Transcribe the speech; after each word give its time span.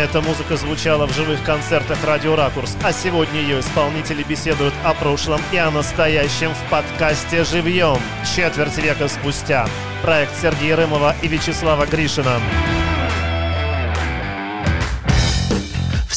Эта 0.00 0.22
музыка 0.22 0.56
звучала 0.56 1.06
в 1.06 1.12
живых 1.12 1.44
концертах 1.44 2.02
«Радио 2.06 2.34
Ракурс», 2.34 2.74
а 2.82 2.90
сегодня 2.90 3.38
ее 3.38 3.60
исполнители 3.60 4.22
беседуют 4.22 4.72
о 4.82 4.94
прошлом 4.94 5.42
и 5.52 5.58
о 5.58 5.70
настоящем 5.70 6.54
в 6.54 6.70
подкасте 6.70 7.44
«Живьем» 7.44 7.98
четверть 8.34 8.78
века 8.78 9.08
спустя. 9.08 9.68
Проект 10.00 10.34
Сергея 10.40 10.76
Рымова 10.76 11.14
и 11.20 11.28
Вячеслава 11.28 11.84
Гришина. 11.84 12.40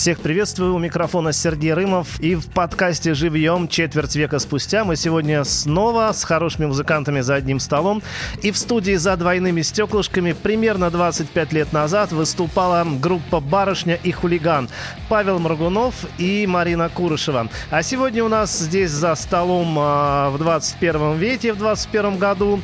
Всех 0.04 0.20
приветствую. 0.20 0.76
У 0.76 0.80
микрофона 0.80 1.32
Сергей 1.32 1.72
Рымов. 1.72 2.20
И 2.20 2.36
в 2.36 2.48
подкасте 2.48 3.14
«Живьем» 3.14 3.70
четверть 3.70 4.18
века 4.18 4.40
спустя 4.40 4.84
мы 4.84 4.98
сегодня 4.98 5.46
снова 5.46 6.12
с 6.12 6.26
хорошими 6.26 6.66
музыкантами 6.66 7.22
за 7.22 7.36
одним 7.36 7.62
столом. 7.62 8.04
И 8.42 8.52
в 8.52 8.58
студии 8.58 8.96
за 8.96 9.16
двойными 9.16 9.62
стеклышками 9.62 10.34
примерно 10.34 10.92
25 10.92 11.54
лет 11.54 11.72
назад 11.72 12.12
выступала 12.12 12.86
группа 13.00 13.40
«Барышня 13.40 13.98
и 14.04 14.12
хулиган» 14.12 14.68
Павел 15.08 15.40
Моргунов 15.40 15.96
и 16.18 16.46
Марина 16.48 16.90
Курышева. 16.90 17.48
А 17.72 17.82
сегодня 17.82 18.26
у 18.26 18.28
нас 18.28 18.60
здесь 18.60 18.92
за 18.92 19.16
столом 19.16 19.80
э, 19.80 20.30
в 20.32 20.36
21 20.38 21.16
веке, 21.16 21.54
в 21.54 21.58
21 21.60 22.18
году 22.18 22.60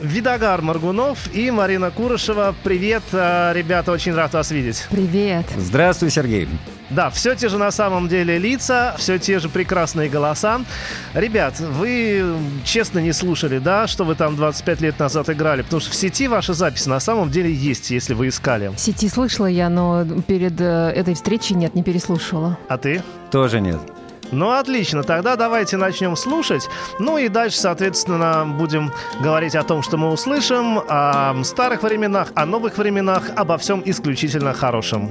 Видогар 0.00 0.62
Моргунов 0.62 1.18
и 1.34 1.50
Марина 1.50 1.90
Курышева. 1.90 2.54
Привет, 2.62 3.02
э, 3.10 3.52
ребята, 3.52 3.90
очень 3.90 4.14
рад 4.14 4.32
вас 4.32 4.52
видеть. 4.52 4.86
Привет. 4.90 5.46
Здравствуй, 5.56 6.10
Сергей. 6.10 6.46
Да, 6.94 7.10
все 7.10 7.34
те 7.34 7.48
же 7.48 7.58
на 7.58 7.72
самом 7.72 8.06
деле 8.06 8.38
лица, 8.38 8.94
все 8.98 9.18
те 9.18 9.40
же 9.40 9.48
прекрасные 9.48 10.08
голоса. 10.08 10.60
Ребят, 11.12 11.58
вы 11.58 12.36
честно 12.64 13.00
не 13.00 13.12
слушали, 13.12 13.58
да, 13.58 13.88
что 13.88 14.04
вы 14.04 14.14
там 14.14 14.36
25 14.36 14.80
лет 14.80 14.98
назад 15.00 15.28
играли? 15.28 15.62
Потому 15.62 15.80
что 15.80 15.90
в 15.90 15.94
сети 15.94 16.28
ваши 16.28 16.54
записи 16.54 16.88
на 16.88 17.00
самом 17.00 17.30
деле 17.30 17.52
есть, 17.52 17.90
если 17.90 18.14
вы 18.14 18.28
искали. 18.28 18.68
В 18.68 18.78
сети 18.78 19.08
слышала 19.08 19.46
я, 19.46 19.68
но 19.68 20.04
перед 20.26 20.60
э, 20.60 20.92
этой 20.94 21.14
встречей 21.14 21.56
нет, 21.56 21.74
не 21.74 21.82
переслушивала. 21.82 22.58
А 22.68 22.78
ты? 22.78 23.02
Тоже 23.32 23.60
нет. 23.60 23.80
Ну, 24.30 24.52
отлично, 24.52 25.02
тогда 25.02 25.34
давайте 25.34 25.76
начнем 25.76 26.14
слушать. 26.14 26.68
Ну 27.00 27.18
и 27.18 27.28
дальше, 27.28 27.58
соответственно, 27.58 28.46
будем 28.46 28.92
говорить 29.20 29.56
о 29.56 29.64
том, 29.64 29.82
что 29.82 29.96
мы 29.96 30.10
услышим, 30.10 30.78
о 30.88 31.42
старых 31.42 31.82
временах, 31.82 32.28
о 32.34 32.46
новых 32.46 32.78
временах, 32.78 33.30
обо 33.36 33.58
всем 33.58 33.82
исключительно 33.84 34.54
хорошем. 34.54 35.10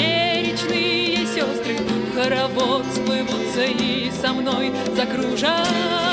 все 0.00 1.26
сестры 1.26 1.76
В 1.76 2.14
хоровод 2.14 2.84
сплывутся 2.92 3.64
и 3.64 4.10
со 4.10 4.32
мной 4.32 4.72
закружат. 4.94 6.09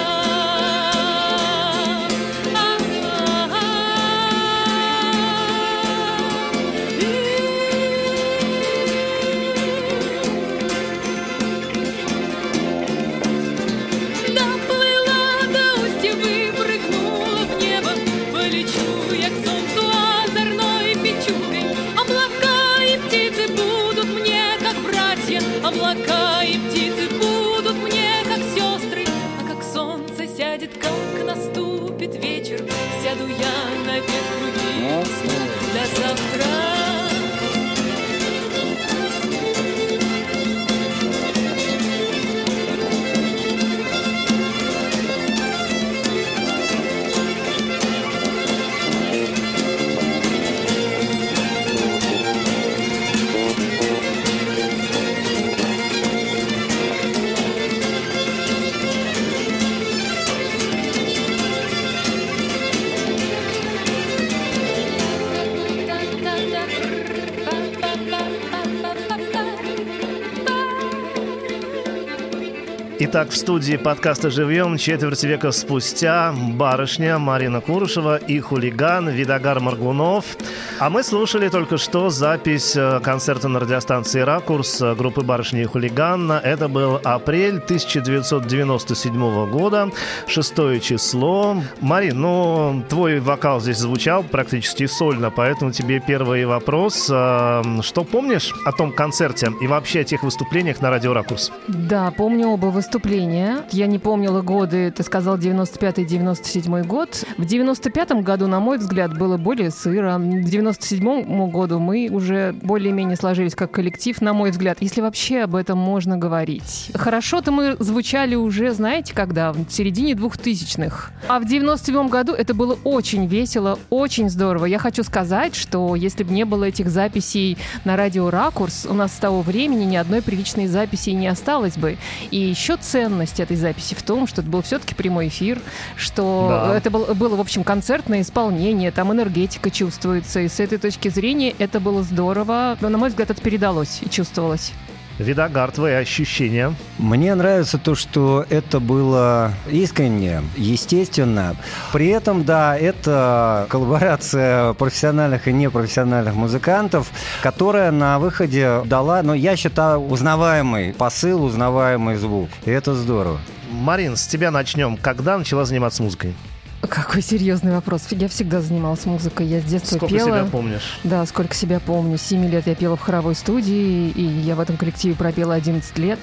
Итак, 73.17 73.31
в 73.31 73.35
студии 73.35 73.78
подкаста 73.78 74.29
«Живьем» 74.29 74.78
четверть 74.78 75.23
века 75.23 75.51
спустя 75.51 76.31
барышня 76.31 77.17
Марина 77.17 77.61
Курышева 77.61 78.17
и 78.17 78.39
хулиган 78.39 79.09
Видогар 79.09 79.59
Маргунов. 79.59 80.38
А 80.79 80.91
мы 80.91 81.01
слушали 81.01 81.49
только 81.49 81.77
что 81.77 82.11
запись 82.11 82.75
э, 82.75 82.99
концерта 82.99 83.47
на 83.47 83.59
радиостанции 83.59 84.19
«Ракурс» 84.19 84.79
группы 84.95 85.21
«Барышня 85.21 85.63
и 85.63 85.65
хулиган». 85.65 86.31
Это 86.31 86.67
был 86.67 87.01
апрель 87.03 87.57
1997 87.57 89.49
года, 89.49 89.89
шестое 90.27 90.79
число. 90.79 91.57
Марин, 91.81 92.21
ну, 92.21 92.83
твой 92.89 93.19
вокал 93.19 93.59
здесь 93.59 93.79
звучал 93.79 94.21
практически 94.21 94.85
сольно, 94.85 95.31
поэтому 95.31 95.71
тебе 95.71 95.99
первый 95.99 96.45
вопрос. 96.45 97.07
Э, 97.09 97.63
что 97.81 98.03
помнишь 98.03 98.53
о 98.63 98.71
том 98.71 98.94
концерте 98.94 99.49
и 99.59 99.65
вообще 99.65 100.01
о 100.01 100.03
тех 100.03 100.21
выступлениях 100.21 100.79
на 100.79 100.91
радио 100.91 101.11
«Ракурс»? 101.11 101.51
Да, 101.67 102.11
помню 102.11 102.49
оба 102.49 102.67
выступления. 102.67 103.63
Я 103.71 103.88
не 103.88 103.97
помнила 103.97 104.44
годы, 104.44 104.91
ты 104.91 105.01
сказал 105.01 105.39
95-97 105.39 106.83
год. 106.85 107.23
В 107.39 107.45
95 107.45 108.11
году, 108.21 108.45
на 108.45 108.59
мой 108.59 108.77
взгляд, 108.77 109.17
было 109.17 109.38
более 109.38 109.71
сыро. 109.71 110.19
К 110.19 110.45
97 110.75 111.50
году 111.50 111.79
мы 111.79 112.09
уже 112.11 112.53
более-менее 112.61 113.16
сложились 113.16 113.55
как 113.55 113.72
коллектив, 113.72 114.19
на 114.22 114.33
мой 114.33 114.51
взгляд, 114.51 114.77
если 114.81 115.01
вообще 115.01 115.42
об 115.42 115.56
этом 115.56 115.77
можно 115.77 116.18
говорить. 116.18 116.92
Хорошо-то 116.94 117.51
мы 117.51 117.75
звучали 117.80 118.36
уже, 118.36 118.74
знаете, 118.74 119.13
когда? 119.13 119.53
В 119.53 119.69
середине 119.69 120.13
2000-х. 120.13 121.12
А 121.27 121.39
в 121.39 121.45
97 121.45 122.09
году 122.09 122.33
это 122.33 122.53
было 122.53 122.77
очень 122.83 123.27
весело, 123.27 123.80
очень 123.89 124.30
здорово. 124.30 124.65
Я 124.65 124.80
хочу 124.80 125.03
сказать, 125.03 125.56
что 125.56 125.95
если 125.95 126.24
бы 126.24 126.33
не 126.33 126.44
было 126.44 126.65
этих 126.65 126.89
записей 126.89 127.57
на 127.86 127.95
радио 127.95 128.30
«Ракурс», 128.30 128.86
у 128.89 128.94
нас 128.94 129.13
с 129.13 129.18
того 129.18 129.42
времени 129.42 129.83
ни 129.83 129.95
одной 129.95 130.21
приличной 130.21 130.68
записи 130.68 131.12
не 131.12 131.27
осталось 131.27 131.77
бы. 131.77 131.97
И 132.31 132.38
еще 132.38 132.77
ценность 132.77 133.39
этой 133.39 133.56
записи 133.56 133.95
в 133.95 134.03
том, 134.03 134.27
что 134.27 134.42
это 134.42 134.50
был 134.50 134.62
все-таки 134.62 134.95
прямой 134.95 135.30
эфир, 135.30 135.59
что 135.95 136.47
да. 136.50 136.77
это 136.77 136.89
был, 136.89 137.06
было, 137.15 137.36
в 137.36 137.42
общем, 137.42 137.63
концертное 137.63 138.21
исполнение, 138.21 138.92
там 138.92 139.12
энергетика 139.12 139.69
чувствуется, 139.69 140.42
и 140.42 140.47
с 140.57 140.59
этой 140.59 140.80
точки 140.80 141.09
зрения 141.09 141.54
это 141.59 141.80
было 141.80 142.01
здорово. 142.01 142.77
Но, 142.81 142.89
на 142.89 142.98
мой 142.98 143.09
взгляд, 143.09 143.30
это 143.30 143.39
передалось 143.39 144.00
и 144.01 144.09
чувствовалось. 144.09 144.74
Видогар, 145.19 145.71
твои 145.71 145.94
ощущения? 145.94 146.74
Мне 146.98 147.36
нравится 147.36 147.77
то, 147.77 147.94
что 147.94 148.44
это 148.50 148.80
было 148.80 149.54
искренне, 149.69 150.42
естественно. 150.56 151.56
При 151.94 152.07
этом, 152.07 152.44
да, 152.44 152.75
это 152.75 153.68
коллаборация 153.69 154.74
профессиональных 154.74 155.48
и 155.48 155.54
непрофессиональных 155.54 156.33
музыкантов, 156.33 157.12
которая 157.44 157.92
на 157.92 158.18
выходе 158.18 158.81
дала, 158.86 159.21
ну, 159.21 159.33
я 159.33 159.56
считаю, 159.56 160.00
узнаваемый 160.00 160.94
посыл, 160.94 161.44
узнаваемый 161.44 162.15
звук. 162.15 162.50
И 162.65 162.71
это 162.71 162.95
здорово. 162.95 163.39
Марин, 163.69 164.15
с 164.15 164.25
тебя 164.25 164.50
начнем. 164.50 164.98
Когда 164.98 165.38
начала 165.38 165.65
заниматься 165.65 166.01
музыкой? 166.01 166.33
Какой 166.81 167.21
серьезный 167.21 167.71
вопрос. 167.71 168.03
Я 168.12 168.27
всегда 168.27 168.62
занималась 168.62 169.06
музыкой. 169.06 169.47
Я 169.47 169.62
с 169.62 169.63
детства 169.63 169.97
Сколько 169.97 170.13
пела. 170.15 170.27
себя 170.27 170.45
помнишь? 170.45 171.00
Да, 171.03 171.25
сколько 171.25 171.56
себя 171.56 171.79
помню. 171.79 172.18
С 172.18 172.21
7 172.21 172.45
лет 172.47 172.68
я 172.68 172.75
пела 172.75 172.95
в 172.95 173.01
хоровой 173.01 173.35
студии, 173.35 174.09
и 174.09 174.21
я 174.21 174.56
в 174.56 174.59
этом 174.59 174.77
коллективе 174.77 175.15
пропела 175.15 175.56
11 175.56 175.97
лет. 175.97 176.19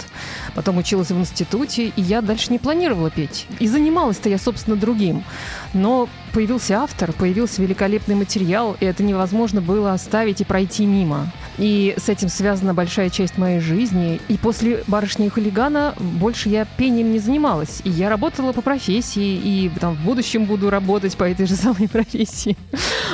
Потом 0.54 0.78
училась 0.78 1.10
в 1.10 1.18
институте, 1.18 1.88
и 1.88 2.00
я 2.00 2.22
дальше 2.22 2.52
не 2.52 2.58
планировала 2.58 3.10
петь. 3.10 3.46
И 3.58 3.66
занималась-то 3.66 4.28
я, 4.28 4.38
собственно, 4.38 4.76
другим. 4.76 5.24
Но 5.72 6.08
появился 6.34 6.80
автор, 6.80 7.12
появился 7.12 7.62
великолепный 7.62 8.16
материал, 8.16 8.76
и 8.80 8.84
это 8.84 9.04
невозможно 9.04 9.60
было 9.60 9.92
оставить 9.92 10.40
и 10.40 10.44
пройти 10.44 10.84
мимо. 10.84 11.30
И 11.56 11.94
с 11.96 12.08
этим 12.08 12.28
связана 12.28 12.74
большая 12.74 13.10
часть 13.10 13.38
моей 13.38 13.60
жизни. 13.60 14.20
И 14.28 14.36
после 14.36 14.82
«Барышни 14.88 15.26
и 15.26 15.28
хулигана» 15.28 15.94
больше 15.98 16.48
я 16.48 16.64
пением 16.64 17.12
не 17.12 17.20
занималась. 17.20 17.80
И 17.84 17.90
я 17.90 18.08
работала 18.08 18.52
по 18.52 18.60
профессии, 18.60 19.36
и 19.36 19.70
там 19.80 19.94
в 19.94 20.00
будущем 20.00 20.46
буду 20.46 20.70
работать 20.70 21.16
по 21.16 21.24
этой 21.24 21.46
же 21.46 21.54
самой 21.54 21.88
профессии. 21.92 22.56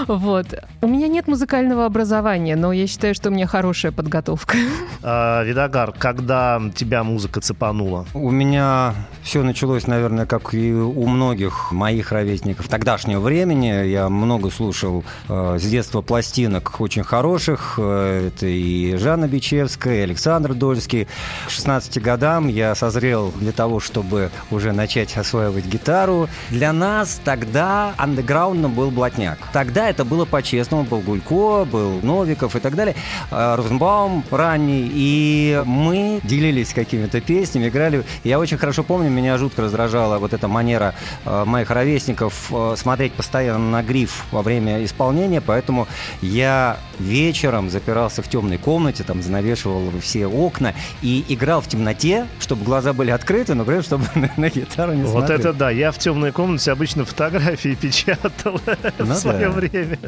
Вот. 0.06 0.46
У 0.80 0.88
меня 0.88 1.08
нет 1.08 1.28
музыкального 1.28 1.84
образования, 1.84 2.56
но 2.56 2.72
я 2.72 2.86
считаю, 2.86 3.14
что 3.14 3.28
у 3.28 3.32
меня 3.32 3.46
хорошая 3.46 3.92
подготовка. 3.92 4.56
А, 5.02 5.42
Видогар, 5.44 5.92
когда 5.92 6.60
тебя 6.74 7.02
музыка 7.02 7.40
цепанула? 7.40 8.04
У 8.12 8.30
меня 8.30 8.94
все 9.22 9.42
началось, 9.42 9.86
наверное, 9.86 10.26
как 10.26 10.52
и 10.52 10.72
у 10.72 11.06
многих 11.06 11.72
моих 11.72 12.12
ровесников 12.12 12.68
тогдашнего 13.10 13.20
времени. 13.20 13.88
Я 13.88 14.08
много 14.08 14.50
слушал 14.50 15.04
э, 15.28 15.58
с 15.58 15.62
детства 15.64 16.00
пластинок 16.00 16.80
очень 16.80 17.02
хороших. 17.02 17.74
Э, 17.78 18.28
это 18.28 18.46
и 18.46 18.96
Жанна 18.96 19.26
Бичевская, 19.26 19.98
и 19.98 20.00
Александр 20.02 20.54
Дольский. 20.54 21.06
К 21.46 21.50
16 21.50 22.00
годам 22.00 22.48
я 22.48 22.74
созрел 22.74 23.32
для 23.36 23.52
того, 23.52 23.80
чтобы 23.80 24.30
уже 24.50 24.72
начать 24.72 25.16
осваивать 25.16 25.66
гитару. 25.66 26.28
Для 26.50 26.72
нас 26.72 27.20
тогда 27.24 27.94
андеграундно 27.96 28.68
был 28.68 28.90
блатняк. 28.90 29.38
Тогда 29.52 29.88
это 29.88 30.04
было 30.04 30.24
по-честному. 30.24 30.84
Был 30.84 31.00
Гулько, 31.00 31.64
был 31.64 32.00
Новиков 32.02 32.56
и 32.56 32.60
так 32.60 32.74
далее. 32.74 32.94
Э, 33.30 33.56
Розенбаум 33.56 34.24
ранний. 34.30 34.90
И 34.92 35.62
мы 35.66 36.20
делились 36.22 36.72
какими-то 36.72 37.20
песнями, 37.20 37.68
играли. 37.68 38.04
Я 38.24 38.38
очень 38.38 38.58
хорошо 38.58 38.82
помню, 38.82 39.10
меня 39.10 39.36
жутко 39.38 39.62
раздражала 39.62 40.18
вот 40.18 40.32
эта 40.32 40.48
манера 40.48 40.94
э, 41.24 41.44
моих 41.44 41.70
ровесников 41.70 42.50
э, 42.50 42.74
смотреть 42.76 42.99
постоянно 43.08 43.70
на 43.70 43.82
гриф 43.82 44.24
во 44.30 44.42
время 44.42 44.84
исполнения, 44.84 45.40
поэтому 45.40 45.88
я 46.20 46.78
вечером 46.98 47.70
запирался 47.70 48.22
в 48.22 48.28
темной 48.28 48.58
комнате, 48.58 49.02
там 49.04 49.22
занавешивал 49.22 49.90
все 50.00 50.26
окна 50.26 50.74
и 51.02 51.24
играл 51.28 51.60
в 51.60 51.68
темноте, 51.68 52.26
чтобы 52.40 52.64
глаза 52.64 52.92
были 52.92 53.10
открыты, 53.10 53.54
но 53.54 53.64
при 53.64 53.78
этом, 53.78 54.02
чтобы 54.02 54.30
на, 54.36 54.48
гитару 54.50 54.92
не 54.92 55.02
Вот 55.04 55.10
смотреть. 55.26 55.40
это 55.40 55.52
да, 55.52 55.70
я 55.70 55.92
в 55.92 55.98
темной 55.98 56.32
комнате 56.32 56.72
обычно 56.72 57.04
фотографии 57.04 57.74
печатал 57.80 58.58
в 58.58 59.04
Ну 59.06 59.14
свое 59.14 59.46
да. 59.46 59.50
время. 59.50 59.98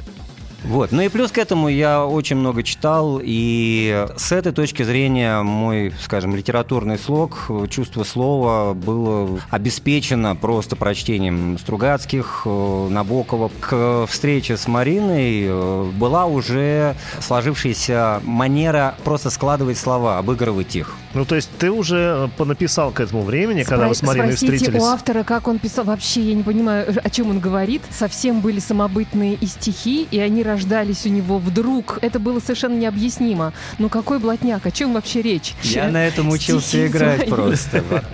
Вот. 0.65 0.93
Ну 0.93 1.03
и 1.03 1.09
плюс 1.09 1.33
к 1.33 1.39
этому 1.39 1.69
я 1.69 2.05
очень 2.05 2.37
много 2.37 2.63
читал, 2.63 3.21
и 3.23 4.07
с 4.17 4.33
этой 4.33 4.53
точки 4.53 4.83
зрения 4.83 5.43
мой, 5.43 5.93
скажем, 6.01 6.37
литературный 6.37 6.99
слог, 6.99 7.51
чувство 7.69 8.05
слова 8.05 8.75
было 8.75 9.41
обеспечено 9.51 10.37
просто 10.37 10.77
прочтением 10.77 11.59
Стругацких, 11.59 12.43
э, 12.45 12.89
Набокова. 12.91 13.51
К 13.61 14.07
встрече 14.09 14.57
с 14.57 14.69
Мариной 14.69 15.45
э, 15.47 15.91
была 15.97 16.27
уже 16.27 16.95
сложившаяся 17.21 18.21
манера 18.25 18.95
просто 19.05 19.31
складывать 19.31 19.79
слова, 19.79 20.19
обыгрывать 20.19 20.77
их. 20.77 20.95
Ну, 21.15 21.25
то 21.25 21.35
есть 21.35 21.51
ты 21.59 21.71
уже 21.71 22.31
понаписал 22.39 22.91
к 22.91 23.01
этому 23.01 23.23
времени, 23.23 23.65
когда 23.65 23.89
вы 23.89 23.95
с 23.95 24.03
Спро- 24.03 24.07
Мариной 24.07 24.27
Спросите 24.37 24.53
встретились? 24.55 24.83
у 24.83 24.87
автора, 24.87 25.25
как 25.25 25.49
он 25.49 25.59
писал. 25.59 25.85
Вообще, 25.85 26.21
я 26.23 26.35
не 26.35 26.43
понимаю, 26.43 26.87
о 27.03 27.11
чем 27.11 27.31
он 27.31 27.41
говорит. 27.41 27.83
Совсем 27.91 28.41
были 28.41 28.61
самобытные 28.61 29.35
и 29.35 29.47
стихи, 29.47 30.07
и 30.11 30.19
они 30.19 30.43
рождались 30.53 31.07
у 31.07 31.09
него 31.09 31.39
вдруг. 31.39 31.99
Это 32.03 32.19
было 32.19 32.39
совершенно 32.41 32.79
необъяснимо. 32.79 33.53
Ну 33.79 33.89
какой 33.89 34.19
блатняк? 34.19 34.67
О 34.67 34.71
чем 34.71 34.93
вообще 34.93 35.23
речь? 35.23 35.55
Я 35.63 35.89
на 35.89 36.07
этом 36.07 36.29
учился 36.29 36.87
играть 36.87 37.29
просто. 37.29 37.83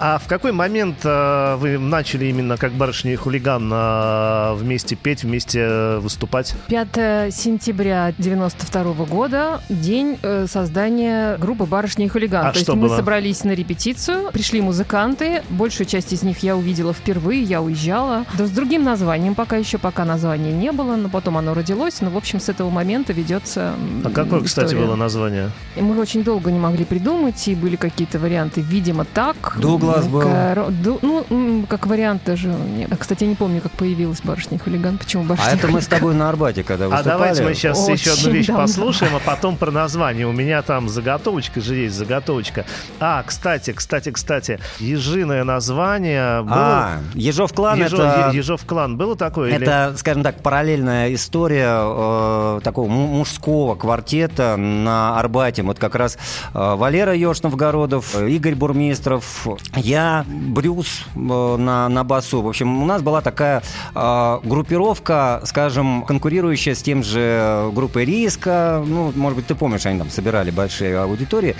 А 0.00 0.18
в 0.18 0.28
какой 0.28 0.52
момент 0.52 0.98
э, 1.02 1.56
вы 1.56 1.76
начали 1.76 2.26
именно 2.26 2.56
как 2.56 2.70
барышня 2.70 3.14
и 3.14 3.16
хулиган 3.16 3.68
э, 3.72 4.54
вместе 4.54 4.94
петь, 4.94 5.24
вместе 5.24 5.58
э, 5.60 5.98
выступать? 5.98 6.54
5 6.68 7.34
сентября 7.34 8.14
92 8.16 8.92
года, 9.06 9.60
день 9.68 10.16
создания 10.46 11.36
группы 11.38 11.64
«Барышня 11.64 12.04
и 12.04 12.08
хулиган». 12.08 12.46
А 12.46 12.52
То 12.52 12.58
есть 12.58 12.68
мы 12.68 12.88
собрались 12.90 13.42
на 13.42 13.50
репетицию, 13.52 14.30
пришли 14.30 14.60
музыканты, 14.60 15.42
большую 15.50 15.88
часть 15.88 16.12
из 16.12 16.22
них 16.22 16.44
я 16.44 16.56
увидела 16.56 16.92
впервые, 16.92 17.42
я 17.42 17.60
уезжала. 17.60 18.24
Да 18.34 18.46
с 18.46 18.50
другим 18.50 18.84
названием 18.84 19.34
пока 19.34 19.56
еще, 19.56 19.78
пока 19.78 20.04
названия 20.04 20.52
не 20.52 20.70
было, 20.70 20.94
но 20.94 21.08
потом 21.08 21.38
оно 21.38 21.54
родилось. 21.54 21.77
Но, 22.00 22.10
в 22.10 22.16
общем, 22.16 22.40
с 22.40 22.48
этого 22.48 22.70
момента 22.70 23.12
ведется 23.12 23.74
А 24.04 24.10
какое, 24.10 24.40
кстати, 24.40 24.66
история. 24.68 24.86
было 24.86 24.96
название? 24.96 25.50
Мы 25.76 25.98
очень 26.00 26.24
долго 26.24 26.50
не 26.50 26.58
могли 26.58 26.84
придумать, 26.84 27.46
и 27.48 27.54
были 27.54 27.76
какие-то 27.76 28.18
варианты, 28.18 28.60
видимо, 28.60 29.04
так. 29.04 29.56
Дуглас 29.58 30.06
был. 30.06 30.22
Коро- 30.22 30.70
Ду- 30.70 30.98
Ну, 31.02 31.64
как 31.68 31.86
вариант 31.86 32.22
даже. 32.26 32.48
А, 32.90 32.96
Кстати, 32.96 33.24
я 33.24 33.30
не 33.30 33.36
помню, 33.36 33.60
как 33.60 33.72
появилась 33.72 34.20
«Барышня 34.22 34.56
и 34.56 34.60
хулиган». 34.60 34.98
Почему 34.98 35.24
«Барышня 35.24 35.50
А 35.50 35.54
это 35.54 35.68
мы 35.68 35.80
с 35.80 35.84
хулиган»? 35.84 35.98
тобой 36.00 36.14
на 36.14 36.28
Арбате, 36.28 36.62
когда 36.64 36.86
А 36.86 36.88
выступали. 36.88 37.12
давайте 37.12 37.42
мы 37.44 37.54
сейчас 37.54 37.78
Очень 37.78 37.94
еще 37.94 38.10
одну 38.12 38.30
вещь 38.32 38.46
давно. 38.46 38.62
послушаем, 38.62 39.12
а 39.16 39.20
потом 39.20 39.56
про 39.56 39.70
название. 39.70 40.26
У 40.26 40.32
меня 40.32 40.62
там 40.62 40.88
заготовочка 40.88 41.60
же 41.60 41.74
есть, 41.76 41.94
заготовочка. 41.96 42.64
А, 43.00 43.22
кстати, 43.24 43.72
кстати, 43.72 44.10
кстати, 44.10 44.58
ежиное 44.80 45.44
название 45.44 46.42
было... 46.42 46.54
А, 46.56 47.00
Ежов 47.14 47.52
клан 47.52 47.78
Ежо- 47.80 47.96
это... 47.96 48.30
Ежов 48.34 48.64
клан 48.64 48.96
было 48.96 49.16
такое? 49.16 49.50
или- 49.54 49.62
Это, 49.62 49.94
скажем 49.96 50.22
так, 50.22 50.42
параллельная 50.42 51.14
история 51.14 51.67
э, 51.80 52.60
такого 52.62 52.88
му- 52.88 53.06
мужского 53.06 53.74
квартета 53.74 54.56
на 54.56 55.18
Арбате. 55.18 55.62
Вот 55.62 55.78
как 55.78 55.94
раз 55.94 56.16
э, 56.54 56.74
Валера 56.76 57.14
Ёж-Новгородов, 57.14 58.14
э, 58.14 58.30
Игорь 58.30 58.54
Бурмистров, 58.54 59.46
я, 59.74 60.24
Брюс 60.28 61.04
э, 61.14 61.18
на, 61.18 61.88
на 61.88 62.04
басу. 62.04 62.42
В 62.42 62.48
общем, 62.48 62.82
у 62.82 62.86
нас 62.86 63.02
была 63.02 63.20
такая 63.20 63.62
э, 63.94 64.38
группировка, 64.44 65.40
скажем, 65.44 66.02
конкурирующая 66.02 66.74
с 66.74 66.82
тем 66.82 67.02
же 67.02 67.70
группой 67.72 68.04
Риска. 68.04 68.82
Ну, 68.86 69.12
может 69.14 69.36
быть, 69.36 69.46
ты 69.46 69.54
помнишь, 69.54 69.86
они 69.86 69.98
там 69.98 70.10
собирали 70.10 70.50
большие 70.50 70.98
аудитории. 70.98 71.56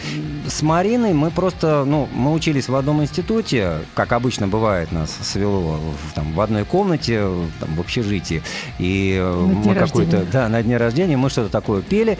С 0.47 0.63
Мариной 0.63 1.13
мы 1.13 1.31
просто, 1.31 1.85
ну, 1.87 2.09
мы 2.15 2.33
учились 2.33 2.69
в 2.69 2.75
одном 2.77 3.03
институте, 3.03 3.79
как 3.95 4.13
обычно 4.13 4.49
бывает, 4.49 4.93
нас 4.93 5.11
свело 5.23 5.79
в, 5.79 6.15
там, 6.15 6.33
в 6.33 6.41
одной 6.41 6.65
комнате, 6.65 7.21
там, 7.61 7.75
в 7.77 7.81
общежитии. 7.81 8.43
И 8.79 9.17
э, 9.21 9.33
мы 9.33 9.75
какой-то, 10.07 10.31
да, 10.33 10.49
на 10.49 10.63
дне 10.63 10.77
рождения 10.77 11.17
мы 11.17 11.31
что-то 11.31 11.51
такое 11.51 11.83
пели. 11.83 12.19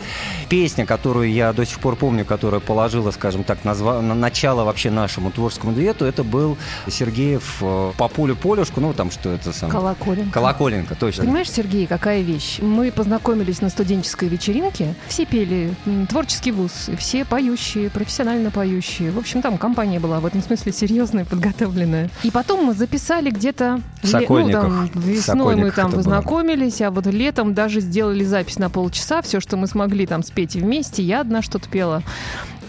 Песня, 0.49 0.87
которую 0.87 1.31
я 1.33 1.53
до 1.53 1.65
сих 1.65 1.79
пор 1.81 1.97
помню, 1.97 2.25
которая 2.25 2.61
положила, 2.61 3.11
скажем 3.11 3.45
так, 3.45 3.65
назва... 3.65 4.01
на 4.01 4.15
начало 4.15 4.65
вообще 4.65 4.91
нашему 4.91 5.31
творческому 5.31 5.73
дуэту, 5.73 6.05
это 6.05 6.25
был 6.25 6.57
Сергеев 6.89 7.59
э, 7.61 7.93
по 7.97 8.09
полю 8.09 8.37
полюшку, 8.37 8.81
ну 8.81 8.93
там 8.93 9.11
что 9.11 9.31
это 9.31 9.53
самое. 9.53 9.73
Колоколенко. 9.79 10.33
Колоколенко, 10.33 10.95
точно. 10.95 11.25
Понимаешь, 11.25 11.51
Сергей, 11.51 11.87
какая 11.87 12.23
вещь? 12.23 12.59
Мы 12.61 12.91
познакомились 12.91 13.61
на 13.61 13.69
студенческой 13.69 14.29
вечеринке. 14.29 14.95
Все 15.09 15.27
пели 15.27 15.75
творческий 16.09 16.53
вуз, 16.53 16.89
все 16.99 17.25
поющие, 17.25 17.91
профессионально 17.91 18.51
поющие. 18.51 19.11
В 19.11 19.19
общем, 19.19 19.43
там 19.43 19.59
компания 19.59 20.01
была 20.01 20.21
в 20.21 20.27
этом 20.27 20.43
смысле 20.43 20.73
серьезная, 20.73 21.25
подготовленная. 21.25 22.11
И 22.23 22.31
потом 22.31 22.65
мы 22.65 22.75
записали 22.75 23.31
где-то... 23.31 23.81
В 24.03 24.05
ле- 24.05 24.11
Сокольниках. 24.11 24.65
Ну, 24.69 24.89
там, 24.89 25.03
весной 25.03 25.57
мы 25.57 25.71
Сокольниках 25.71 25.75
там 25.75 25.87
это 25.87 25.97
было. 25.97 26.03
познакомились, 26.05 26.81
а 26.81 26.91
вот 26.91 27.07
летом 27.07 27.55
даже 27.55 27.68
сделали 27.69 28.25
запись 28.25 28.59
на 28.59 28.71
полчаса. 28.71 29.23
Все, 29.23 29.41
что 29.41 29.57
мы 29.57 29.67
смогли 29.67 30.07
там 30.07 30.23
спеть 30.23 30.55
вместе. 30.55 31.03
Я 31.03 31.21
одна 31.21 31.43
что-то 31.43 31.69
пела. 31.69 32.03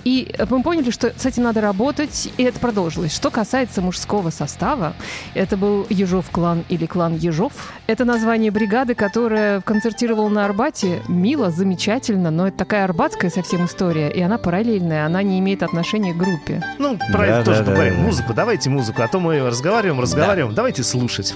И 0.06 0.34
мы 0.50 0.64
поняли, 0.64 0.92
что 0.92 1.14
с 1.16 1.26
этим 1.26 1.44
надо 1.44 1.60
работать, 1.60 2.32
и 2.38 2.44
это 2.44 2.58
продолжилось. 2.58 3.14
Что 3.14 3.30
касается 3.30 3.82
мужского 3.82 4.30
состава, 4.30 4.94
это 5.34 5.58
был 5.58 5.86
Ежов 5.90 6.30
клан 6.32 6.64
или 6.70 6.86
клан 6.86 7.18
Ежов. 7.18 7.52
Это 7.86 8.06
название 8.06 8.50
бригады, 8.50 8.96
которая 8.96 9.60
концертировала 9.60 10.30
на 10.30 10.46
Арбате. 10.46 11.02
Мило, 11.10 11.52
замечательно, 11.52 12.32
но 12.32 12.48
это 12.48 12.58
такая 12.60 12.86
арбатская 12.86 13.30
совсем 13.30 13.66
история, 13.66 14.10
и 14.10 14.22
она 14.22 14.38
параллельная, 14.38 15.06
она 15.06 15.22
не 15.22 15.38
имеет 15.40 15.64
отношения 15.64 16.14
к 16.14 16.18
группе. 16.18 16.64
Ну, 16.80 16.98
про 17.12 17.26
это 17.26 17.38
Да, 17.40 17.44
тоже 17.44 17.60
да, 17.60 17.66
да, 17.66 17.72
поговорим. 17.72 17.96
да. 17.98 18.02
Музыку, 18.04 18.34
давайте 18.34 18.70
музыку, 18.70 19.02
а 19.04 19.08
то 19.10 19.20
мы 19.20 19.40
разговариваем, 19.42 20.00
разговариваем. 20.00 20.56
Давайте 20.56 20.82
слушать. 20.84 21.36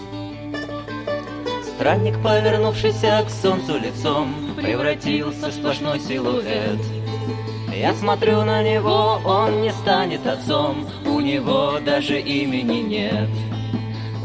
Странник, 1.75 2.21
повернувшийся 2.21 3.25
к 3.25 3.29
солнцу 3.29 3.77
лицом, 3.79 4.33
Превратился 4.55 5.47
в 5.47 5.53
сплошной 5.53 5.99
силуэт. 5.99 6.79
Я 7.75 7.93
смотрю 7.93 8.43
на 8.43 8.63
него, 8.63 9.19
он 9.25 9.61
не 9.61 9.71
станет 9.71 10.25
отцом, 10.25 10.87
у 11.05 11.19
него 11.19 11.79
даже 11.83 12.19
имени 12.19 12.77
нет. 12.77 13.29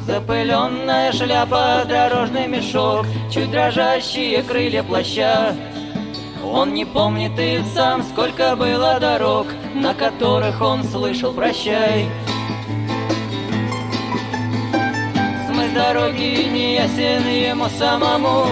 Запыленная 0.07 1.11
шляпа, 1.13 1.85
дорожный 1.89 2.47
мешок, 2.47 3.07
чуть 3.31 3.51
дрожащие 3.51 4.43
крылья 4.43 4.83
плаща. 4.83 5.57
Он 6.45 6.75
не 6.75 6.85
помнит 6.85 7.39
и 7.39 7.61
сам, 7.75 8.03
сколько 8.03 8.55
было 8.55 9.01
дорог, 9.01 9.47
на 9.75 9.95
которых 9.95 10.61
он 10.61 10.85
слышал 10.85 11.33
«прощай». 11.33 12.07
Дороги 15.79 16.49
не 16.55 16.75
ясен 16.75 17.25
ему 17.29 17.69
самому, 17.79 18.47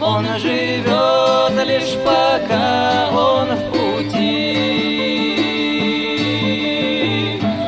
он 0.00 0.24
живет 0.38 1.54
лишь 1.70 1.94
пока 2.04 3.08
он 3.12 3.48
в 3.58 3.62
пути. 3.70 4.40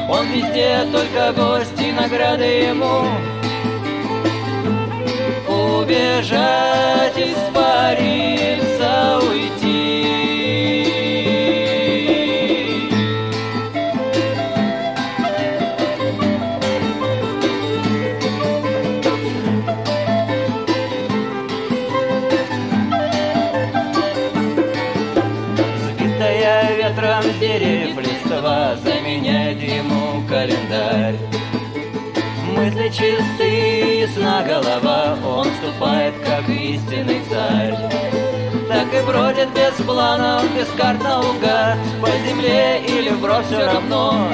Он 0.08 0.24
везде 0.34 0.70
только 0.90 1.32
гости, 1.40 1.86
награды 1.92 2.50
ему. 2.70 2.96
Убежать, 5.48 7.18
испариться, 7.28 8.61
Чистые, 32.92 34.00
ясна 34.02 34.42
голова 34.42 35.16
Он 35.24 35.46
ступает, 35.46 36.12
как 36.22 36.46
истинный 36.46 37.22
царь. 37.30 37.74
Так 38.68 38.92
и 38.92 39.06
бродит 39.06 39.48
без 39.54 39.72
планов, 39.86 40.44
без 40.54 40.68
карт 40.76 41.02
наугад 41.02 41.78
По 42.02 42.10
земле 42.28 42.82
или 42.86 43.08
вброд 43.08 43.46
все 43.46 43.64
равно. 43.64 44.28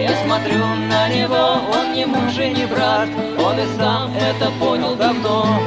Я 0.00 0.14
смотрю 0.24 0.64
на 0.64 1.08
него, 1.08 1.60
он 1.74 1.92
не 1.92 2.06
муж 2.06 2.38
и 2.38 2.50
не 2.50 2.66
брат 2.66 3.08
Он 3.44 3.58
и 3.58 3.66
сам 3.76 4.12
это 4.14 4.48
понял 4.60 4.94
давно. 4.94 5.60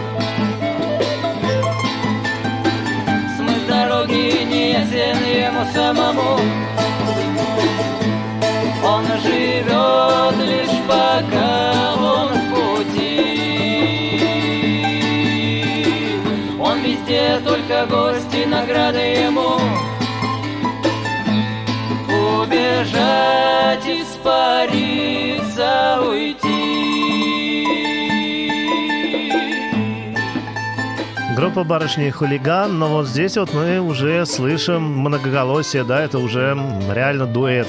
Смысл 3.36 3.68
дороги 3.68 4.46
не 4.46 4.72
ясен 4.72 5.18
ему 5.26 5.66
самому 5.74 6.40
живет 9.22 10.36
лишь 10.48 10.80
пока 10.88 11.94
он 11.96 12.30
в 12.34 12.50
пути. 12.54 13.20
Он 16.60 16.82
везде 16.82 17.40
только 17.44 17.86
гости, 17.86 18.46
награды 18.46 19.00
ему. 19.00 19.60
Убежать, 22.42 23.86
испариться, 23.88 25.72
уйти. 26.02 26.60
Группа 31.36 31.64
«Барышни 31.64 32.08
и 32.08 32.12
хулиган», 32.12 32.78
но 32.78 32.90
вот 32.90 33.08
здесь 33.08 33.38
вот 33.38 33.54
мы 33.54 33.80
уже 33.80 34.26
слышим 34.26 34.84
многоголосие, 34.84 35.86
да, 35.86 36.02
это 36.02 36.20
уже 36.20 36.58
реально 36.94 37.28
дуэт. 37.28 37.68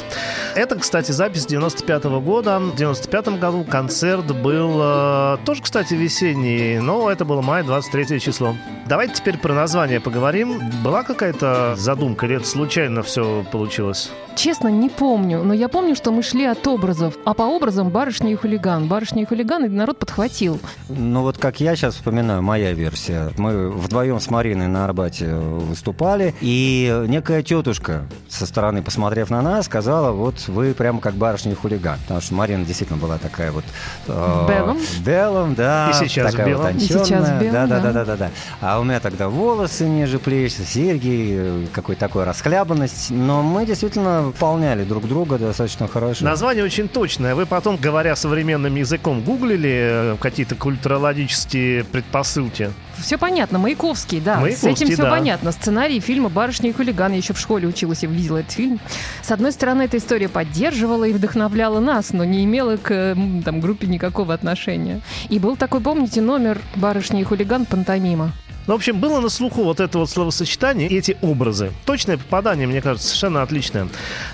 Это, 0.54 0.76
кстати, 0.76 1.12
запись 1.12 1.46
95 1.46 2.04
-го 2.04 2.20
года. 2.20 2.58
В 2.58 2.74
95 2.74 3.38
году 3.38 3.64
концерт 3.64 4.26
был 4.42 4.80
э, 4.82 5.38
тоже, 5.44 5.62
кстати, 5.62 5.94
весенний, 5.94 6.80
но 6.80 7.08
это 7.10 7.24
было 7.24 7.40
май, 7.40 7.62
23 7.62 8.20
число. 8.20 8.56
Давайте 8.86 9.14
теперь 9.14 9.38
про 9.38 9.54
название 9.54 10.00
поговорим. 10.00 10.60
Была 10.82 11.04
какая-то 11.04 11.76
задумка 11.76 12.26
или 12.26 12.36
это 12.36 12.46
случайно 12.46 13.02
все 13.02 13.44
получилось? 13.52 14.10
Честно, 14.34 14.68
не 14.68 14.88
помню, 14.88 15.42
но 15.42 15.52
я 15.52 15.68
помню, 15.68 15.94
что 15.94 16.10
мы 16.10 16.22
шли 16.22 16.44
от 16.44 16.66
образов, 16.66 17.14
а 17.24 17.34
по 17.34 17.42
образам 17.42 17.90
барышня 17.90 18.32
и 18.32 18.34
хулиган. 18.34 18.88
Барышня 18.88 19.22
и 19.22 19.26
хулиган, 19.26 19.64
и 19.64 19.68
народ 19.68 19.98
подхватил. 19.98 20.58
Ну 20.88 21.22
вот 21.22 21.38
как 21.38 21.60
я 21.60 21.76
сейчас 21.76 21.94
вспоминаю, 21.94 22.42
моя 22.42 22.72
версия. 22.72 23.30
Мы 23.36 23.70
вдвоем 23.70 24.18
с 24.18 24.30
Мариной 24.30 24.66
на 24.66 24.84
Арбате 24.84 25.34
выступали, 25.34 26.34
и 26.40 27.04
некая 27.06 27.42
тетушка 27.42 28.06
со 28.28 28.46
стороны, 28.46 28.82
посмотрев 28.82 29.30
на 29.30 29.42
нас, 29.42 29.66
сказала, 29.66 30.10
вот 30.12 30.39
вы 30.48 30.74
прямо 30.74 31.00
как 31.00 31.14
барышня 31.14 31.52
и 31.52 31.54
хулиган. 31.54 31.98
Потому 32.02 32.20
что 32.20 32.34
Марина 32.34 32.64
действительно 32.64 32.98
была 32.98 33.18
такая 33.18 33.52
вот... 33.52 33.64
э, 34.06 34.46
белом? 34.48 34.78
в 34.78 35.00
белом, 35.00 35.54
да. 35.54 35.90
И 35.90 35.94
сейчас 35.94 36.28
в 36.28 36.30
такая 36.32 36.46
белом. 36.46 36.72
вот 36.72 36.82
И 36.82 36.86
сейчас 36.86 37.28
в 37.28 37.38
белом, 37.40 37.52
да, 37.52 37.66
да, 37.66 37.80
да. 37.80 37.92
да, 37.92 38.04
да, 38.04 38.16
да. 38.16 38.30
А 38.60 38.80
у 38.80 38.84
меня 38.84 39.00
тогда 39.00 39.28
волосы 39.28 39.88
ниже 39.88 40.18
плеч, 40.18 40.52
серьги, 40.52 41.68
какой-то 41.72 42.00
такой 42.00 42.24
расхлябанность. 42.24 43.10
Но 43.10 43.42
мы 43.42 43.66
действительно 43.66 44.22
выполняли 44.22 44.84
друг 44.84 45.06
друга 45.06 45.38
достаточно 45.38 45.88
хорошо. 45.88 46.24
Название 46.24 46.64
очень 46.64 46.88
точное. 46.88 47.34
Вы 47.34 47.46
потом, 47.46 47.76
говоря 47.76 48.16
современным 48.16 48.74
языком, 48.74 49.20
гуглили 49.20 50.14
э, 50.14 50.16
какие-то 50.20 50.54
культурологические 50.54 51.84
предпосылки? 51.84 52.70
Все 53.00 53.18
понятно, 53.18 53.58
Маяковский, 53.58 54.20
да. 54.20 54.40
Маяковский, 54.40 54.76
С 54.76 54.80
этим 54.80 54.92
все 54.92 55.02
да. 55.02 55.10
понятно. 55.10 55.52
Сценарий 55.52 56.00
фильма 56.00 56.28
«Барышня 56.28 56.70
и 56.70 56.72
хулиган». 56.72 57.12
Я 57.12 57.18
еще 57.18 57.34
в 57.34 57.38
школе 57.38 57.66
училась 57.68 58.02
и 58.02 58.06
видела 58.06 58.38
этот 58.38 58.52
фильм. 58.52 58.80
С 59.22 59.30
одной 59.30 59.52
стороны, 59.52 59.82
эта 59.82 59.96
история 59.96 60.28
поддерживала 60.28 61.04
и 61.04 61.12
вдохновляла 61.12 61.80
нас, 61.80 62.12
но 62.12 62.24
не 62.24 62.44
имела 62.44 62.76
к 62.76 63.16
там, 63.44 63.60
группе 63.60 63.86
никакого 63.86 64.34
отношения. 64.34 65.00
И 65.28 65.38
был 65.38 65.56
такой, 65.56 65.80
помните, 65.80 66.20
номер 66.20 66.60
«Барышня 66.76 67.20
и 67.20 67.24
хулиган» 67.24 67.64
пантомима. 67.66 68.32
Ну, 68.66 68.74
в 68.74 68.76
общем, 68.76 69.00
было 69.00 69.20
на 69.20 69.30
слуху 69.30 69.64
вот 69.64 69.80
это 69.80 69.98
вот 69.98 70.10
словосочетание 70.10 70.88
и 70.88 70.96
эти 70.96 71.16
образы. 71.22 71.72
Точное 71.86 72.18
попадание, 72.18 72.68
мне 72.68 72.80
кажется, 72.80 73.08
совершенно 73.08 73.42
отличное. 73.42 73.88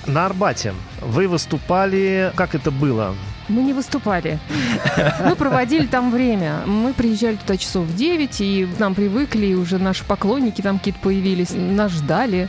На 0.06 0.26
Арбате 0.26 0.74
вы 1.00 1.28
выступали... 1.28 2.32
Как 2.34 2.54
это 2.54 2.70
было? 2.70 3.14
Мы 3.48 3.62
не 3.62 3.72
выступали. 3.72 4.38
Мы 5.24 5.36
проводили 5.36 5.86
там 5.86 6.10
время. 6.10 6.62
Мы 6.66 6.92
приезжали 6.92 7.36
туда 7.36 7.56
часов 7.56 7.84
в 7.86 7.96
9, 7.96 8.40
и 8.40 8.66
к 8.66 8.78
нам 8.78 8.94
привыкли, 8.94 9.46
и 9.46 9.54
уже 9.54 9.78
наши 9.78 10.04
поклонники 10.04 10.62
там 10.62 10.78
какие-то 10.78 11.00
появились, 11.00 11.50
нас 11.52 11.92
ждали. 11.92 12.48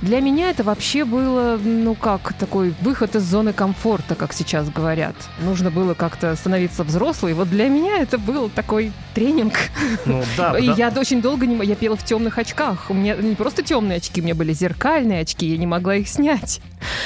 Для 0.00 0.20
меня 0.20 0.50
это 0.50 0.64
вообще 0.64 1.04
было, 1.04 1.58
ну 1.62 1.94
как, 1.94 2.32
такой 2.34 2.74
выход 2.80 3.14
из 3.14 3.22
зоны 3.22 3.52
комфорта, 3.52 4.14
как 4.14 4.32
сейчас 4.32 4.68
говорят. 4.68 5.14
Нужно 5.40 5.70
было 5.70 5.94
как-то 5.94 6.34
становиться 6.34 6.82
взрослой. 6.82 7.34
Вот 7.34 7.48
для 7.48 7.68
меня 7.68 7.98
это 7.98 8.18
был 8.18 8.48
такой 8.48 8.92
тренинг. 9.14 9.54
Ну, 10.06 10.22
да, 10.36 10.58
И 10.58 10.66
да. 10.66 10.74
я 10.74 10.88
очень 10.96 11.22
долго 11.22 11.46
не... 11.46 11.62
Я 11.64 11.76
пела 11.76 11.96
в 11.96 12.04
темных 12.04 12.38
очках. 12.38 12.86
У 12.90 12.94
меня 12.94 13.14
не 13.14 13.34
просто 13.34 13.62
темные 13.62 13.98
очки, 13.98 14.20
у 14.20 14.24
меня 14.24 14.34
были 14.34 14.52
зеркальные 14.52 15.20
очки, 15.20 15.46
я 15.46 15.56
не 15.56 15.66
могла 15.66 15.96
их 15.96 16.08
снять. 16.08 16.60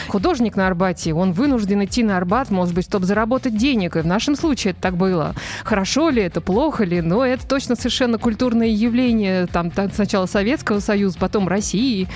Художник 0.08 0.56
на 0.56 0.66
Арбате, 0.66 1.12
он 1.14 1.32
вынужден 1.32 1.84
идти 1.84 2.02
на 2.02 2.16
Арбат, 2.16 2.50
может 2.50 2.74
быть, 2.74 2.84
чтобы 2.86 3.06
заработать 3.06 3.56
денег. 3.56 3.96
И 3.96 4.00
в 4.00 4.06
нашем 4.06 4.36
случае 4.36 4.72
это 4.72 4.80
так 4.82 4.96
было. 4.96 5.34
Хорошо 5.64 6.10
ли 6.10 6.22
это, 6.22 6.40
плохо 6.40 6.84
ли, 6.84 7.00
но 7.00 7.24
это 7.24 7.46
точно 7.46 7.76
совершенно 7.76 8.18
культурное 8.18 8.68
явление. 8.68 9.46
Там, 9.46 9.70
та- 9.70 9.88
сначала 9.90 10.26
Советского 10.26 10.80
Союза, 10.80 11.18
потом 11.18 11.48
России. 11.48 12.08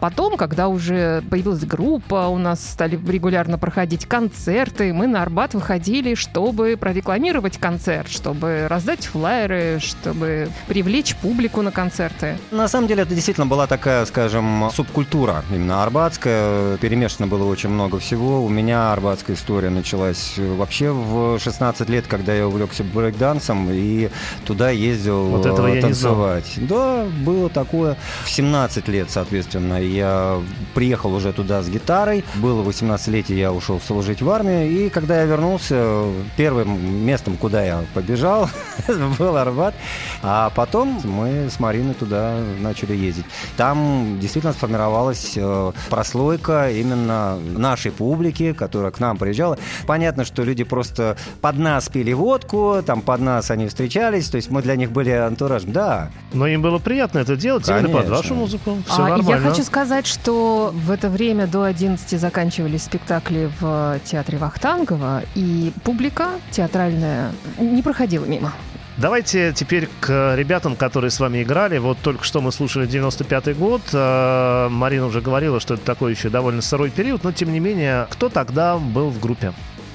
Потом, 0.00 0.36
когда 0.36 0.68
уже 0.68 1.22
появилась 1.30 1.64
группа, 1.64 2.26
у 2.28 2.38
нас 2.38 2.60
стали 2.64 2.98
регулярно 3.08 3.58
проходить 3.58 4.06
концерты, 4.06 4.92
мы 4.92 5.06
на 5.06 5.22
Арбат 5.22 5.54
выходили, 5.54 6.14
чтобы 6.14 6.76
прорекламировать 6.78 7.58
концерт, 7.58 8.08
чтобы 8.10 8.66
раздать 8.68 9.06
флаеры, 9.06 9.78
чтобы 9.80 10.48
привлечь 10.68 11.14
публику 11.16 11.62
на 11.62 11.70
концерты. 11.70 12.36
На 12.50 12.68
самом 12.68 12.88
деле 12.88 13.02
это 13.02 13.14
действительно 13.14 13.46
была 13.46 13.66
такая, 13.66 14.04
скажем, 14.06 14.70
субкультура 14.74 15.42
именно 15.50 15.82
арбатская. 15.82 16.76
Перемешано 16.92 17.26
было 17.26 17.46
очень 17.46 17.70
много 17.70 17.98
всего. 17.98 18.44
У 18.44 18.50
меня 18.50 18.92
арбатская 18.92 19.34
история 19.34 19.70
началась 19.70 20.34
э, 20.36 20.54
вообще 20.56 20.90
в 20.90 21.38
16 21.38 21.88
лет, 21.88 22.04
когда 22.06 22.34
я 22.34 22.46
увлекся 22.46 22.84
брейкдансом 22.84 23.70
и 23.70 24.10
туда 24.44 24.68
ездил 24.68 25.24
Вот 25.28 25.46
этого 25.46 25.68
э, 25.68 25.76
я 25.76 25.82
не 25.86 25.94
знал. 25.94 26.16
танцевать. 26.16 26.52
Да, 26.68 27.06
было 27.24 27.48
такое. 27.48 27.96
В 28.24 28.30
17 28.30 28.88
лет, 28.88 29.10
соответственно, 29.10 29.82
я 29.82 30.38
приехал 30.74 31.14
уже 31.14 31.32
туда 31.32 31.62
с 31.62 31.70
гитарой. 31.70 32.26
Было 32.34 32.62
18-летие, 32.62 33.38
я 33.38 33.54
ушел 33.54 33.80
служить 33.80 34.20
в 34.20 34.28
армию. 34.28 34.70
И 34.70 34.90
когда 34.90 35.20
я 35.20 35.24
вернулся, 35.24 36.04
первым 36.36 37.06
местом, 37.06 37.38
куда 37.38 37.64
я 37.64 37.84
побежал, 37.94 38.50
был 39.18 39.38
Арбат. 39.38 39.74
А 40.22 40.50
потом 40.54 41.00
мы 41.04 41.48
с 41.48 41.58
Мариной 41.58 41.94
туда 41.94 42.38
начали 42.60 42.94
ездить. 42.94 43.24
Там 43.56 44.18
действительно 44.20 44.52
сформировалась 44.52 45.32
э, 45.36 45.72
прослойка, 45.88 46.70
и 46.70 46.81
именно 46.82 47.36
нашей 47.38 47.90
публики, 47.90 48.52
которая 48.52 48.90
к 48.92 49.00
нам 49.00 49.16
приезжала. 49.16 49.58
Понятно, 49.86 50.24
что 50.24 50.42
люди 50.42 50.64
просто 50.64 51.16
под 51.40 51.58
нас 51.58 51.88
пили 51.88 52.12
водку, 52.12 52.82
там 52.84 53.00
под 53.00 53.20
нас 53.20 53.50
они 53.50 53.66
встречались, 53.68 54.28
то 54.28 54.36
есть 54.36 54.50
мы 54.50 54.62
для 54.62 54.76
них 54.76 54.92
были 54.92 55.10
антуражем. 55.10 55.72
Да, 55.72 56.10
Но 56.32 56.46
им 56.46 56.60
было 56.62 56.78
приятно 56.78 57.18
это 57.20 57.36
делать 57.36 57.68
именно 57.68 57.88
под 57.88 57.92
Конечно. 58.06 58.16
вашу 58.16 58.34
музыку. 58.34 58.76
Все 58.86 59.02
А, 59.02 59.08
нормально. 59.08 59.44
я 59.44 59.50
хочу 59.50 59.62
сказать, 59.62 60.06
что 60.06 60.72
в 60.74 60.90
это 60.90 61.08
время 61.08 61.46
до 61.46 61.64
11 61.64 62.20
заканчивались 62.20 62.82
спектакли 62.84 63.50
в 63.60 63.98
театре 64.04 64.38
Вахтангова, 64.38 65.22
и 65.34 65.72
публика 65.84 66.28
театральная 66.50 67.32
не 67.58 67.82
проходила 67.82 68.24
мимо. 68.24 68.52
Давайте 68.98 69.52
теперь 69.54 69.88
к 70.00 70.34
ребятам, 70.36 70.76
которые 70.76 71.10
с 71.10 71.18
вами 71.18 71.42
играли. 71.42 71.78
Вот 71.78 71.98
только 72.02 72.24
что 72.24 72.40
мы 72.40 72.52
слушали 72.52 72.86
95-й 72.86 73.54
год. 73.54 73.80
Э, 73.92 74.68
Марина 74.70 75.06
уже 75.06 75.20
говорила, 75.20 75.60
что 75.60 75.74
это 75.74 75.84
такой 75.84 76.12
еще 76.12 76.28
довольно 76.28 76.60
сырой 76.60 76.90
период, 76.90 77.24
но 77.24 77.32
тем 77.32 77.52
не 77.52 77.60
менее, 77.60 78.06
кто 78.10 78.28
тогда 78.28 78.76
был 78.76 79.08
в 79.08 79.18
группе? 79.18 79.52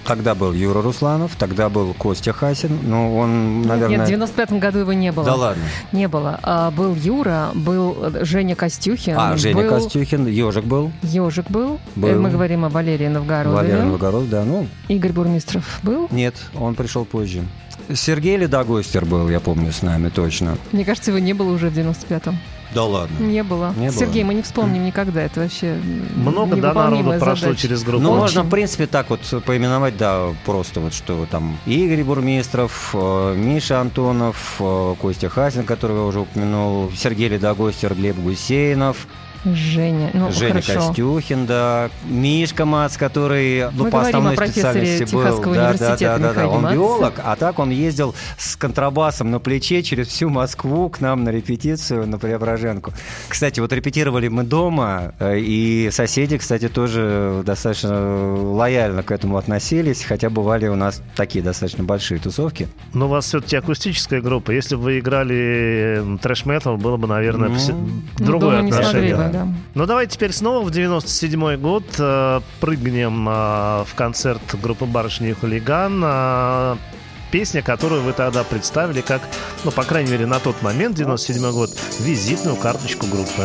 Тогда 0.08 0.36
был 0.36 0.54
Юра 0.54 0.82
Русланов, 0.82 1.36
тогда 1.38 1.68
был 1.68 1.94
Костя 1.94 2.32
Хасин. 2.32 2.80
Ну, 2.84 3.18
он, 3.18 3.64
наверное... 3.64 3.98
Нет, 3.98 4.08
в 4.08 4.10
95 4.10 4.54
году 4.54 4.80
его 4.80 4.94
не 4.94 5.12
было. 5.12 5.26
Да 5.26 5.36
ладно. 5.36 5.64
Не 5.92 6.08
было. 6.08 6.40
А, 6.44 6.72
был 6.72 6.96
Юра, 6.96 7.50
был 7.54 8.14
Женя 8.22 8.56
Костюхин. 8.56 9.16
А, 9.18 9.36
Женя 9.36 9.64
был 9.64 9.70
Костюхин, 9.70 10.26
Ежик 10.28 10.64
был. 10.64 10.94
Ежик 11.04 11.52
был. 11.52 11.80
Был. 11.98 12.22
Мы 12.22 12.30
говорим 12.30 12.64
о 12.64 12.70
Валерии 12.70 13.10
Новгородове. 13.10 13.56
Валерий 13.58 13.84
Новгород, 13.84 14.30
да. 14.30 14.46
Ну, 14.46 14.68
Игорь 14.88 15.12
Бурмистров 15.12 15.80
был. 15.84 16.08
нет, 16.10 16.36
он 16.58 16.76
пришел 16.76 17.04
позже. 17.04 17.44
Сергей 17.94 18.38
Ледогостер 18.38 19.06
был, 19.06 19.30
я 19.30 19.40
помню, 19.40 19.72
с 19.72 19.82
нами 19.82 20.10
точно. 20.10 20.58
Мне 20.72 20.86
кажется, 20.86 21.12
его 21.12 21.20
не 21.20 21.34
было 21.34 21.52
уже 21.54 21.70
в 21.70 21.78
95-м. 21.78 22.38
Да 22.74 22.84
ладно. 22.84 23.24
Не 23.24 23.44
было. 23.44 23.74
Не 23.78 23.90
было. 23.90 23.98
Сергей, 23.98 24.24
мы 24.24 24.34
не 24.34 24.42
вспомним 24.42 24.86
никогда. 24.86 25.24
Это 25.24 25.42
вообще 25.42 25.80
Много 26.16 26.58
да, 26.58 26.74
народу 26.74 27.14
прошло 27.20 27.54
через 27.54 27.84
группу. 27.84 28.04
Ну, 28.04 28.16
можно, 28.16 28.44
в 28.44 28.50
принципе, 28.50 28.88
так 28.88 29.10
вот 29.10 29.22
поименовать, 29.46 29.98
да, 29.98 30.36
просто 30.46 30.82
вот, 30.82 30.94
что 30.94 31.26
там 31.32 31.58
Игорь 31.66 32.04
Бурмистров, 32.04 32.92
э, 32.94 33.36
Миша 33.38 33.80
Антонов, 33.80 34.58
э, 34.60 34.96
Костя 35.00 35.30
Хасин, 35.30 35.64
которого 35.64 35.98
я 35.98 36.04
уже 36.04 36.20
упомянул, 36.22 36.92
Сергей 36.96 37.30
Ледогостер, 37.30 37.96
Глеб 37.96 38.18
Гусейнов, 38.18 39.08
Женя. 39.46 40.10
Ну, 40.14 40.32
Женя 40.32 40.62
хорошо. 40.62 40.88
Костюхин, 40.88 41.46
да, 41.46 41.90
Мишка 42.06 42.66
Мац, 42.66 42.98
который 42.98 43.66
ну, 43.72 43.86
Мы 43.86 43.90
по 43.92 44.02
основной 44.02 44.36
специальности 44.36 45.04
был. 45.14 45.22
Да, 45.24 45.32
да, 45.32 45.50
университета 45.50 46.20
да, 46.20 46.34
да, 46.34 46.34
да. 46.34 46.48
Он 46.48 46.62
Матце. 46.64 46.76
биолог, 46.76 47.14
а 47.24 47.36
так 47.36 47.60
он 47.60 47.70
ездил 47.70 48.16
с 48.38 48.56
контрабасом 48.56 49.32
на 49.32 49.40
плече 49.40 49.84
через 49.84 50.08
всю 50.08 50.30
Москву 50.30 50.90
к 50.90 51.00
нам 51.02 51.24
на 51.24 51.30
репетицию 51.30 52.08
на 52.08 52.18
Преображенку. 52.18 52.94
Кстати, 53.30 53.60
вот 53.60 53.72
репетировали 53.74 54.28
мы 54.28 54.44
дома, 54.44 55.14
э, 55.20 55.38
и 55.40 55.90
соседи, 55.92 56.38
кстати, 56.38 56.68
тоже 56.70 57.42
достаточно 57.46 58.36
лояльно 58.54 59.04
к 59.04 59.12
этому 59.12 59.38
относились, 59.38 60.04
хотя 60.04 60.30
бывали 60.30 60.68
у 60.68 60.76
нас 60.76 61.02
такие 61.16 61.44
достаточно 61.44 61.84
большие 61.84 62.20
тусовки. 62.20 62.68
Но 62.94 63.06
у 63.06 63.10
вас 63.10 63.26
все-таки 63.26 63.56
акустическая 63.56 64.22
группа. 64.22 64.52
Если 64.52 64.76
бы 64.76 64.82
вы 64.84 65.00
играли 65.00 65.36
э, 66.00 66.18
трэш-метал, 66.22 66.78
было 66.78 66.98
бы, 66.98 67.08
наверное, 67.08 67.50
Ну, 67.50 67.56
все- 67.56 67.74
Ну, 67.74 68.26
другое 68.26 68.60
смогли 68.60 68.72
отношение. 68.80 69.16
Да. 69.32 69.48
Ну, 69.74 69.86
давай 69.86 70.08
теперь 70.08 70.32
снова 70.32 70.64
в 70.66 70.72
97 70.72 71.58
год 71.58 71.84
э, 71.98 72.42
прыгнем 72.60 73.28
э, 73.28 73.32
в 73.86 73.96
концерт 73.96 74.42
группы 74.62 74.86
«Барышни 74.86 75.30
и 75.30 75.34
хулиган». 75.34 76.02
Э, 76.04 76.76
песня, 77.32 77.62
которую 77.62 78.04
вы 78.04 78.14
тогда 78.14 78.44
представили 78.44 79.02
как, 79.02 79.22
ну, 79.64 79.72
по 79.72 79.84
крайней 79.84 80.12
мере, 80.12 80.26
на 80.26 80.40
тот 80.40 80.62
момент, 80.62 80.96
97 80.96 81.52
год, 81.52 81.70
визитную 82.00 82.56
карточку 82.56 83.06
группы. 83.08 83.44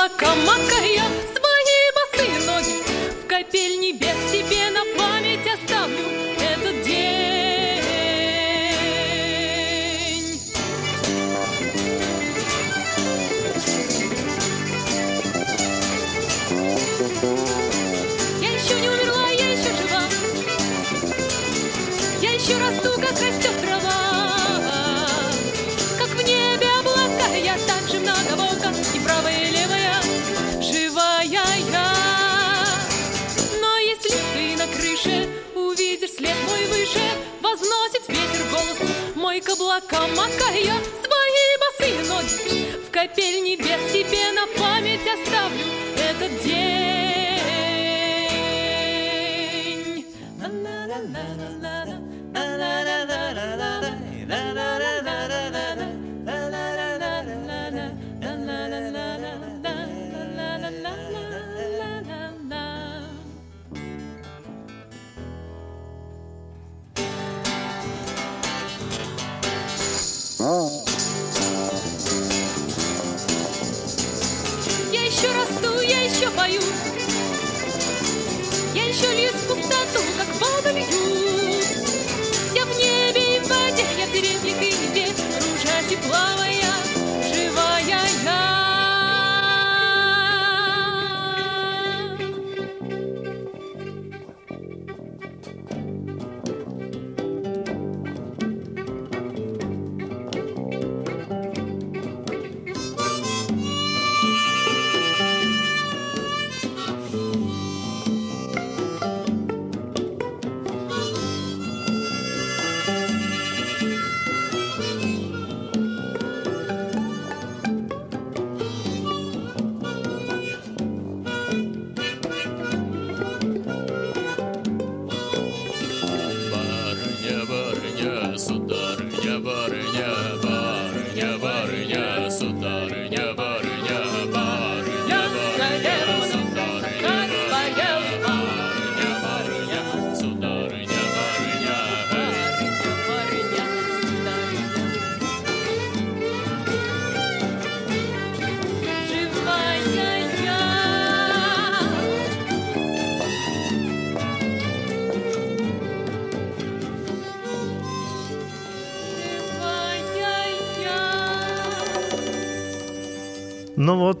Облакам 0.00 0.38
макая 0.46 1.04
свои 1.34 1.80
босые 1.94 2.38
ноги 2.46 2.82
в 3.22 3.26
капель 3.26 3.80
небес 3.80 4.16
себе 4.30 4.59
к 39.40 39.48
облакам, 39.48 40.10
макая 40.14 40.76
свои 41.02 41.48
босые 41.62 42.04
ноги. 42.08 42.86
В 42.86 42.90
капель 42.90 43.42
небес 43.42 43.92
себе 43.92 44.32
на 44.32 44.46
память 44.58 45.00
оставлю 45.00 45.64
этот 45.96 46.42
день. 46.42 46.80
Я 70.40 70.46
еще 75.04 75.28
расту, 75.32 75.80
я 75.82 76.04
еще 76.04 76.30
пою. 76.30 76.62
Я 78.74 78.86
еще 78.86 79.14
льюсь 79.14 79.42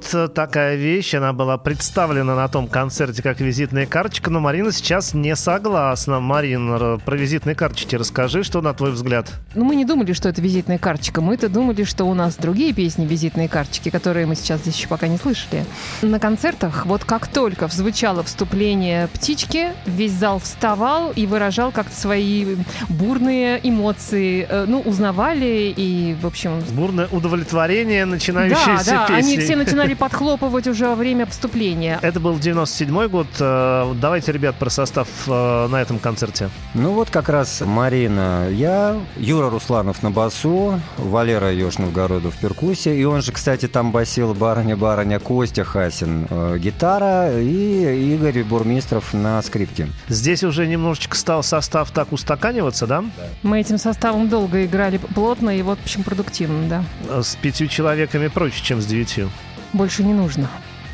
вот 0.00 0.14
э, 0.14 0.28
такая 0.28 0.76
вещь, 0.76 1.14
она 1.14 1.32
была 1.32 1.58
представлена 1.58 2.34
на 2.34 2.48
том 2.48 2.68
концерте 2.68 3.22
как 3.22 3.40
визитная 3.40 3.86
карточка, 3.86 4.30
но 4.30 4.40
Марина 4.40 4.72
сейчас 4.72 5.14
не 5.14 5.36
согласна. 5.36 6.20
Марин, 6.20 6.98
про 7.00 7.16
визитные 7.16 7.54
карточки 7.54 7.96
расскажи, 7.96 8.42
что 8.42 8.60
на 8.60 8.72
твой 8.72 8.92
взгляд. 8.92 9.30
Ну, 9.54 9.64
мы 9.64 9.76
не 9.76 9.84
думали, 9.84 10.12
что 10.12 10.28
это 10.28 10.40
визитная 10.40 10.78
карточка. 10.78 11.20
Мы-то 11.20 11.48
думали, 11.48 11.84
что 11.84 12.04
у 12.04 12.14
нас 12.14 12.36
другие 12.36 12.72
песни 12.72 13.06
визитные 13.06 13.48
карточки, 13.48 13.90
которые 13.90 14.26
мы 14.26 14.34
сейчас 14.36 14.60
здесь 14.60 14.76
еще 14.76 14.88
пока 14.88 15.08
не 15.08 15.18
слышали. 15.18 15.64
На 16.02 16.18
концертах, 16.18 16.86
вот 16.86 17.04
как 17.04 17.28
только 17.28 17.68
звучало 17.68 18.22
вступление 18.22 19.08
птички, 19.08 19.68
весь 19.86 20.12
зал 20.12 20.38
вставал 20.38 21.10
и 21.12 21.26
выражал 21.26 21.72
как-то 21.72 21.94
свои 21.94 22.56
бурные 22.88 23.60
эмоции. 23.62 24.46
Э, 24.48 24.64
Ну, 24.66 24.80
узнавали 24.80 25.72
и, 25.76 26.14
в 26.20 26.26
общем... 26.26 26.62
Бурное 26.72 27.08
удовлетворение 27.08 28.04
начинающейся 28.04 28.84
Да, 28.86 29.06
да, 29.08 29.16
песни. 29.16 29.34
они 29.34 29.38
все 29.38 29.56
начинали 29.56 29.89
подхлопывать 29.94 30.66
уже 30.66 30.86
во 30.88 30.94
время 30.94 31.26
вступления. 31.26 31.98
Это 32.02 32.20
был 32.20 32.38
97 32.38 33.08
год. 33.08 33.26
Э, 33.38 33.92
Давайте, 34.00 34.32
ребят, 34.32 34.56
про 34.56 34.70
состав 34.70 35.08
э, 35.26 35.66
на 35.68 35.76
этом 35.80 35.98
концерте. 35.98 36.50
Ну 36.74 36.92
вот 36.92 37.10
как 37.10 37.28
раз 37.28 37.62
Марина, 37.64 38.48
я, 38.50 38.96
Юра 39.16 39.50
Русланов 39.50 40.02
на 40.02 40.10
басу, 40.10 40.80
Валера 40.96 41.52
Ёж-Новгородов 41.52 42.34
в 42.34 42.38
перкуссии, 42.38 42.94
и 42.96 43.04
он 43.04 43.22
же, 43.22 43.32
кстати, 43.32 43.68
там 43.68 43.92
басил 43.92 44.34
барыня-барыня 44.34 45.18
Костя 45.20 45.64
Хасин, 45.64 46.26
э, 46.30 46.58
гитара, 46.58 47.38
и 47.40 48.14
Игорь 48.14 48.42
Бурмистров 48.44 49.12
на 49.12 49.40
скрипке. 49.42 49.88
Здесь 50.08 50.44
уже 50.44 50.66
немножечко 50.66 51.16
стал 51.16 51.42
состав 51.42 51.90
так 51.90 52.12
устаканиваться, 52.12 52.86
да? 52.86 53.04
Мы 53.42 53.60
этим 53.60 53.78
составом 53.78 54.28
долго 54.28 54.64
играли 54.64 54.98
плотно 54.98 55.56
и 55.56 55.62
вот, 55.62 55.78
в 55.78 55.82
общем, 55.84 56.02
продуктивно, 56.02 56.68
да. 56.68 57.22
С 57.22 57.36
пятью 57.36 57.66
человеками 57.66 58.28
проще, 58.28 58.62
чем 58.62 58.80
с 58.80 58.86
девятью. 58.86 59.30
Больше 59.72 60.02
не 60.02 60.12
нужно. 60.12 60.48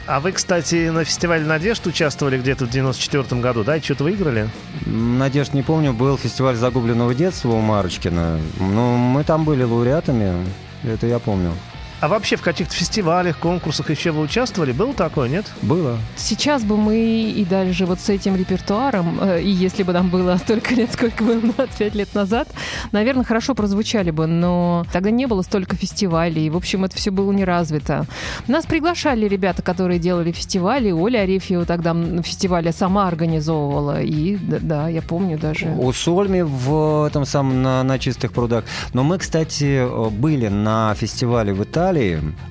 А 0.06 0.20
вы, 0.20 0.30
кстати, 0.30 0.88
на 0.88 1.02
фестивале 1.04 1.44
«Надежд» 1.44 1.84
участвовали 1.86 2.38
где-то 2.38 2.66
в 2.66 2.70
94 2.70 3.40
году, 3.40 3.64
да? 3.64 3.76
И 3.76 3.80
что-то 3.80 4.04
выиграли? 4.04 4.48
Надежд 4.84 5.52
не 5.52 5.62
помню, 5.62 5.92
был 5.92 6.16
фестиваль 6.16 6.54
загубленного 6.54 7.12
детства 7.12 7.50
у 7.50 7.60
Марочкина. 7.60 8.38
Ну, 8.60 8.96
мы 8.96 9.24
там 9.24 9.44
были 9.44 9.64
лауреатами, 9.64 10.46
это 10.84 11.08
я 11.08 11.18
помню. 11.18 11.52
А 12.00 12.09
вообще 12.09 12.37
в 12.37 12.42
каких-то 12.42 12.74
фестивалях, 12.74 13.38
конкурсах 13.38 13.90
еще 13.90 14.11
вы 14.11 14.20
участвовали? 14.20 14.72
Было 14.72 14.92
такое, 14.92 15.28
нет? 15.30 15.46
Было. 15.62 15.98
Сейчас 16.16 16.62
бы 16.62 16.76
мы 16.76 16.96
и 16.96 17.44
дальше 17.44 17.87
вот 17.87 18.00
с 18.00 18.11
этим 18.11 18.37
репертуаром, 18.37 19.18
э, 19.20 19.42
и 19.42 19.48
если 19.48 19.82
бы 19.82 19.92
нам 19.94 20.11
было 20.11 20.37
столько 20.42 20.74
лет, 20.74 20.92
сколько 20.92 21.24
было 21.24 21.40
25 21.40 21.94
лет 21.94 22.14
назад, 22.14 22.48
наверное, 22.92 23.24
хорошо 23.24 23.54
прозвучали 23.54 24.11
бы, 24.11 24.26
но 24.26 24.85
тогда 24.92 25.11
не 25.11 25.26
было 25.26 25.40
столько 25.42 25.76
фестивалей, 25.76 26.46
и, 26.46 26.50
в 26.50 26.56
общем, 26.56 26.85
это 26.85 26.96
все 26.96 27.11
было 27.11 27.32
не 27.32 27.44
развито. 27.44 28.06
Нас 28.46 28.66
приглашали 28.66 29.26
ребята, 29.26 29.62
которые 29.62 29.98
делали 29.98 30.32
фестивали, 30.32 30.90
Оля 30.90 31.20
Арефьева 31.20 31.64
тогда 31.64 31.94
на 31.94 32.22
фестивале 32.22 32.72
сама 32.72 33.09
организовывала, 33.09 34.02
и 34.02 34.37
да, 34.37 34.59
да, 34.61 34.88
я 34.88 35.00
помню 35.00 35.38
даже. 35.38 35.66
У 35.78 35.92
Сольми 35.92 36.42
в 36.42 37.06
этом 37.06 37.24
самом 37.24 37.62
на, 37.62 37.82
на 37.82 37.98
чистых 37.98 38.32
прудах. 38.32 38.64
Но 38.92 39.02
мы, 39.02 39.18
кстати, 39.18 39.80
э, 39.80 40.11
были 40.11 40.48
на 40.48 40.94
фестивале 40.94 41.54
в 41.54 41.62
Италии. 41.62 41.87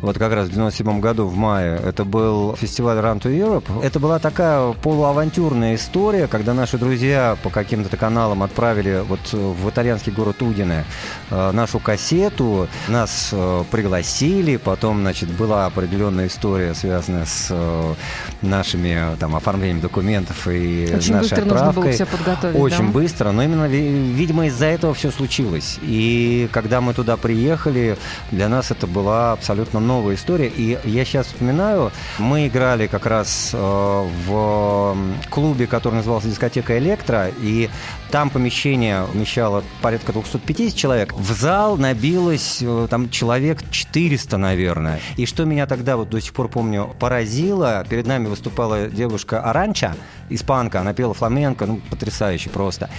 Вот 0.01 0.17
как 0.17 0.33
раз 0.33 0.47
в 0.47 0.51
97 0.53 0.99
году 0.99 1.27
в 1.27 1.35
мае. 1.35 1.79
Это 1.85 2.03
был 2.05 2.55
фестиваль 2.55 2.97
Run 2.97 3.21
to 3.21 3.31
Europe. 3.35 3.65
Это 3.83 3.99
была 3.99 4.19
такая 4.19 4.73
полуавантюрная 4.73 5.75
история, 5.75 6.27
когда 6.27 6.53
наши 6.53 6.77
друзья 6.77 7.37
по 7.43 7.49
каким-то 7.49 7.95
каналам 7.97 8.43
отправили 8.43 9.03
вот 9.07 9.19
в 9.33 9.69
итальянский 9.69 10.11
город 10.11 10.41
Удине 10.41 10.83
э, 11.29 11.51
нашу 11.51 11.79
кассету. 11.79 12.67
Нас 12.87 13.29
э, 13.31 13.63
пригласили. 13.71 14.57
Потом, 14.57 15.01
значит, 15.01 15.29
была 15.29 15.65
определенная 15.65 16.27
история, 16.27 16.73
связанная 16.73 17.25
с 17.25 17.47
э, 17.49 17.93
нашими 18.41 19.13
э, 19.13 19.15
там 19.19 19.35
оформлением 19.35 19.81
документов 19.81 20.47
и 20.47 20.91
Очень 20.95 21.13
нашей 21.13 21.29
быстро 21.29 21.41
нужно 21.41 21.55
было 21.55 21.67
отправкой. 21.69 21.93
все 21.93 22.05
подготовить. 22.05 22.59
Очень 22.59 22.87
да? 22.87 22.91
быстро, 22.93 23.31
но 23.31 23.43
именно, 23.43 23.65
ви- 23.65 24.11
видимо, 24.13 24.47
из-за 24.47 24.65
этого 24.65 24.93
все 24.93 25.11
случилось. 25.11 25.77
И 25.81 26.49
когда 26.51 26.81
мы 26.81 26.93
туда 26.93 27.17
приехали, 27.17 27.97
для 28.31 28.49
нас 28.49 28.71
это 28.71 28.87
была 28.87 29.24
абсолютно 29.33 29.79
новая 29.79 30.15
история. 30.15 30.47
И 30.47 30.77
я 30.83 31.05
сейчас 31.05 31.27
вспоминаю, 31.27 31.91
мы 32.17 32.47
играли 32.47 32.87
как 32.87 33.05
раз 33.05 33.51
э, 33.53 33.57
в 33.57 34.97
клубе, 35.29 35.67
который 35.67 35.95
назывался 35.95 36.27
дискотека 36.27 36.77
«Электро», 36.77 37.29
и 37.41 37.69
там 38.15 38.29
помещение 38.29 39.03
вмещало 39.03 39.61
порядка 39.81 40.13
250 40.13 40.73
человек. 40.73 41.11
В 41.11 41.33
зал 41.33 41.75
набилось 41.75 42.59
э, 42.61 42.87
там 42.89 43.09
человек 43.09 43.69
400, 43.69 44.37
наверное. 44.37 45.01
И 45.17 45.25
что 45.25 45.43
меня 45.43 45.67
тогда, 45.67 45.97
вот 45.97 46.11
до 46.11 46.21
сих 46.21 46.31
пор 46.31 46.47
помню, 46.47 46.95
поразило, 46.97 47.85
перед 47.89 48.07
нами 48.07 48.27
выступала 48.27 48.87
девушка 48.87 49.41
Аранча, 49.41 49.97
испанка, 50.29 50.79
она 50.79 50.93
пела 50.93 51.13
фламенко, 51.13 51.65
ну, 51.65 51.81
потрясающе 51.89 52.49
просто. 52.49 52.89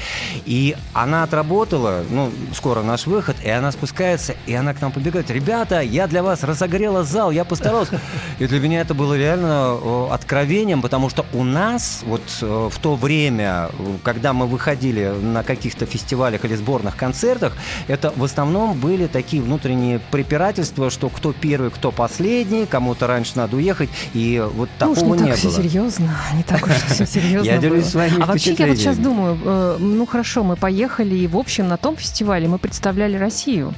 И 0.44 0.76
она 0.92 1.22
отработала, 1.22 2.05
ну, 2.11 2.31
скоро 2.52 2.83
наш 2.83 3.07
выход, 3.07 3.37
и 3.42 3.48
она 3.48 3.72
спускается, 3.72 4.35
и 4.44 4.52
она 4.52 4.74
к 4.74 4.83
нам 4.83 4.92
подбегает, 4.92 5.31
ребята, 5.31 5.81
я 5.81 6.09
для 6.09 6.22
вас 6.22 6.42
разогрела 6.44 7.05
зал, 7.05 7.31
я 7.31 7.46
постарался. 7.46 8.02
И 8.38 8.46
для 8.46 8.61
меня 8.61 8.83
это 8.83 8.92
было 8.92 9.16
реально 9.16 10.12
откровением, 10.12 10.83
потому 10.83 11.09
что 11.09 11.24
у 11.33 11.42
нас 11.42 12.02
вот 12.05 12.22
э, 12.42 12.68
в 12.70 12.79
то 12.81 12.96
время, 12.96 13.70
э, 13.79 13.96
когда 14.02 14.35
мы 14.35 14.46
выходили 14.46 15.06
на 15.12 15.42
каких-то 15.42 15.87
фестивалях 15.87 16.45
или 16.45 16.55
сборных 16.55 16.97
концертах, 16.97 17.55
это 17.88 18.12
в 18.16 18.25
основном 18.25 18.79
были 18.79 19.07
такие 19.07 19.42
внутренние 19.42 19.99
препирательства, 20.11 20.90
что 20.90 21.09
кто 21.09 21.33
первый, 21.33 21.71
кто 21.71 21.90
последний, 21.92 22.66
кому-то 22.66 23.07
раньше 23.07 23.33
надо 23.37 23.57
уехать, 23.57 23.88
и 24.14 24.42
вот 24.55 24.69
Ну 24.81 24.90
уж 24.92 24.99
такого 24.99 25.14
не 25.14 25.23
не 25.23 25.29
так 25.31 25.37
все 25.38 25.49
было. 25.49 25.57
серьезно, 25.62 26.16
не 26.35 26.42
так 26.42 26.66
уж 26.66 26.73
все 26.90 27.07
серьезно 27.07 27.47
Я 27.47 27.59
делюсь 27.59 27.83
было. 27.85 27.90
своими 27.90 28.23
А 28.23 28.27
вообще 28.27 28.53
я 28.53 28.66
вот 28.66 28.77
сейчас 28.77 28.99
думаю, 28.99 29.38
э, 29.45 29.77
ну 29.81 30.07
хорошо, 30.07 30.42
мы 30.45 30.57
поехали, 30.57 31.14
и 31.14 31.27
в 31.27 31.37
общем 31.37 31.69
на 31.69 31.77
том 31.77 31.97
фестивале 31.97 32.49
мы 32.49 32.59
представляли 32.59 33.16
Россию. 33.16 33.75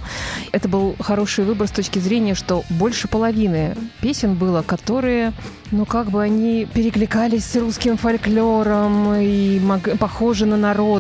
Это 0.53 0.69
был 0.69 0.97
хороший 1.01 1.45
выбор 1.45 1.69
с 1.69 1.71
точки 1.71 1.99
зрения, 1.99 2.35
что 2.35 2.65
больше 2.71 3.09
половины 3.09 3.77
песен 4.01 4.35
было, 4.35 4.63
которые, 4.63 5.33
ну 5.71 5.85
как 5.85 6.11
бы 6.11 6.23
они 6.23 6.67
перекликались 6.73 7.45
с 7.45 7.57
русским 7.57 7.97
фольклором 7.97 9.15
и 9.17 9.61
похожи 9.99 10.47
на 10.47 10.57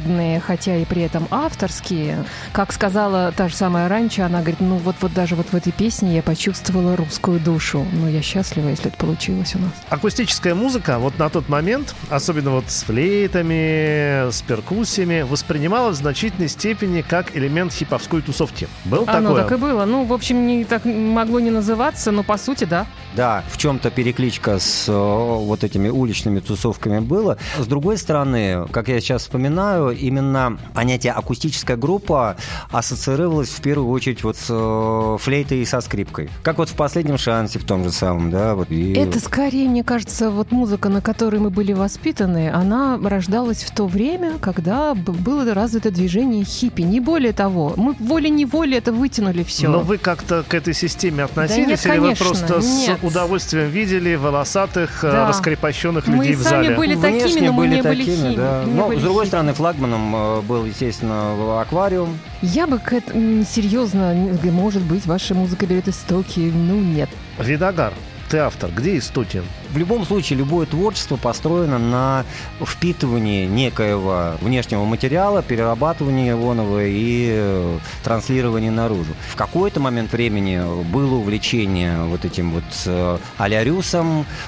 народные, 0.09 0.40
хотя 0.40 0.77
и 0.77 0.85
при 0.85 1.03
этом 1.03 1.27
авторские. 1.31 2.25
Как 2.53 2.73
сказала 2.73 3.33
та 3.37 3.49
же 3.49 3.55
самая 3.55 3.88
раньше, 3.88 4.23
она 4.23 4.38
говорит, 4.38 4.61
ну 4.61 4.77
вот, 4.77 4.97
вот 5.01 5.12
даже 5.12 5.35
вот 5.35 5.49
в 5.49 5.55
этой 5.55 5.73
песне 5.73 6.16
я 6.16 6.23
почувствовала 6.23 6.97
русскую 6.97 7.38
душу. 7.38 7.87
Ну 7.92 8.09
я 8.09 8.23
счастлива, 8.23 8.68
если 8.68 8.88
это 8.88 8.97
получилось 8.97 9.55
у 9.55 9.59
нас. 9.59 9.73
Акустическая 9.88 10.55
музыка 10.55 10.99
вот 10.99 11.18
на 11.18 11.29
тот 11.29 11.49
момент, 11.49 11.94
особенно 12.11 12.51
вот 12.51 12.64
с 12.68 12.83
флейтами, 12.83 14.31
с 14.31 14.42
перкуссиями, 14.42 15.23
воспринималась 15.23 15.97
в 15.97 16.01
значительной 16.01 16.49
степени 16.49 17.03
как 17.03 17.37
элемент 17.37 17.73
хиповской 17.73 18.23
тусовки. 18.23 18.68
Был 18.85 19.05
Оно 19.07 19.29
такое? 19.29 19.42
так 19.42 19.53
и 19.53 19.57
было. 19.57 19.85
Ну, 19.85 20.05
в 20.05 20.12
общем, 20.12 20.47
не 20.47 20.64
так 20.64 20.85
могло 20.85 21.40
не 21.40 21.51
называться, 21.51 22.11
но 22.11 22.23
по 22.23 22.38
сути, 22.38 22.64
да. 22.64 22.87
Да, 23.14 23.42
в 23.51 23.57
чем-то 23.57 23.90
перекличка 23.90 24.59
с 24.59 24.88
э, 24.88 24.92
вот 24.92 25.64
этими 25.64 25.88
уличными 25.88 26.40
тусовками 26.40 27.01
было. 27.01 27.38
С 27.59 27.66
другой 27.66 27.97
стороны, 27.99 28.66
как 28.71 28.88
я 28.88 29.01
сейчас 29.01 29.23
вспоминаю, 29.23 29.97
именно 29.98 30.58
понятие 30.74 31.12
акустическая 31.12 31.76
группа 31.76 32.37
ассоциировалось 32.70 33.48
в 33.48 33.61
первую 33.61 33.90
очередь 33.90 34.22
вот 34.24 34.37
с 34.37 34.46
э, 34.48 35.16
флейтой 35.20 35.58
и 35.61 35.64
со 35.64 35.80
скрипкой. 35.80 36.30
Как 36.42 36.58
вот 36.58 36.68
в 36.68 36.74
последнем 36.74 37.18
шансе 37.18 37.58
в 37.58 37.64
том 37.64 37.84
же 37.84 37.90
самом, 37.90 38.30
да, 38.30 38.54
вот. 38.54 38.70
И... 38.70 38.92
Это 38.94 39.18
скорее, 39.20 39.68
мне 39.68 39.82
кажется, 39.84 40.30
вот 40.30 40.50
музыка, 40.52 40.88
на 40.88 41.00
которой 41.00 41.40
мы 41.40 41.50
были 41.50 41.72
воспитаны, 41.72 42.50
она 42.50 42.98
рождалась 43.02 43.62
в 43.64 43.74
то 43.74 43.87
время, 43.87 44.38
когда 44.40 44.94
было 44.94 45.52
развито 45.54 45.90
движение 45.90 46.44
хиппи. 46.44 46.82
Не 46.82 47.00
более 47.00 47.32
того, 47.32 47.72
мы 47.76 47.94
волей-неволей 47.98 48.78
это 48.78 48.92
вытянули 48.92 49.42
все. 49.42 49.68
Но 49.68 49.80
вы 49.80 49.98
как-то 49.98 50.44
к 50.46 50.54
этой 50.54 50.74
системе 50.74 51.24
относились, 51.24 51.84
нет, 51.84 51.87
или 51.87 51.98
вы 51.98 52.04
конечно, 52.14 52.26
просто 52.26 52.61
нет. 52.61 52.98
с 53.00 53.04
удовольствием 53.04 53.68
видели 53.70 54.14
волосатых, 54.14 55.02
э, 55.04 55.11
Да. 55.11 55.28
раскрепощенных 55.28 56.06
Мы 56.06 56.16
людей 56.16 56.34
в 56.34 56.42
сами 56.42 56.64
зале? 56.66 56.76
были 56.76 56.94
такими, 56.94 57.18
Внешне 57.22 57.46
но 57.48 57.52
мы 57.52 57.62
были 57.64 57.74
не 57.76 57.82
были 57.82 58.04
такими, 58.04 58.16
хими- 58.28 58.37
да. 58.37 58.64
не 58.64 58.72
Но, 58.74 58.88
были 58.88 58.98
с 58.98 59.02
другой 59.02 59.22
хиппи. 59.24 59.28
стороны, 59.28 59.52
флагманом 59.54 59.88
э, 59.94 60.40
был, 60.42 60.64
естественно, 60.64 61.61
аквариум. 61.61 62.18
Я 62.42 62.66
бы 62.66 62.79
к 62.79 62.92
этому 62.92 63.44
серьезно, 63.44 64.14
может 64.44 64.83
быть, 64.83 65.07
ваша 65.07 65.35
музыка 65.35 65.66
берет 65.66 65.88
истоки. 65.88 66.53
Ну, 66.55 66.74
нет. 66.81 67.09
Видогар, 67.38 67.92
ты 68.29 68.38
автор, 68.38 68.71
где 68.71 68.99
истоки? 68.99 69.43
В 69.71 69.79
любом 69.79 70.05
случае, 70.05 70.38
любое 70.38 70.67
творчество 70.67 71.17
построено 71.17 71.79
на 71.79 72.25
впитывании 72.61 73.47
некоего 73.47 74.35
внешнего 74.41 74.85
материала, 74.85 75.43
перерабатывании 75.43 76.29
его 76.29 76.49
и 76.81 77.29
э, 77.31 77.79
транслировании 78.05 78.71
наружу. 78.71 79.12
В 79.31 79.37
какой-то 79.37 79.81
момент 79.81 80.12
времени 80.12 80.62
было 80.91 81.14
увлечение 81.14 82.03
вот 82.05 82.25
этим 82.25 82.53
вот 82.53 82.64
э, 82.87 83.19
а-ля. 83.37 83.59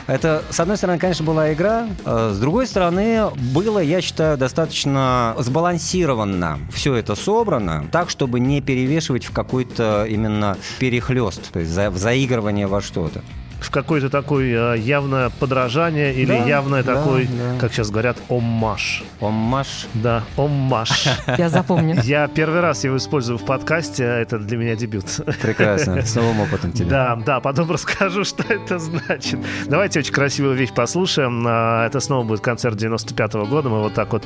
Это, 0.06 0.42
с 0.50 0.60
одной 0.60 0.76
стороны, 0.76 0.98
конечно, 0.98 1.24
была 1.24 1.52
игра, 1.52 1.88
э, 2.04 2.32
с 2.34 2.38
другой 2.38 2.66
стороны, 2.66 3.30
было, 3.36 3.80
я 3.80 4.00
считаю, 4.00 4.38
достаточно 4.38 5.34
сбалансированно 5.38 6.60
все 6.72 6.94
это 6.94 7.14
собрано, 7.14 7.86
так, 7.90 8.08
чтобы 8.10 8.40
не 8.40 8.60
перевешивать 8.60 9.24
в 9.24 9.32
какой-то 9.32 10.06
именно 10.08 10.56
перехлест, 10.78 11.50
то 11.52 11.58
есть 11.60 11.70
за- 11.72 11.90
в 11.90 11.98
заигрывание 11.98 12.66
во 12.66 12.80
что-то. 12.80 13.22
В 13.60 13.70
какой-то 13.70 14.08
такой 14.10 14.50
э, 14.50 14.78
явное 14.78 15.30
подражание 15.30 16.14
или 16.14 16.26
Да, 16.32 16.44
явное 16.44 16.82
да, 16.82 16.94
такой, 16.96 17.26
да. 17.26 17.58
как 17.58 17.72
сейчас 17.72 17.90
говорят, 17.90 18.16
оммаж. 18.28 19.02
Оммаш. 19.20 19.86
Да, 19.94 20.24
оммаж. 20.36 21.06
Я 21.38 21.48
запомню. 21.48 22.00
Я 22.02 22.26
первый 22.28 22.60
раз 22.60 22.84
его 22.84 22.96
использую 22.96 23.38
в 23.38 23.44
подкасте, 23.44 24.04
это 24.04 24.38
для 24.38 24.56
меня 24.56 24.76
дебют. 24.76 25.04
Прекрасно. 25.42 26.00
С 26.04 26.14
новым 26.14 26.40
опытом 26.40 26.72
тебе. 26.72 26.88
Да, 26.90 27.16
да, 27.16 27.40
потом 27.40 27.70
расскажу, 27.72 28.24
что 28.24 28.42
это 28.52 28.78
значит. 28.78 29.38
Давайте 29.66 29.98
очень 30.00 30.12
красивую 30.12 30.54
вещь 30.56 30.72
послушаем. 30.72 31.44
А, 31.46 31.86
Это 31.86 32.00
снова 32.00 32.24
будет 32.24 32.40
концерт 32.40 32.76
95 32.76 33.34
года. 33.34 33.68
Мы 33.68 33.80
вот 33.80 33.94
так 33.94 34.12
вот 34.12 34.24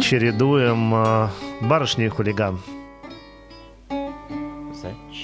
чередуем 0.00 0.92
а, 0.94 1.30
«Барышня 1.60 2.06
и 2.06 2.08
хулиган». 2.08 2.60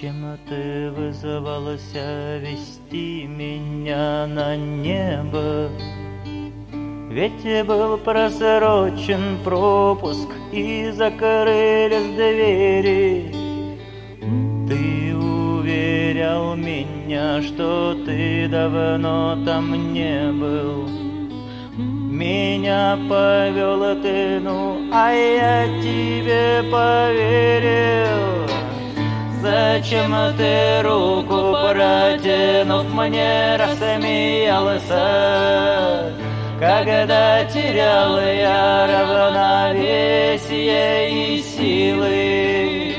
Зачем 0.00 0.38
ты 0.48 0.90
вызывалась 0.92 1.92
вести 1.92 3.26
меня 3.26 4.26
на 4.26 4.56
небо? 4.56 5.68
Ведь 7.10 7.66
был 7.66 7.98
просрочен 7.98 9.40
пропуск 9.44 10.30
и 10.52 10.90
закрылись 10.90 12.14
двери. 12.14 13.34
Ты 14.66 15.14
уверял 15.14 16.56
меня, 16.56 17.42
что 17.42 17.94
ты 18.06 18.48
давно 18.48 19.36
там 19.44 19.92
не 19.92 20.32
был. 20.32 20.88
Меня 21.76 22.98
повел 23.06 24.00
ты, 24.00 24.40
ну, 24.40 24.78
а 24.94 25.12
я 25.12 25.66
тебе 25.82 26.62
поверил. 26.70 28.00
Зачем 29.42 30.14
ты 30.36 30.82
руку 30.82 31.56
протянув 31.62 32.84
мне 32.92 33.56
рассмеялся, 33.56 35.02
Когда 36.58 37.44
терял 37.46 38.20
я 38.20 38.86
равновесие 39.72 41.10
и 41.10 41.42
силы, 41.42 42.94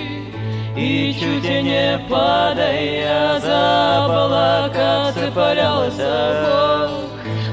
И 0.75 1.13
чуть 1.13 1.43
не 1.63 1.99
падая 2.09 3.39
за 3.39 4.05
облака 4.05 5.11
цеплялся 5.13 6.89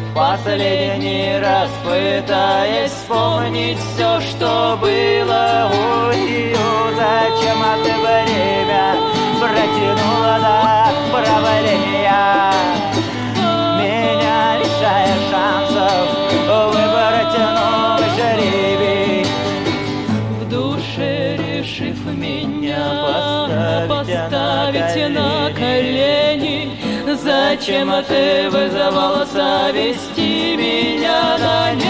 в 0.09 0.15
последний 0.15 1.39
раз 1.39 1.69
пытаясь 1.85 2.91
вспомнить 2.91 3.79
все, 3.79 4.21
что 4.21 4.79
было. 4.81 5.71
Ой, 5.71 6.57
зачем 6.97 7.59
ты 7.85 7.93
протянула 9.41 10.39
до 10.41 10.93
правления 11.13 12.53
Меня 13.79 14.59
лишая 14.59 15.15
шансов 15.31 16.07
выбрать 16.47 17.39
новый 17.59 18.11
жребий 18.17 19.27
В 20.41 20.49
душе 20.49 21.37
решив 21.37 21.99
меня 22.07 22.99
поставить 23.89 25.11
на 25.11 25.51
колени. 25.53 26.79
Зачем 27.23 27.91
ты 28.05 28.49
вызывался 28.51 29.71
вести 29.73 30.57
меня 30.57 31.39
на 31.39 31.75
небо? 31.75 31.88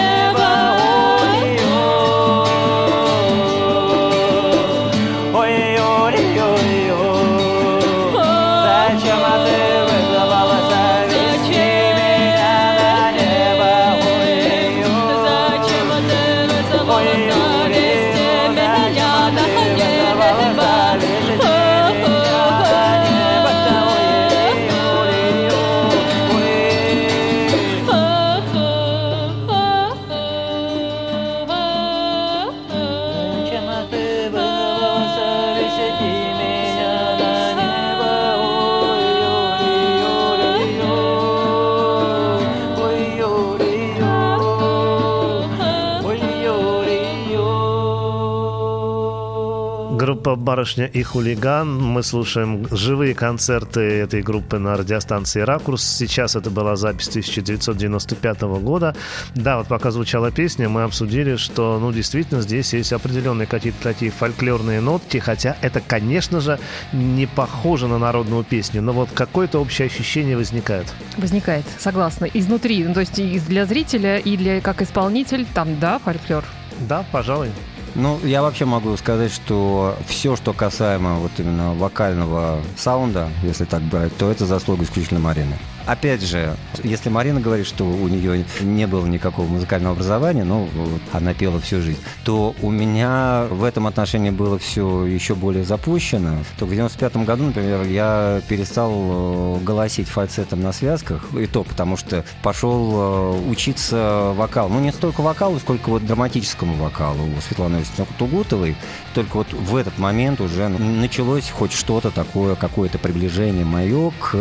Группа 50.29 50.43
«Барышня 50.43 50.85
и 50.85 51.01
хулиган». 51.01 51.75
Мы 51.75 52.03
слушаем 52.03 52.67
живые 52.69 53.15
концерты 53.15 53.79
этой 53.79 54.21
группы 54.21 54.59
на 54.59 54.77
радиостанции 54.77 55.41
«Ракурс». 55.41 55.83
Сейчас 55.83 56.35
это 56.35 56.51
была 56.51 56.75
запись 56.75 57.07
1995 57.07 58.41
года. 58.61 58.95
Да, 59.33 59.57
вот 59.57 59.67
пока 59.67 59.89
звучала 59.89 60.29
песня, 60.29 60.69
мы 60.69 60.83
обсудили, 60.83 61.35
что, 61.35 61.79
ну, 61.79 61.91
действительно, 61.91 62.41
здесь 62.41 62.73
есть 62.73 62.93
определенные 62.93 63.47
какие-то 63.47 63.81
такие 63.81 64.11
фольклорные 64.11 64.81
нотки, 64.81 65.17
хотя 65.17 65.57
это, 65.61 65.81
конечно 65.81 66.41
же, 66.41 66.59
не 66.93 67.25
похоже 67.25 67.87
на 67.87 67.97
народную 67.97 68.43
песню, 68.43 68.83
но 68.83 68.93
вот 68.93 69.09
какое-то 69.11 69.57
общее 69.57 69.87
ощущение 69.87 70.37
возникает. 70.37 70.85
Возникает, 71.17 71.65
согласна. 71.79 72.25
Изнутри, 72.25 72.83
ну, 72.83 72.93
то 72.93 72.99
есть 72.99 73.17
и 73.17 73.39
для 73.39 73.65
зрителя, 73.65 74.17
и 74.17 74.37
для 74.37 74.61
как 74.61 74.83
исполнитель, 74.83 75.47
там, 75.55 75.79
да, 75.79 75.97
фольклор. 75.97 76.43
Да, 76.87 77.03
пожалуй. 77.11 77.49
Ну, 77.95 78.19
я 78.23 78.41
вообще 78.41 78.65
могу 78.65 78.95
сказать, 78.97 79.31
что 79.31 79.95
все, 80.07 80.35
что 80.35 80.53
касаемо 80.53 81.15
вот 81.15 81.31
именно 81.37 81.73
вокального 81.73 82.61
саунда, 82.77 83.29
если 83.43 83.65
так 83.65 83.81
брать, 83.81 84.15
то 84.17 84.29
это 84.31 84.45
заслуга 84.45 84.83
исключительно 84.83 85.19
Марины. 85.19 85.57
Опять 85.85 86.21
же, 86.21 86.55
если 86.83 87.09
Марина 87.09 87.39
говорит, 87.39 87.65
что 87.65 87.85
у 87.85 88.07
нее 88.07 88.45
не 88.61 88.87
было 88.87 89.05
никакого 89.05 89.47
музыкального 89.47 89.93
образования, 89.93 90.43
ну, 90.43 90.67
вот 90.73 91.01
она 91.11 91.33
пела 91.33 91.59
всю 91.59 91.81
жизнь, 91.81 91.99
то 92.23 92.55
у 92.61 92.69
меня 92.69 93.45
в 93.49 93.63
этом 93.63 93.87
отношении 93.87 94.29
было 94.29 94.59
все 94.59 95.05
еще 95.05 95.35
более 95.35 95.63
запущено. 95.63 96.37
То 96.57 96.65
в 96.65 96.69
95 96.69 97.17
году, 97.17 97.45
например, 97.45 97.83
я 97.83 98.41
перестал 98.47 98.91
э, 98.93 99.59
голосить 99.63 100.07
фальцетом 100.07 100.61
на 100.61 100.73
связках, 100.73 101.25
и 101.33 101.47
то 101.47 101.63
потому 101.63 101.97
что 101.97 102.23
пошел 102.43 102.91
э, 102.93 103.49
учиться 103.49 104.33
вокалу. 104.35 104.69
Ну, 104.73 104.79
не 104.79 104.91
столько 104.91 105.21
вокалу, 105.21 105.59
сколько 105.59 105.89
вот 105.89 106.05
драматическому 106.05 106.75
вокалу 106.75 107.23
у 107.37 107.41
Светланы 107.41 107.83
Тугутовой. 108.17 108.75
Только 109.13 109.37
вот 109.37 109.53
в 109.53 109.75
этот 109.75 109.97
момент 109.97 110.41
уже 110.41 110.67
началось 110.67 111.49
хоть 111.49 111.71
что-то 111.71 112.11
такое, 112.11 112.55
какое-то 112.55 112.97
приближение 112.99 113.65
мое 113.65 114.11
к 114.19 114.35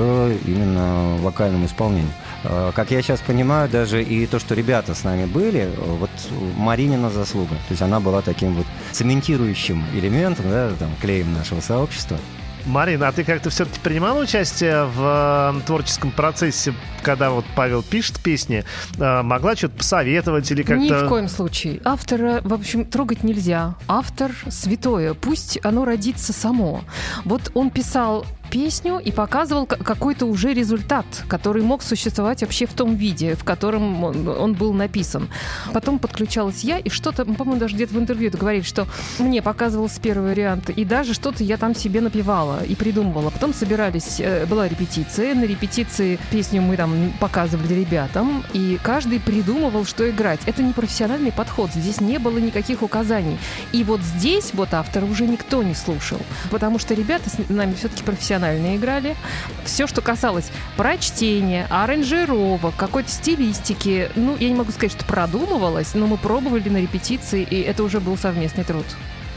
именно 0.44 1.16
вокальному 1.28 1.66
исполнению. 1.66 2.12
Э, 2.44 2.72
Как 2.74 2.90
я 2.90 3.02
сейчас 3.02 3.20
понимаю, 3.20 3.68
даже 3.68 4.02
и 4.02 4.26
то, 4.26 4.38
что 4.38 4.54
ребята 4.54 4.94
с 4.94 5.04
нами 5.04 5.26
были, 5.26 5.60
э, 5.60 5.68
вот 5.76 6.10
Маринина 6.56 7.10
заслуга. 7.10 7.54
То 7.54 7.70
есть 7.70 7.82
она 7.82 8.00
была 8.00 8.22
таким 8.22 8.54
вот 8.54 8.66
цементирующим 8.92 9.84
элементом, 9.94 10.46
да, 10.50 10.70
там, 10.78 10.90
клеем 11.00 11.32
нашего 11.34 11.60
сообщества. 11.60 12.18
Марина, 12.66 13.08
а 13.08 13.12
ты 13.12 13.24
как-то 13.24 13.50
все-таки 13.50 13.80
принимала 13.80 14.20
участие 14.20 14.84
в 14.84 15.54
э, 15.56 15.66
творческом 15.66 16.10
процессе, 16.10 16.74
когда 17.02 17.30
вот 17.30 17.44
Павел 17.56 17.82
пишет 17.82 18.20
песни? 18.20 18.64
Э, 18.98 19.22
могла 19.22 19.56
что-то 19.56 19.78
посоветовать 19.78 20.50
или 20.50 20.62
как-то... 20.62 20.82
Ни 20.82 21.06
в 21.06 21.08
коем 21.08 21.28
случае. 21.28 21.80
Автора, 21.84 22.40
в 22.44 22.52
общем, 22.52 22.84
трогать 22.84 23.24
нельзя. 23.24 23.74
Автор 23.86 24.32
святое. 24.48 25.14
Пусть 25.14 25.58
оно 25.64 25.84
родится 25.84 26.32
само. 26.32 26.82
Вот 27.24 27.50
он 27.54 27.70
писал 27.70 28.26
песню 28.50 28.98
и 28.98 29.12
показывал 29.12 29.66
какой-то 29.66 30.26
уже 30.26 30.52
результат, 30.52 31.06
который 31.28 31.62
мог 31.62 31.82
существовать 31.82 32.42
вообще 32.42 32.66
в 32.66 32.72
том 32.72 32.94
виде, 32.94 33.34
в 33.34 33.44
котором 33.44 34.04
он, 34.04 34.28
он 34.28 34.54
был 34.54 34.72
написан. 34.72 35.28
Потом 35.72 35.98
подключалась 35.98 36.64
я, 36.64 36.78
и 36.78 36.88
что-то, 36.88 37.24
по-моему, 37.24 37.60
даже 37.60 37.74
где-то 37.74 37.94
в 37.94 37.98
интервью 37.98 38.28
это 38.28 38.38
говорили, 38.38 38.62
что 38.62 38.86
мне 39.18 39.42
показывался 39.42 40.00
первый 40.00 40.30
вариант, 40.30 40.70
и 40.70 40.84
даже 40.84 41.14
что-то 41.14 41.44
я 41.44 41.56
там 41.56 41.74
себе 41.74 42.00
напевала 42.00 42.64
и 42.64 42.74
придумывала. 42.74 43.30
Потом 43.30 43.54
собирались, 43.54 44.20
э, 44.20 44.46
была 44.46 44.68
репетиция, 44.68 45.34
на 45.34 45.44
репетиции 45.44 46.18
песню 46.30 46.62
мы 46.62 46.76
там 46.76 47.12
показывали 47.20 47.74
ребятам, 47.74 48.44
и 48.52 48.78
каждый 48.82 49.20
придумывал, 49.20 49.84
что 49.84 50.08
играть. 50.08 50.40
Это 50.46 50.62
не 50.62 50.72
профессиональный 50.72 51.32
подход, 51.32 51.70
здесь 51.74 52.00
не 52.00 52.18
было 52.18 52.38
никаких 52.38 52.82
указаний. 52.82 53.38
И 53.72 53.84
вот 53.84 54.00
здесь 54.00 54.50
вот 54.54 54.74
автора 54.74 55.04
уже 55.06 55.26
никто 55.26 55.62
не 55.62 55.74
слушал, 55.74 56.18
потому 56.50 56.78
что 56.78 56.94
ребята 56.94 57.30
с 57.30 57.38
нами 57.48 57.74
все-таки 57.74 58.02
профессионально 58.38 58.76
играли. 58.76 59.16
Все, 59.64 59.86
что 59.86 60.00
касалось 60.00 60.50
прочтения, 60.76 61.66
аранжировок, 61.70 62.74
какой-то 62.76 63.10
стилистики, 63.10 64.10
ну, 64.14 64.36
я 64.38 64.48
не 64.48 64.54
могу 64.54 64.70
сказать, 64.72 64.92
что 64.92 65.04
продумывалось, 65.04 65.94
но 65.94 66.06
мы 66.06 66.16
пробовали 66.16 66.68
на 66.68 66.78
репетиции, 66.78 67.46
и 67.48 67.60
это 67.60 67.82
уже 67.82 68.00
был 68.00 68.16
совместный 68.16 68.64
труд. 68.64 68.86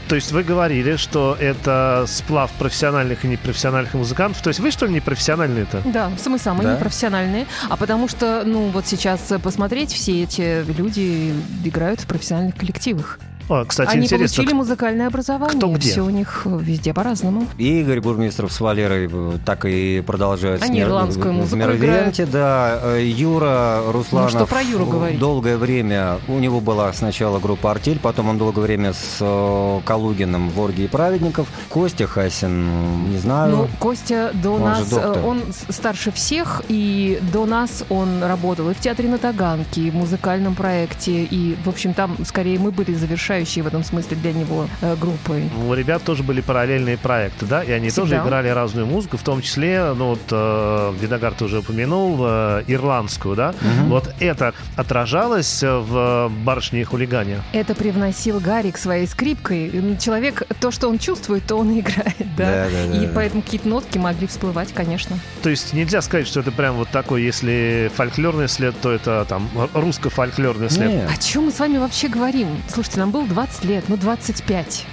То 0.08 0.16
есть 0.16 0.32
вы 0.32 0.42
говорили, 0.42 0.96
что 0.96 1.36
это 1.40 2.04
сплав 2.06 2.50
профессиональных 2.52 3.24
и 3.24 3.28
непрофессиональных 3.28 3.94
музыкантов. 3.94 4.42
То 4.42 4.48
есть 4.48 4.60
вы, 4.60 4.70
что 4.70 4.86
ли, 4.86 4.94
непрофессиональные-то? 4.94 5.82
Да, 5.86 6.10
мы 6.26 6.38
самые 6.38 6.64
Да? 6.64 6.74
непрофессиональные. 6.74 7.46
А 7.70 7.76
потому 7.76 8.08
что, 8.08 8.42
ну, 8.44 8.68
вот 8.68 8.86
сейчас 8.86 9.32
посмотреть, 9.42 9.92
все 9.92 10.24
эти 10.24 10.64
люди 10.70 11.32
играют 11.64 12.00
в 12.00 12.06
профессиональных 12.06 12.56
коллективах. 12.56 13.20
О, 13.48 13.64
кстати, 13.64 13.90
Они 13.90 14.04
интересно. 14.04 14.36
получили 14.36 14.54
музыкальное 14.56 15.06
образование. 15.08 15.58
кто 15.58 15.68
где? 15.72 15.90
Все 15.90 16.02
у 16.04 16.10
них 16.10 16.42
э, 16.44 16.58
везде 16.60 16.94
по-разному. 16.94 17.46
И 17.58 17.80
Игорь 17.80 18.00
Бурмистров 18.00 18.52
с 18.52 18.60
Валерой 18.60 19.08
э, 19.12 19.38
так 19.44 19.64
и 19.64 20.00
продолжают. 20.06 20.62
Они 20.62 20.74
с 20.76 20.78
Мер- 20.78 20.88
ирландскую 20.88 21.32
в 21.32 21.36
музыку 21.36 21.56
Мервенте, 21.56 22.26
да. 22.26 22.78
Э, 22.82 23.02
Юра 23.04 23.82
Русланов. 23.92 24.32
Ну, 24.32 24.38
что 24.38 24.46
про 24.46 24.62
Юру 24.62 24.86
говорить? 24.86 25.18
Долгое 25.18 25.56
время, 25.56 26.18
у 26.28 26.38
него 26.38 26.60
была 26.60 26.92
сначала 26.92 27.38
группа 27.40 27.70
«Артель», 27.70 27.98
потом 27.98 28.28
он 28.28 28.38
долгое 28.38 28.60
время 28.62 28.92
с 28.92 29.18
э, 29.20 29.80
Калугиным 29.84 30.50
в 30.50 30.60
«Оргии 30.60 30.86
праведников». 30.86 31.46
Костя 31.68 32.06
Хасин, 32.06 33.10
не 33.10 33.18
знаю. 33.18 33.50
Ну, 33.56 33.68
Костя 33.78 34.30
до 34.34 34.52
Он 34.52 34.62
нас, 34.62 34.92
э, 34.92 35.22
он 35.24 35.42
старше 35.68 36.10
всех, 36.12 36.62
и 36.68 37.18
до 37.32 37.46
нас 37.46 37.84
он 37.88 38.22
работал 38.22 38.70
и 38.70 38.74
в 38.74 38.78
театре 38.80 39.08
на 39.08 39.18
Таганке, 39.18 39.82
и 39.82 39.90
в 39.90 39.94
музыкальном 39.94 40.54
проекте, 40.54 41.24
и, 41.24 41.56
в 41.64 41.68
общем, 41.68 41.92
там, 41.94 42.16
скорее, 42.24 42.58
мы 42.58 42.70
были 42.70 42.94
завершающие 43.32 43.64
в 43.64 43.66
этом 43.66 43.84
смысле 43.84 44.16
для 44.16 44.32
него 44.32 44.68
э, 44.80 44.96
группой. 44.96 45.50
У 45.66 45.72
ребят 45.74 46.02
тоже 46.02 46.22
были 46.22 46.40
параллельные 46.40 46.98
проекты, 46.98 47.46
да, 47.46 47.62
и 47.62 47.70
они 47.72 47.88
Всегда. 47.88 48.02
тоже 48.02 48.16
играли 48.16 48.48
разную 48.48 48.86
музыку, 48.86 49.16
в 49.16 49.22
том 49.22 49.40
числе, 49.42 49.92
ну 49.94 50.10
вот, 50.10 50.20
э, 50.30 50.92
Видогар 51.00 51.32
ты 51.32 51.44
уже 51.44 51.58
упомянул, 51.60 52.18
э, 52.20 52.64
ирландскую, 52.66 53.36
да, 53.36 53.54
вот 53.86 54.12
это 54.20 54.54
отражалось 54.76 55.62
э, 55.62 55.78
в 55.78 56.30
«Барышне 56.44 56.82
и 56.82 56.84
хулигане». 56.84 57.40
Это 57.52 57.74
привносил 57.74 58.40
Гарик 58.40 58.76
своей 58.76 59.06
скрипкой. 59.06 59.70
Человек, 59.98 60.42
то, 60.60 60.70
что 60.70 60.88
он 60.88 60.98
чувствует, 60.98 61.44
то 61.46 61.56
он 61.56 61.70
и 61.70 61.80
играет, 61.80 62.16
да. 62.36 62.52
Да, 62.52 62.68
да, 62.70 62.86
да, 62.92 62.96
и 62.96 63.06
да. 63.06 63.12
поэтому 63.14 63.42
какие-то 63.42 63.68
нотки 63.68 63.98
могли 63.98 64.26
всплывать, 64.26 64.72
конечно. 64.72 65.18
То 65.42 65.50
есть 65.50 65.72
нельзя 65.72 66.02
сказать, 66.02 66.26
что 66.26 66.40
это 66.40 66.52
прям 66.52 66.76
вот 66.76 66.88
такой, 66.88 67.22
если 67.22 67.90
фольклорный 67.94 68.48
след, 68.48 68.78
то 68.80 68.90
это 68.90 69.24
там 69.28 69.48
русско-фольклорный 69.74 70.70
след. 70.70 70.90
Нет. 70.90 71.10
О 71.10 71.16
чем 71.16 71.46
мы 71.46 71.52
с 71.52 71.58
вами 71.58 71.78
вообще 71.78 72.08
говорим? 72.08 72.48
Слушайте, 72.68 73.00
нам 73.00 73.10
было 73.10 73.21
20 73.26 73.64
лет, 73.64 73.84
ну 73.88 73.96
25. 73.96 74.86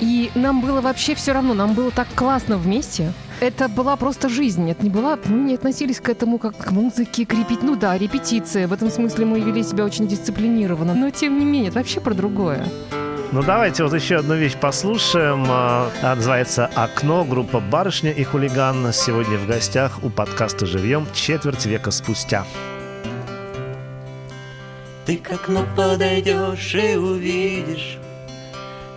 И 0.00 0.30
нам 0.34 0.60
было 0.62 0.80
вообще 0.80 1.14
все 1.14 1.32
равно, 1.32 1.54
нам 1.54 1.74
было 1.74 1.90
так 1.90 2.08
классно 2.14 2.56
вместе. 2.56 3.12
Это 3.40 3.68
была 3.68 3.96
просто 3.96 4.28
жизнь, 4.28 4.70
это 4.70 4.82
не 4.82 4.90
была, 4.90 5.18
мы 5.26 5.44
не 5.44 5.54
относились 5.54 6.00
к 6.00 6.08
этому 6.08 6.38
как 6.38 6.56
к 6.56 6.70
музыке, 6.70 7.26
к 7.26 7.32
репет... 7.32 7.62
Ну 7.62 7.76
да, 7.76 7.96
репетиция, 7.96 8.66
в 8.66 8.72
этом 8.72 8.90
смысле 8.90 9.26
мы 9.26 9.40
вели 9.40 9.62
себя 9.62 9.84
очень 9.84 10.06
дисциплинированно, 10.06 10.94
но 10.94 11.10
тем 11.10 11.38
не 11.38 11.44
менее, 11.44 11.68
это 11.68 11.78
вообще 11.78 12.00
про 12.00 12.14
другое. 12.14 12.66
Ну 13.32 13.42
давайте 13.42 13.84
вот 13.84 13.94
еще 13.94 14.16
одну 14.16 14.34
вещь 14.34 14.56
послушаем. 14.56 15.44
А, 15.48 15.88
Она 16.02 16.16
называется 16.16 16.68
«Окно». 16.74 17.24
Группа 17.24 17.60
«Барышня 17.60 18.10
и 18.10 18.24
хулиган» 18.24 18.92
сегодня 18.92 19.38
в 19.38 19.46
гостях 19.46 20.02
у 20.02 20.10
подкаста 20.10 20.66
«Живьем» 20.66 21.06
четверть 21.14 21.64
века 21.64 21.92
спустя. 21.92 22.44
Ты 25.10 25.16
к 25.16 25.32
окну 25.32 25.64
подойдешь 25.76 26.72
и 26.72 26.94
увидишь, 26.94 27.98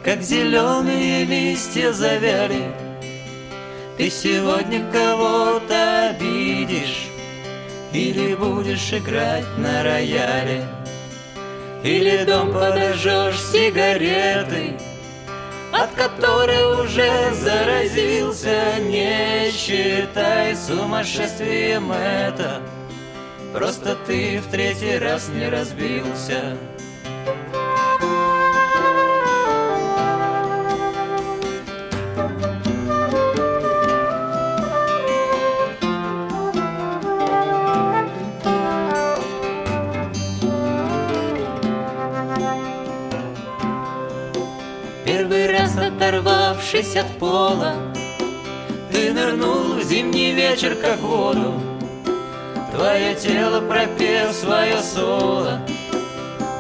Как 0.06 0.22
зеленые 0.22 1.26
листья 1.26 1.92
завяли. 1.92 2.72
Ты 3.98 4.12
сегодня 4.12 4.86
кого-то 4.92 6.10
обидишь, 6.10 7.08
Или 7.94 8.36
будешь 8.36 8.94
играть 8.94 9.58
на 9.58 9.82
рояле, 9.82 10.68
Или 11.84 12.24
дом 12.26 12.54
подожжешь 12.54 13.42
сигаретой, 13.42 14.78
от 15.72 15.90
которой 15.96 16.84
уже 16.84 17.34
заразился, 17.34 18.76
не 18.82 19.50
считай 19.50 20.56
сумасшествием 20.56 21.92
это. 21.92 22.62
Просто 23.54 23.96
ты 24.08 24.42
в 24.42 24.52
третий 24.52 24.98
раз 24.98 25.30
не 25.30 25.48
разбился. 25.48 26.58
Оторвавшись 46.04 46.98
от 46.98 47.18
пола, 47.18 47.76
Ты 48.92 49.14
нырнул 49.14 49.76
в 49.76 49.84
зимний 49.84 50.34
вечер, 50.34 50.76
как 50.76 51.00
в 51.00 51.08
воду. 51.08 51.73
Твое 52.74 53.14
тело, 53.14 53.62
пропев 53.62 54.34
свое 54.34 54.82
соло, 54.82 55.60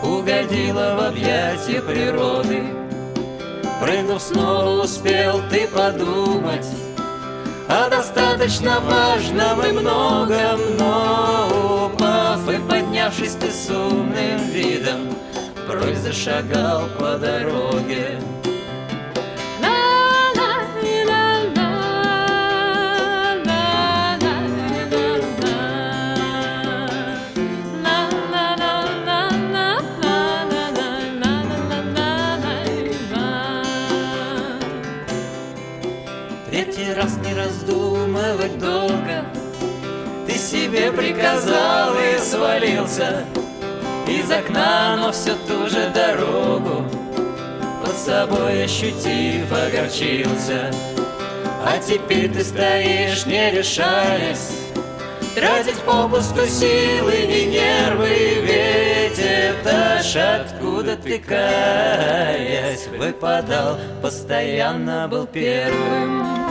Угодило 0.03 0.95
в 0.95 1.07
объятия 1.07 1.81
природы. 1.81 2.61
Прыгнув 3.81 4.21
снова, 4.21 4.83
успел 4.83 5.41
ты 5.49 5.67
подумать 5.67 6.67
О 7.67 7.89
достаточно 7.89 8.79
важном 8.79 9.65
и 9.65 9.71
многом, 9.71 10.77
Но 10.77 11.87
упав 11.87 12.47
и 12.47 12.59
поднявшись 12.69 13.33
ты 13.33 13.49
с 13.49 13.71
умным 13.71 14.37
видом, 14.51 15.15
Прочь 15.67 15.97
зашагал 15.97 16.83
по 16.99 17.17
дороге. 17.17 18.19
Себе 40.53 40.91
приказал 40.91 41.95
и 41.95 42.19
свалился. 42.19 43.25
Из 44.07 44.29
окна, 44.29 44.95
но 44.97 45.11
все 45.11 45.33
ту 45.47 45.67
же 45.67 45.89
дорогу 45.89 46.85
Под 47.83 47.97
собой 47.97 48.65
ощутив, 48.65 49.51
огорчился. 49.51 50.71
А 51.65 51.79
теперь 51.79 52.31
ты 52.31 52.43
стоишь, 52.43 53.25
не 53.25 53.49
решаясь 53.51 54.51
Тратить 55.33 55.79
попусту 55.79 56.45
силы 56.45 57.15
и 57.15 57.45
нервы 57.45 58.41
Ведь 58.43 59.17
это 59.17 60.03
ж 60.03 60.17
откуда 60.17 60.97
ты 60.97 61.17
каясь 61.17 62.87
Выпадал, 62.97 63.79
постоянно 64.01 65.07
был 65.07 65.25
первым 65.25 66.42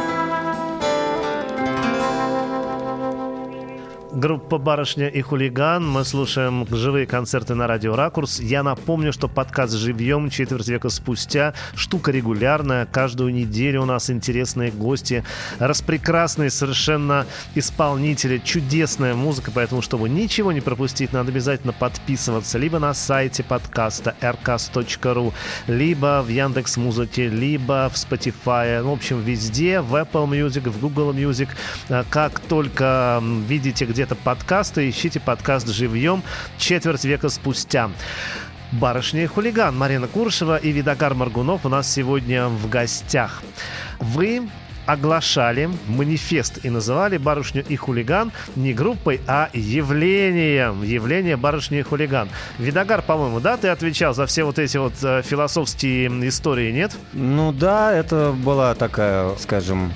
Группа 4.14 4.59
«Барышня 4.59 5.09
и 5.09 5.22
хулиган». 5.22 5.88
Мы 5.88 6.05
слушаем 6.05 6.66
живые 6.70 7.07
концерты 7.07 7.55
на 7.55 7.66
радио 7.66 7.96
«Ракурс». 7.96 8.40
Я 8.40 8.62
напомню, 8.62 9.11
что 9.11 9.27
подкаст 9.27 9.72
«Живьем» 9.72 10.29
четверть 10.29 10.68
века 10.68 10.90
спустя. 10.90 11.55
Штука 11.75 12.11
регулярная. 12.11 12.85
Каждую 12.85 13.33
неделю 13.33 13.81
у 13.83 13.85
нас 13.87 14.11
интересные 14.11 14.70
гости. 14.70 15.25
Распрекрасные 15.59 16.51
совершенно 16.51 17.25
исполнители. 17.55 18.37
Чудесная 18.37 19.14
музыка. 19.14 19.51
Поэтому, 19.55 19.81
чтобы 19.81 20.11
ничего 20.11 20.53
не 20.53 20.61
пропустить, 20.61 21.14
надо 21.14 21.31
обязательно 21.31 21.72
подписываться 21.72 22.59
либо 22.59 22.79
на 22.79 22.92
сайте 22.92 23.42
подкаста 23.42 24.14
rcast.ru, 24.20 25.33
либо 25.68 26.22
в 26.22 26.29
Яндекс 26.29 26.77
Музыке, 26.77 27.29
либо 27.29 27.90
в 27.90 27.94
Spotify. 27.94 28.83
Ну, 28.83 28.90
В 28.90 28.92
общем, 28.92 29.22
везде. 29.22 29.81
В 29.81 29.94
Apple 29.94 30.29
Music, 30.29 30.68
в 30.68 30.79
Google 30.81 31.14
Music. 31.14 31.48
А, 31.88 32.05
Как 32.11 32.40
только 32.40 33.22
видите 33.48 33.87
где-то 34.03 34.17
подкасты, 34.17 34.91
ищите 34.91 35.21
подкаст 35.21 35.69
«Живьем» 35.69 36.25
четверть 36.59 37.05
века 37.05 37.29
спустя. 37.29 37.88
Барышня 38.73 39.23
и 39.23 39.27
хулиган 39.27 39.79
Марина 39.79 40.09
Куршева 40.09 40.57
и 40.57 40.73
Видогар 40.73 41.15
Маргунов 41.15 41.65
у 41.65 41.69
нас 41.69 41.88
сегодня 41.88 42.49
в 42.49 42.69
гостях. 42.69 43.45
Вы 44.01 44.49
оглашали 44.87 45.71
манифест 45.87 46.65
и 46.65 46.71
называли 46.71 47.17
«Барышню 47.17 47.65
и 47.65 47.77
хулиган» 47.77 48.33
не 48.57 48.75
группой, 48.75 49.21
а 49.29 49.51
явлением. 49.53 50.83
Явление 50.83 51.37
«Барышня 51.37 51.79
и 51.79 51.83
хулиган». 51.83 52.29
Видогар, 52.59 53.03
по-моему, 53.03 53.38
да, 53.38 53.57
ты 53.57 53.69
отвечал 53.69 54.15
за 54.15 54.27
все 54.27 54.42
вот 54.42 54.59
эти 54.59 54.79
вот 54.79 54.94
э, 55.05 55.23
философские 55.23 56.09
истории, 56.29 56.73
нет? 56.73 56.90
Ну 57.13 57.53
да, 57.53 57.94
это 57.94 58.35
была 58.37 58.75
такая, 58.75 59.37
скажем, 59.37 59.92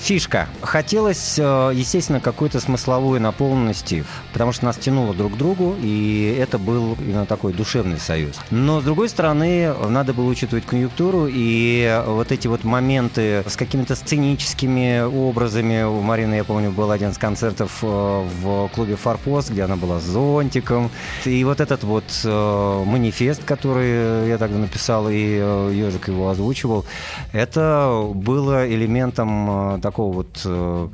фишка. 0.00 0.48
Хотелось, 0.62 1.38
э, 1.38 1.72
естественно, 1.74 2.20
какой-то 2.20 2.60
смысловой 2.60 3.20
наполненности, 3.20 4.04
потому 4.32 4.52
что 4.52 4.66
нас 4.66 4.76
тянуло 4.76 5.14
друг 5.14 5.34
к 5.34 5.36
другу, 5.36 5.76
и 5.80 6.36
это 6.38 6.58
был 6.58 6.96
именно 7.00 7.26
такой 7.26 7.52
душевный 7.52 7.98
союз. 7.98 8.36
Но, 8.50 8.80
с 8.80 8.84
другой 8.84 9.08
стороны, 9.08 9.74
надо 9.88 10.12
было 10.12 10.28
учитывать 10.28 10.66
конъюнктуру, 10.66 11.26
и 11.28 12.02
вот 12.06 12.32
эти 12.32 12.46
вот 12.48 12.64
моменты 12.64 13.44
с 13.46 13.56
какими-то 13.56 13.94
сценическими 13.94 15.02
образами. 15.02 15.82
У 15.82 16.00
Марины, 16.00 16.34
я 16.34 16.44
помню, 16.44 16.70
был 16.70 16.90
один 16.90 17.10
из 17.10 17.18
концертов 17.18 17.78
э, 17.82 17.86
в 17.86 18.68
клубе 18.74 18.96
«Форпост», 18.96 19.50
где 19.50 19.62
она 19.62 19.76
была 19.76 20.00
с 20.00 20.04
зонтиком. 20.04 20.90
И 21.24 21.44
вот 21.44 21.60
этот 21.60 21.84
вот 21.84 22.04
э, 22.24 22.84
манифест, 22.86 23.44
который 23.44 24.28
я 24.28 24.38
тогда 24.38 24.58
написал, 24.58 25.08
и 25.08 25.38
э, 25.40 25.72
Ежик 25.74 26.08
его 26.08 26.28
озвучивал, 26.28 26.84
это 27.32 28.10
было 28.14 28.68
элементом 28.68 29.50
э, 29.76 29.80
такого 29.80 30.12
вот 30.12 30.40
э, 30.44 30.88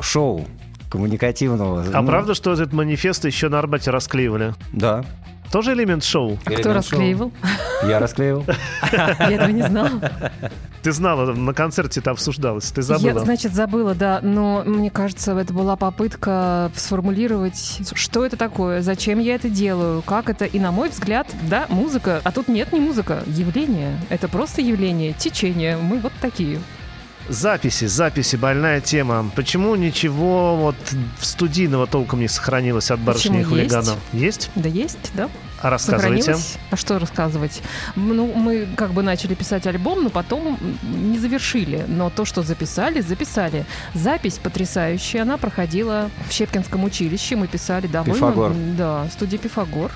шоу 0.00 0.46
коммуникативного. 0.90 1.84
А 1.92 2.00
Ну, 2.02 2.06
правда, 2.06 2.34
что 2.34 2.52
этот 2.52 2.72
манифест 2.72 3.24
еще 3.24 3.48
на 3.48 3.58
Арбате 3.58 3.90
расклеивали? 3.90 4.54
Да. 4.72 5.04
Тоже 5.52 5.74
элемент 5.74 6.02
шоу? 6.02 6.38
А 6.44 6.50
кто 6.50 6.54
Элемент 6.54 6.76
расклеивал? 6.76 7.32
шоу. 7.80 7.88
Я 7.88 7.98
расклеивал. 7.98 8.44
Я 8.92 9.30
этого 9.30 9.48
не 9.50 9.62
знала. 9.62 9.90
Ты 10.82 10.92
знала, 10.92 11.32
на 11.32 11.52
концерте 11.52 12.00
это 12.00 12.10
обсуждалось, 12.12 12.70
ты 12.70 12.80
Я, 12.80 12.84
забыла. 12.84 13.20
значит, 13.20 13.54
забыла, 13.54 13.94
да, 13.94 14.20
но 14.22 14.62
мне 14.64 14.90
кажется, 14.90 15.36
это 15.36 15.52
была 15.52 15.76
попытка 15.76 16.70
сформулировать, 16.76 17.80
что 17.94 18.24
это 18.24 18.36
такое, 18.36 18.82
зачем 18.82 19.18
я 19.18 19.34
это 19.34 19.48
делаю, 19.48 20.02
как 20.02 20.28
это. 20.28 20.44
И, 20.44 20.58
на 20.58 20.70
мой 20.72 20.88
взгляд, 20.88 21.26
да, 21.48 21.66
музыка. 21.68 22.20
А 22.24 22.32
тут 22.32 22.48
нет, 22.48 22.72
не 22.72 22.80
музыка, 22.80 23.22
явление. 23.26 23.98
Это 24.10 24.28
просто 24.28 24.62
явление, 24.62 25.12
течение. 25.12 25.76
Мы 25.76 25.98
вот 25.98 26.12
такие. 26.20 26.60
Записи, 27.28 27.86
записи, 27.86 28.36
больная 28.36 28.80
тема. 28.80 29.30
Почему 29.34 29.74
ничего 29.74 30.56
вот 30.56 30.76
студийного 31.20 31.86
толком 31.86 32.20
не 32.20 32.28
сохранилось 32.28 32.90
от 32.90 33.00
барышни 33.00 33.40
и 33.40 33.42
Почему? 33.42 33.56
Есть. 33.56 33.70
хулиганов? 33.74 33.98
Есть? 34.12 34.50
Да 34.54 34.68
есть, 34.68 35.10
да. 35.14 35.28
Рассказывайте. 35.70 36.36
А 36.70 36.76
что 36.76 36.98
рассказывать? 36.98 37.62
Ну, 37.96 38.32
мы 38.34 38.66
как 38.76 38.92
бы 38.92 39.02
начали 39.02 39.34
писать 39.34 39.66
альбом, 39.66 40.04
но 40.04 40.10
потом 40.10 40.58
не 40.82 41.18
завершили. 41.18 41.84
Но 41.86 42.10
то, 42.10 42.24
что 42.24 42.42
записали, 42.42 43.00
записали. 43.00 43.64
Запись 43.94 44.38
потрясающая. 44.38 45.22
Она 45.22 45.36
проходила 45.36 46.10
в 46.28 46.32
Щепкинском 46.32 46.84
училище. 46.84 47.36
Мы 47.36 47.46
писали 47.46 47.86
довольно... 47.86 48.14
Пифагор. 48.14 48.52
Да, 48.76 49.06
студия 49.12 49.38
Пифагор. 49.38 49.90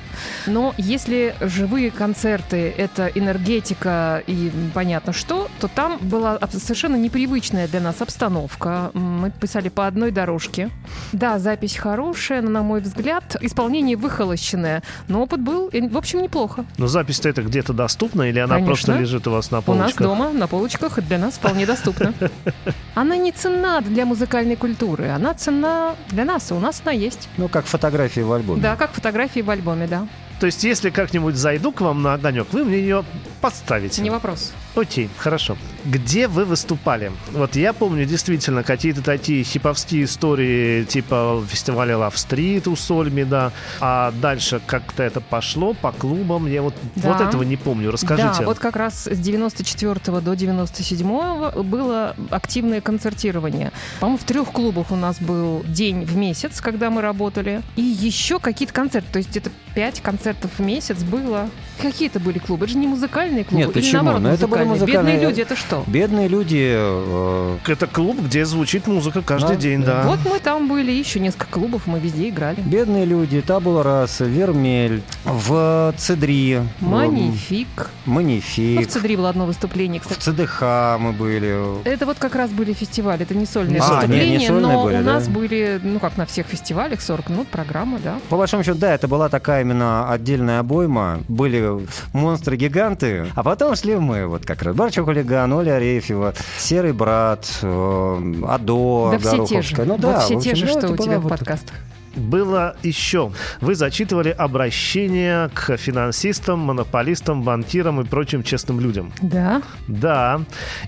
Но 0.46 0.74
если 0.76 1.34
живые 1.40 1.90
концерты— 1.90 2.72
это 2.76 3.06
энергетика 3.06 4.22
и 4.26 4.50
понятно 4.74 5.12
что, 5.12 5.48
то 5.60 5.68
там 5.68 5.98
была 6.00 6.38
совершенно 6.52 6.96
непривычная 6.96 7.68
для 7.68 7.80
нас 7.80 8.00
обстановка. 8.00 8.90
Мы 8.94 9.30
писали 9.30 9.68
по 9.68 9.86
одной 9.86 10.10
дорожке. 10.10 10.70
Да, 11.12 11.38
запись 11.38 11.76
хорошая, 11.76 12.42
но, 12.42 12.50
на 12.50 12.62
мой 12.62 12.80
взгляд, 12.80 13.36
исполнение 13.40 13.96
выхолощенное. 13.96 14.82
Но 15.08 15.22
опыт 15.22 15.40
был, 15.40 15.59
и, 15.68 15.80
в 15.86 15.96
общем, 15.96 16.22
неплохо. 16.22 16.64
Но 16.78 16.86
запись-то 16.86 17.28
это 17.28 17.42
где-то 17.42 17.72
доступна 17.72 18.22
или 18.22 18.38
она 18.38 18.54
Конечно. 18.56 18.66
просто 18.66 18.98
лежит 18.98 19.26
у 19.26 19.30
вас 19.30 19.50
на 19.50 19.58
У 19.58 19.61
нас 19.61 19.64
полочках? 19.66 20.06
дома 20.06 20.30
на 20.30 20.46
полочках 20.46 20.98
и 20.98 21.02
для 21.02 21.18
нас 21.18 21.34
вполне 21.34 21.66
доступна. 21.66 22.12
Она 22.94 23.16
не 23.16 23.32
ценна 23.32 23.80
для 23.80 24.04
музыкальной 24.04 24.56
культуры, 24.56 25.08
она 25.08 25.34
ценна 25.34 25.94
для 26.11 26.24
нас, 26.24 26.50
и 26.50 26.54
у 26.54 26.61
нас 26.61 26.82
она 26.84 26.92
есть. 26.92 27.28
Ну, 27.36 27.48
как 27.48 27.66
фотографии 27.66 28.20
в 28.20 28.32
альбоме. 28.32 28.61
Да, 28.61 28.76
как 28.76 28.92
фотографии 28.92 29.40
в 29.40 29.50
альбоме, 29.50 29.86
да. 29.86 30.06
То 30.40 30.46
есть, 30.46 30.64
если 30.64 30.90
как-нибудь 30.90 31.36
зайду 31.36 31.70
к 31.72 31.80
вам 31.80 32.02
на 32.02 32.14
огонек, 32.14 32.46
вы 32.52 32.64
мне 32.64 32.78
ее 32.78 33.04
подставите. 33.41 34.03
Не 34.03 34.11
вопрос. 34.11 34.53
Окей, 34.76 35.09
хорошо. 35.16 35.57
Где 35.84 36.28
вы 36.28 36.45
выступали? 36.45 37.11
Вот 37.32 37.57
я 37.57 37.72
помню 37.72 38.05
действительно 38.05 38.62
какие-то 38.62 39.03
такие 39.03 39.43
хиповские 39.43 40.05
истории, 40.05 40.84
типа 40.84 41.43
фестиваля 41.49 41.95
Love 41.95 42.14
Street 42.14 42.68
у 42.68 42.76
Сольми, 42.76 43.24
да. 43.24 43.53
А 43.80 44.12
дальше 44.12 44.61
как-то 44.66 45.03
это 45.03 45.20
пошло 45.20 45.74
по 45.74 45.91
клубам. 45.93 46.47
Я 46.47 46.62
вот, 46.62 46.74
Да. 46.97 47.12
вот 47.12 47.20
этого 47.20 47.43
не 47.43 47.57
помню. 47.57 47.91
Расскажите. 47.91 48.41
Да, 48.41 48.47
вот 48.47 48.59
как 48.59 48.76
раз 48.76 49.07
с 49.07 49.16
94 49.18 50.20
до 50.20 50.34
97 50.36 51.62
было 51.62 52.14
активное 52.30 52.80
концертирование. 52.80 53.72
По-моему, 54.01 54.18
в 54.18 54.24
трех 54.24 54.49
клубах 54.53 54.91
у 54.91 54.97
нас 54.97 55.18
был 55.20 55.64
день 55.66 56.05
в 56.05 56.16
месяц, 56.16 56.61
когда 56.61 56.91
мы 56.91 57.01
работали. 57.01 57.62
И 57.76 57.82
еще 57.82 58.38
какие-то 58.38 58.72
концерты. 58.74 59.09
То 59.12 59.18
есть 59.18 59.36
это 59.36 59.51
пять 59.74 60.01
концертов 60.01 60.51
в 60.59 60.61
месяц 60.62 61.03
было. 61.03 61.49
Какие 61.80 62.09
это 62.09 62.20
были 62.20 62.38
клубы? 62.38 62.64
Это 62.66 62.72
же 62.74 62.78
не 62.78 62.86
музыкальные 62.86 63.29
клубы. 63.44 63.56
Нет, 63.56 63.68
Или 63.76 63.82
почему? 63.82 63.92
наоборот, 64.02 64.20
Ну, 64.22 64.28
это 64.28 64.46
были 64.48 64.64
музыкальные. 64.64 64.70
музыкальные. 64.70 65.14
Бедные 65.14 65.28
люди, 65.30 65.40
это 65.40 65.56
что? 65.56 65.84
Бедные 65.86 66.28
люди... 66.28 66.74
э, 66.76 67.56
Это 67.66 67.86
клуб, 67.86 68.20
где 68.20 68.44
звучит 68.44 68.86
музыка 68.86 69.22
каждый 69.22 69.56
Да. 69.56 69.62
день, 69.62 69.82
да. 69.82 70.02
Вот 70.06 70.18
мы 70.24 70.38
там 70.40 70.68
были, 70.68 70.90
еще 70.90 71.20
несколько 71.20 71.46
клубов, 71.46 71.86
мы 71.86 71.98
везде 72.00 72.28
играли. 72.28 72.60
Бедные 72.60 73.04
люди, 73.04 73.40
Табула 73.40 73.82
Раса, 73.82 74.24
Вермель, 74.24 75.02
в 75.24 75.94
Цедри, 75.96 76.60
Манифик. 76.80 77.90
в 78.04 78.08
Манифик, 78.08 78.80
Ну, 78.80 78.86
в 78.86 78.88
Цедри 78.88 79.16
было 79.16 79.30
одно 79.30 79.46
выступление, 79.46 80.00
в 80.00 80.04
кстати. 80.08 80.20
ЦДХ 80.36 80.62
мы 80.98 81.12
были. 81.12 81.82
Это 81.86 82.06
вот 82.06 82.18
как 82.18 82.34
раз 82.34 82.50
были 82.50 82.72
фестивали, 82.72 83.22
это 83.22 83.34
не 83.34 83.46
сольные 83.46 83.74
Не. 83.74 83.78
А, 83.80 83.82
не- 83.82 83.90
не 83.90 83.96
выступления, 84.06 84.46
сольные 84.48 84.72
но 84.72 84.84
были, 84.84 84.96
у 84.96 85.02
да? 85.04 85.12
нас 85.14 85.28
были, 85.28 85.80
ну 85.82 85.98
как 86.00 86.16
на 86.16 86.26
всех 86.26 86.46
фестивалях, 86.46 87.00
40 87.00 87.28
минут 87.28 87.48
программа, 87.48 87.98
да. 88.02 88.18
По 88.28 88.36
большому 88.36 88.64
счету, 88.64 88.78
да, 88.78 88.94
это 88.94 89.08
была 89.08 89.28
такая 89.28 89.62
именно 89.62 90.10
отдельная 90.10 90.60
обойма. 90.60 91.20
Были 91.28 91.80
монстры-гиганты, 92.12 93.19
а 93.34 93.42
потом 93.42 93.76
шли 93.76 93.96
мы, 93.96 94.26
вот 94.26 94.44
как 94.44 94.62
раз 94.62 94.74
Барчо 94.74 95.04
Хулиган, 95.04 95.52
Оля 95.52 95.76
Арефьева, 95.76 96.34
Серый 96.58 96.92
Брат, 96.92 97.48
э, 97.62 98.32
Адо, 98.46 99.10
да 99.12 99.18
все 99.18 99.46
те 99.46 99.62
же, 99.62 99.74
Гороховская. 99.74 99.86
Ну 99.86 99.98
да, 99.98 100.12
вот 100.12 100.22
все 100.22 100.34
в 100.34 100.38
общем, 100.38 100.50
те 100.50 100.56
же, 100.56 100.64
ну, 100.66 100.70
что 100.70 100.78
это 100.78 100.92
у 100.92 100.96
тебя 100.96 101.18
в 101.18 101.22
вот- 101.22 101.30
подкастах. 101.30 101.76
Было 102.16 102.76
еще. 102.82 103.30
Вы 103.60 103.76
зачитывали 103.76 104.30
обращение 104.30 105.48
к 105.54 105.76
финансистам, 105.76 106.58
монополистам, 106.58 107.42
банкирам 107.42 108.00
и 108.00 108.04
прочим 108.04 108.42
честным 108.42 108.80
людям. 108.80 109.12
Да. 109.22 109.62
Да. 109.86 110.40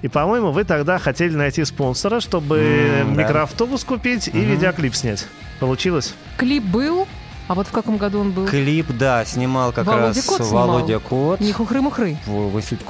И, 0.02 0.08
по-моему, 0.08 0.50
вы 0.50 0.64
тогда 0.64 0.98
хотели 0.98 1.34
найти 1.34 1.64
спонсора, 1.64 2.20
чтобы 2.20 3.04
да. 3.04 3.22
микроавтобус 3.22 3.84
купить 3.84 4.28
и 4.28 4.40
видеоклип 4.40 4.94
снять. 4.96 5.26
Получилось? 5.60 6.14
Клип 6.38 6.64
был, 6.64 7.06
а 7.52 7.54
вот 7.54 7.66
в 7.66 7.70
каком 7.70 7.98
году 7.98 8.20
он 8.20 8.30
был? 8.30 8.46
Клип, 8.46 8.86
да, 8.92 9.26
снимал 9.26 9.72
как 9.72 9.84
Володя 9.84 10.06
раз 10.06 10.24
Кот 10.24 10.42
снимал? 10.42 10.68
Володя 10.68 10.98
Кот. 11.00 11.38
Не 11.38 11.52
хухры-мухры. 11.52 12.16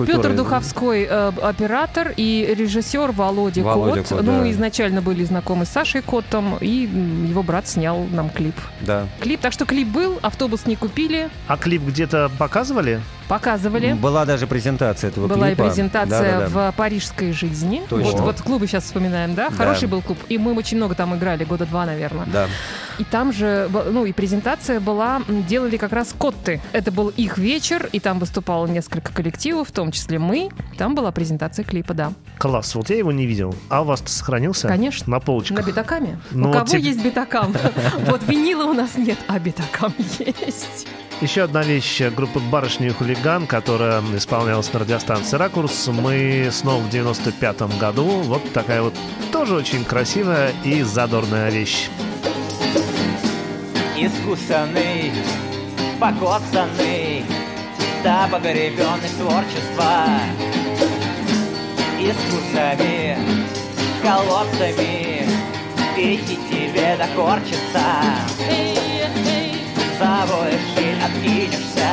Петр 0.06 0.36
Духовской 0.36 1.02
э, 1.02 1.32
оператор 1.42 2.14
и 2.16 2.54
режиссер 2.56 3.10
Володя, 3.10 3.64
Володя 3.64 4.02
Кот. 4.02 4.08
Кот, 4.08 4.22
ну, 4.22 4.32
да. 4.32 4.38
мы 4.38 4.52
изначально 4.52 5.02
были 5.02 5.24
знакомы 5.24 5.64
с 5.66 5.70
Сашей 5.70 6.00
Котом, 6.00 6.58
и 6.60 6.88
его 7.28 7.42
брат 7.42 7.66
снял 7.66 8.04
нам 8.12 8.30
клип. 8.30 8.54
Да. 8.82 9.08
Клип, 9.18 9.40
так 9.40 9.52
что 9.52 9.66
клип 9.66 9.88
был, 9.88 10.20
автобус 10.22 10.64
не 10.66 10.76
купили, 10.76 11.28
А 11.48 11.56
клип 11.56 11.82
где-то 11.82 12.30
показывали? 12.38 13.00
Показывали. 13.28 13.92
Была 13.94 14.24
даже 14.24 14.46
презентация 14.46 15.08
этого 15.10 15.26
Была 15.28 15.46
клипа. 15.48 15.62
и 15.62 15.66
презентация 15.68 16.40
Да-да-да. 16.40 16.70
в 16.70 16.74
парижской 16.76 17.32
жизни. 17.32 17.82
Точно. 17.88 18.10
Вот, 18.12 18.20
вот 18.20 18.40
клубы 18.42 18.66
сейчас 18.66 18.84
вспоминаем, 18.84 19.34
да? 19.34 19.50
Да. 19.50 19.56
Хороший 19.56 19.88
был 19.88 20.02
клуб. 20.02 20.18
И 20.28 20.38
мы 20.38 20.54
очень 20.54 20.76
много 20.76 20.94
там 20.94 21.14
играли, 21.16 21.44
года 21.44 21.66
два, 21.66 21.86
наверное. 21.86 22.26
Да. 22.26 22.48
И 22.98 23.04
там 23.04 23.32
же, 23.32 23.68
ну, 23.90 24.04
и 24.04 24.12
презентация 24.12 24.78
была, 24.80 25.22
делали 25.48 25.76
как 25.76 25.92
раз 25.92 26.14
Котты. 26.18 26.60
Это 26.72 26.92
был 26.92 27.08
их 27.08 27.38
вечер, 27.38 27.88
и 27.92 28.00
там 28.00 28.18
выступало 28.18 28.66
несколько 28.66 29.12
коллективов, 29.12 29.68
в 29.68 29.72
том 29.72 29.90
числе 29.92 30.18
мы. 30.18 30.50
Там 30.76 30.94
была 30.94 31.10
презентация 31.10 31.64
клипа, 31.64 31.94
да. 31.94 32.12
Класс, 32.38 32.74
вот 32.74 32.90
я 32.90 32.96
его 32.96 33.12
не 33.12 33.26
видел. 33.26 33.54
А 33.68 33.82
у 33.82 33.84
вас 33.84 34.02
сохранился? 34.06 34.68
Конечно. 34.68 35.06
На 35.10 35.16
На 35.16 35.20
полочках. 35.20 35.66
битакаме. 35.66 36.18
Ну, 36.32 36.44
У 36.44 36.46
вот 36.48 36.52
кого 36.54 36.66
тебе- 36.66 36.82
есть 36.82 37.02
битакам? 37.02 37.54
Вот 38.06 38.22
винила 38.28 38.64
у 38.64 38.72
нас 38.74 38.96
нет, 38.96 39.18
а 39.28 39.38
битакам 39.38 39.94
есть. 40.18 40.86
Еще 41.22 41.42
одна 41.42 41.62
вещь 41.62 42.02
группы 42.16 42.40
«Барышни 42.40 42.88
и 42.88 42.90
хулиган», 42.90 43.46
которая 43.46 44.02
исполнялась 44.16 44.72
на 44.72 44.80
радиостанции 44.80 45.36
«Ракурс». 45.36 45.86
Мы 45.86 46.48
снова 46.50 46.82
в 46.82 46.88
95-м 46.88 47.78
году. 47.78 48.04
Вот 48.22 48.52
такая 48.52 48.82
вот 48.82 48.92
тоже 49.30 49.54
очень 49.54 49.84
красивая 49.84 50.50
и 50.64 50.82
задорная 50.82 51.48
вещь. 51.48 51.88
Искусанный, 53.96 55.12
покоцанный, 56.00 57.24
да 58.02 58.28
погребенный 58.28 59.08
творчества. 59.16 60.06
Искусами, 62.00 63.16
колодцами, 64.02 65.24
идти 65.96 66.36
тебе 66.50 66.96
докорчиться. 66.96 68.81
Завоешь 70.02 70.74
или 70.78 71.00
откинешься, 71.00 71.90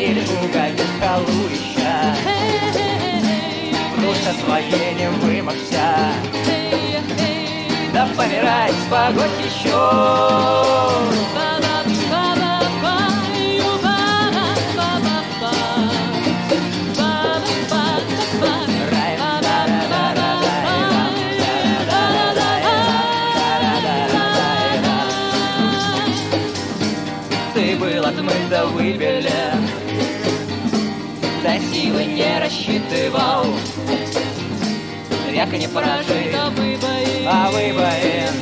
или 0.00 0.20
угодишь 0.20 0.86
в 0.86 1.00
халуища. 1.02 2.16
В 3.94 4.00
душе 4.00 4.32
своей 4.42 4.94
не 4.94 5.10
вымокся, 5.10 5.88
да 7.92 8.08
помирать 8.16 8.72
погодь 8.90 9.38
еще. 9.44 9.78
Не 31.90 32.38
рассчитывал. 32.40 33.46
Века 35.30 35.56
не 35.56 35.68
прожит, 35.68 36.34
А 36.34 36.50
выбои 36.50 37.24
а 37.24 37.50
выбоин 37.50 38.34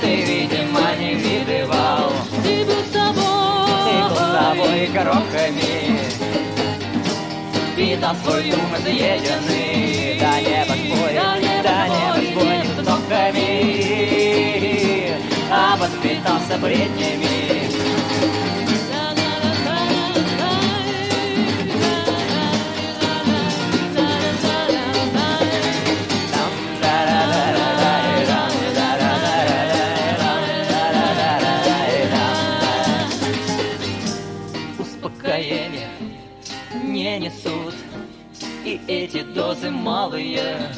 Ты, 0.00 0.22
видимо, 0.22 0.94
не 0.98 1.14
видывал. 1.14 2.12
Ты 2.42 2.64
был 2.64 2.84
собой. 2.92 3.26
Ты 3.86 3.92
был 4.08 4.16
с 4.16 4.18
собой 4.32 4.86
крохами 4.92 5.98
Питал 7.76 8.14
свой 8.24 8.50
ум 8.52 8.74
изъеденный 8.78 10.18
До 10.18 10.40
неба 10.40 10.74
твой, 10.74 11.12
до 11.12 11.28
неба 11.38 11.74
твой, 12.32 12.56
неба 12.56 12.72
вздохами 12.78 13.50
А 15.50 15.76
подпитался 15.76 16.56
бреднями 16.58 17.65
Успокоение 35.76 35.88
не 36.84 37.18
несут. 37.18 37.74
И 38.64 38.80
эти 38.88 39.22
дозы 39.22 39.70
малые 39.70 40.72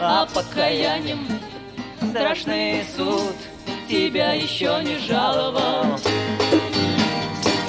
А 0.00 0.26
покаянием 0.26 1.20
страшный 2.10 2.82
суд 2.96 3.34
Тебя 3.88 4.32
еще 4.32 4.80
не 4.82 4.96
жаловал. 5.06 6.00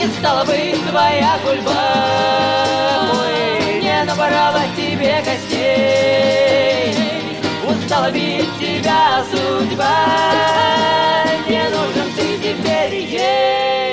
И 0.01 0.07
стала 0.19 0.45
быть 0.45 0.81
твоя 0.89 1.37
гульба 1.43 1.73
Ой, 3.11 3.81
не 3.81 4.03
набрала 4.05 4.63
тебе 4.77 5.21
гостей 5.25 6.95
Устала 7.67 8.09
бить 8.11 8.57
тебя 8.57 9.23
судьба 9.31 10.05
Не 11.47 11.63
нужен 11.69 12.11
ты 12.15 12.37
теперь 12.37 12.95
ей 12.95 13.84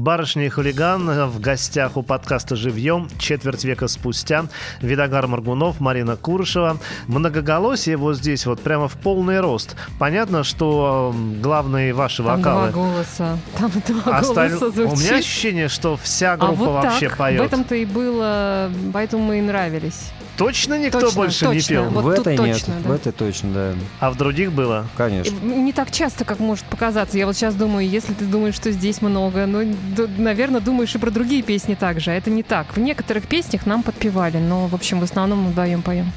Барышня 0.00 0.46
и 0.46 0.48
хулиган 0.48 1.28
в 1.28 1.40
гостях 1.40 1.98
у 1.98 2.02
подкаста 2.02 2.56
«Живьем» 2.56 3.08
четверть 3.18 3.64
века 3.64 3.86
спустя. 3.86 4.46
Видогар 4.80 5.26
Маргунов, 5.26 5.78
Марина 5.78 6.16
Курышева. 6.16 6.78
Многоголосие 7.06 7.98
вот 7.98 8.16
здесь 8.16 8.46
вот 8.46 8.60
прямо 8.60 8.88
в 8.88 8.94
полный 8.94 9.40
рост. 9.40 9.76
Понятно, 9.98 10.42
что 10.42 11.14
главные 11.42 11.92
ваши 11.92 12.22
Там 12.22 12.40
два 12.40 12.54
вокалы. 12.54 12.70
голоса. 12.70 13.38
Там 13.58 13.70
два 13.86 14.18
Осталь- 14.18 14.50
голоса 14.58 14.66
У 14.80 14.84
меня 14.84 14.96
звучит. 14.96 15.12
ощущение, 15.12 15.68
что 15.68 15.98
вся 15.98 16.32
А 16.32 16.36
группа 16.38 16.54
вот 16.64 16.84
вообще 16.84 17.08
так. 17.10 17.18
поет. 17.18 17.40
В 17.40 17.44
этом-то 17.44 17.74
и 17.74 17.84
было, 17.84 18.70
поэтому 18.94 19.24
мы 19.24 19.38
и 19.38 19.42
нравились. 19.42 20.12
Точно 20.40 20.78
никто 20.78 21.00
Точно, 21.00 21.16
больше 21.16 21.46
не 21.48 21.54
точно. 21.56 21.68
пел? 21.68 21.90
Вот 21.90 22.04
в 22.04 22.08
этой 22.08 22.38
нет, 22.38 22.54
точно, 22.56 22.74
да. 22.82 22.88
в 22.88 22.92
этой 22.92 23.12
точно, 23.12 23.52
да, 23.52 23.74
А 24.00 24.10
в 24.10 24.16
других 24.16 24.52
было? 24.52 24.86
конечно. 24.96 25.36
Не 25.44 25.74
так 25.74 25.90
часто, 25.90 26.24
как 26.24 26.38
может 26.38 26.64
показаться. 26.64 27.18
Я 27.18 27.26
вот 27.26 27.36
сейчас 27.36 27.54
думаю, 27.54 27.86
если 27.86 28.14
ты 28.14 28.24
думаешь, 28.24 28.54
что 28.54 28.72
здесь 28.72 29.02
много, 29.02 29.44
ну, 29.44 29.76
наверное, 30.16 30.62
думаешь 30.62 30.94
и 30.94 30.98
про 30.98 31.10
другие 31.10 31.42
песни 31.42 31.74
также. 31.74 32.12
А 32.12 32.14
это 32.14 32.30
не 32.30 32.42
так. 32.42 32.74
В 32.74 32.80
некоторых 32.80 33.28
песнях 33.28 33.66
нам 33.66 33.82
подпевали, 33.82 34.38
но, 34.38 34.66
в 34.66 34.74
общем, 34.74 35.00
в 35.00 35.02
основном 35.02 35.40
мы 35.40 35.50
вдвоем 35.50 35.82
поем. 35.82 36.10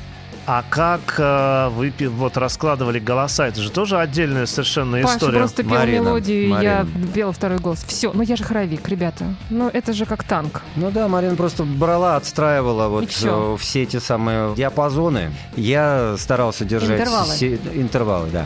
А 0.45 0.63
как 0.69 1.15
э, 1.17 1.69
вы 1.69 1.93
вот 2.09 2.35
раскладывали 2.35 2.99
голоса? 2.99 3.47
Это 3.47 3.61
же 3.61 3.71
тоже 3.71 3.97
отдельная 3.97 4.45
совершенно 4.45 5.01
Паша 5.01 5.15
история. 5.15 5.37
просто 5.37 5.63
пел 5.63 5.71
Марина, 5.71 6.03
мелодию, 6.03 6.43
и 6.43 6.49
я 6.49 6.83
Марина. 6.83 7.07
пела 7.13 7.31
второй 7.31 7.59
голос. 7.59 7.83
Все, 7.87 8.11
ну 8.11 8.23
я 8.23 8.35
же 8.35 8.43
хоровик, 8.43 8.87
ребята. 8.89 9.35
Ну 9.49 9.69
это 9.71 9.93
же 9.93 10.05
как 10.05 10.25
танк. 10.25 10.61
Ну 10.75 10.91
да, 10.91 11.07
Марина 11.07 11.35
просто 11.35 11.63
брала, 11.63 12.17
отстраивала 12.17 12.89
вот 12.89 13.09
всё. 13.09 13.55
э, 13.55 13.57
все 13.57 13.83
эти 13.83 13.99
самые 13.99 14.53
диапазоны. 14.55 15.31
Я 15.55 16.15
старался 16.17 16.65
держать... 16.65 16.99
Интервалы. 16.99 17.33
се- 17.33 17.55
Интервалы, 17.75 18.27
да. 18.29 18.45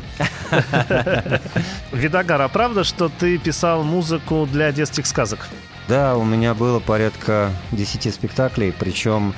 Видогар, 1.91 2.41
а 2.43 2.47
правда, 2.47 2.83
что 2.83 3.09
ты 3.09 3.39
писал 3.39 3.83
музыку 3.83 4.47
для 4.51 4.71
детских 4.71 5.07
сказок? 5.07 5.47
Да, 5.87 6.17
у 6.17 6.25
меня 6.25 6.53
было 6.53 6.79
порядка 6.79 7.51
10 7.71 8.13
спектаклей, 8.13 8.73
причем 8.77 9.33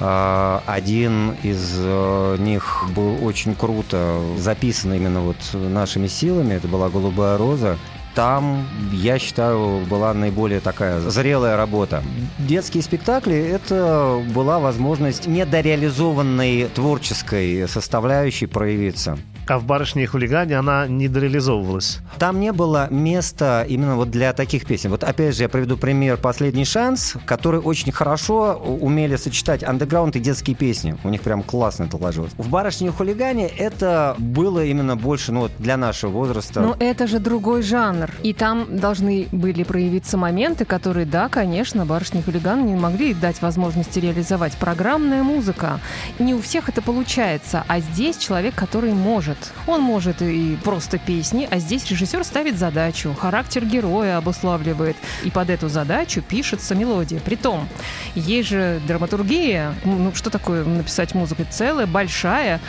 э, 0.00 0.60
один 0.66 1.32
из 1.42 1.72
э, 1.78 2.36
них 2.38 2.84
был 2.94 3.24
очень 3.24 3.54
круто 3.54 4.20
записан 4.36 4.92
именно 4.92 5.20
вот 5.20 5.36
нашими 5.52 6.06
силами. 6.06 6.54
Это 6.54 6.68
была 6.68 6.90
«Голубая 6.90 7.38
роза». 7.38 7.78
Там, 8.14 8.68
я 8.92 9.18
считаю, 9.18 9.80
была 9.86 10.14
наиболее 10.14 10.60
такая 10.60 11.00
зрелая 11.00 11.56
работа. 11.56 12.04
Детские 12.38 12.82
спектакли– 12.82 13.34
это 13.36 14.22
была 14.32 14.60
возможность 14.60 15.26
недореализованной 15.26 16.66
творческой 16.66 17.66
составляющей 17.66 18.46
проявиться. 18.46 19.18
А 19.46 19.58
в 19.58 19.64
«Барышне 19.64 20.04
и 20.04 20.06
хулигане» 20.06 20.58
она 20.58 20.86
не 20.86 21.08
дореализовывалась. 21.08 21.98
Там 22.18 22.40
не 22.40 22.52
было 22.52 22.88
места 22.90 23.64
именно 23.68 23.96
вот 23.96 24.10
для 24.10 24.32
таких 24.32 24.64
песен. 24.66 24.90
Вот 24.90 25.04
опять 25.04 25.36
же 25.36 25.42
я 25.42 25.48
приведу 25.48 25.76
пример 25.76 26.16
«Последний 26.16 26.64
шанс», 26.64 27.14
который 27.26 27.60
очень 27.60 27.92
хорошо 27.92 28.54
умели 28.54 29.16
сочетать 29.16 29.62
андеграунд 29.62 30.16
и 30.16 30.20
детские 30.20 30.56
песни. 30.56 30.96
У 31.04 31.10
них 31.10 31.20
прям 31.20 31.42
классно 31.42 31.84
это 31.84 31.96
ложилось. 31.98 32.32
В 32.38 32.48
«Барышне 32.48 32.88
и 32.88 32.90
хулигане» 32.90 33.46
это 33.46 34.14
было 34.18 34.64
именно 34.64 34.96
больше 34.96 35.32
ну, 35.32 35.40
вот 35.40 35.52
для 35.58 35.76
нашего 35.76 36.10
возраста. 36.10 36.60
Но 36.60 36.76
это 36.78 37.06
же 37.06 37.18
другой 37.18 37.62
жанр. 37.62 38.10
И 38.22 38.32
там 38.32 38.78
должны 38.78 39.28
были 39.30 39.62
проявиться 39.62 40.16
моменты, 40.16 40.64
которые, 40.64 41.04
да, 41.04 41.28
конечно, 41.28 41.84
барышни 41.84 42.20
и 42.20 42.22
хулиганы 42.22 42.62
не 42.62 42.76
могли 42.76 43.12
дать 43.12 43.42
возможности 43.42 43.98
реализовать. 43.98 44.54
Программная 44.54 45.22
музыка. 45.22 45.80
Не 46.18 46.34
у 46.34 46.40
всех 46.40 46.68
это 46.68 46.80
получается. 46.80 47.64
А 47.68 47.80
здесь 47.80 48.16
человек, 48.16 48.54
который 48.54 48.94
может. 48.94 49.33
Он 49.66 49.80
может 49.80 50.22
и 50.22 50.56
просто 50.62 50.98
песни, 50.98 51.48
а 51.50 51.58
здесь 51.58 51.88
режиссер 51.90 52.24
ставит 52.24 52.58
задачу, 52.58 53.14
характер 53.14 53.64
героя 53.64 54.18
обуславливает. 54.18 54.96
И 55.24 55.30
под 55.30 55.50
эту 55.50 55.68
задачу 55.68 56.22
пишется 56.22 56.74
мелодия. 56.74 57.20
Притом, 57.20 57.68
есть 58.14 58.48
же 58.48 58.80
драматургия. 58.86 59.74
Ну, 59.84 60.14
что 60.14 60.30
такое 60.30 60.64
написать 60.64 61.14
музыку? 61.14 61.44
Целая, 61.50 61.86
большая 61.86 62.60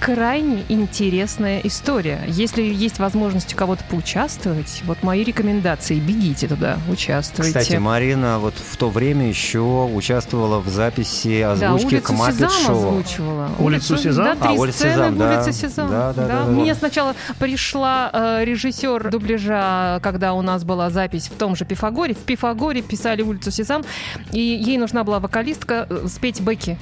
крайне 0.00 0.64
интересная 0.70 1.60
история. 1.62 2.22
Если 2.26 2.62
есть 2.62 2.98
возможность 2.98 3.52
у 3.52 3.56
кого-то 3.56 3.84
поучаствовать, 3.84 4.82
вот 4.86 5.02
мои 5.02 5.22
рекомендации. 5.22 6.00
Бегите 6.00 6.48
туда, 6.48 6.78
участвуйте. 6.88 7.58
Кстати, 7.58 7.76
Марина 7.76 8.38
вот 8.38 8.54
в 8.54 8.76
то 8.78 8.88
время 8.88 9.28
еще 9.28 9.60
участвовала 9.60 10.58
в 10.60 10.68
записи 10.68 11.42
да, 11.42 11.52
озвучки 11.52 11.94
улицу 11.96 12.02
к 12.06 12.10
Маппет 12.16 12.34
Сезам 12.34 12.50
Шоу. 12.50 12.88
озвучивала. 12.88 13.50
«Улицу 13.58 13.96
Сезам»? 13.98 14.24
Да, 14.24 14.34
три 14.36 14.56
А, 14.56 14.60
«Улица 14.60 14.78
сцены 14.78 14.92
Сезам», 14.94 15.14
в 15.14 15.18
да. 15.18 15.34
«Улице 15.36 15.52
Сезам». 15.52 15.90
Да, 15.90 16.12
да, 16.14 16.26
да, 16.26 16.44
да, 16.44 16.50
Мне 16.50 16.72
да. 16.72 16.78
сначала 16.78 17.14
пришла 17.38 18.10
э, 18.12 18.44
режиссер 18.44 19.10
дубляжа, 19.10 20.00
когда 20.02 20.32
у 20.32 20.40
нас 20.40 20.64
была 20.64 20.88
запись 20.88 21.28
в 21.28 21.36
том 21.36 21.54
же 21.54 21.66
Пифагоре. 21.66 22.14
В 22.14 22.18
Пифагоре 22.18 22.80
писали 22.80 23.20
«Улицу 23.20 23.50
Сезам», 23.50 23.84
и 24.32 24.40
ей 24.40 24.78
нужна 24.78 25.04
была 25.04 25.20
вокалистка 25.20 25.86
э, 25.90 26.06
спеть 26.08 26.40
бэки. 26.40 26.78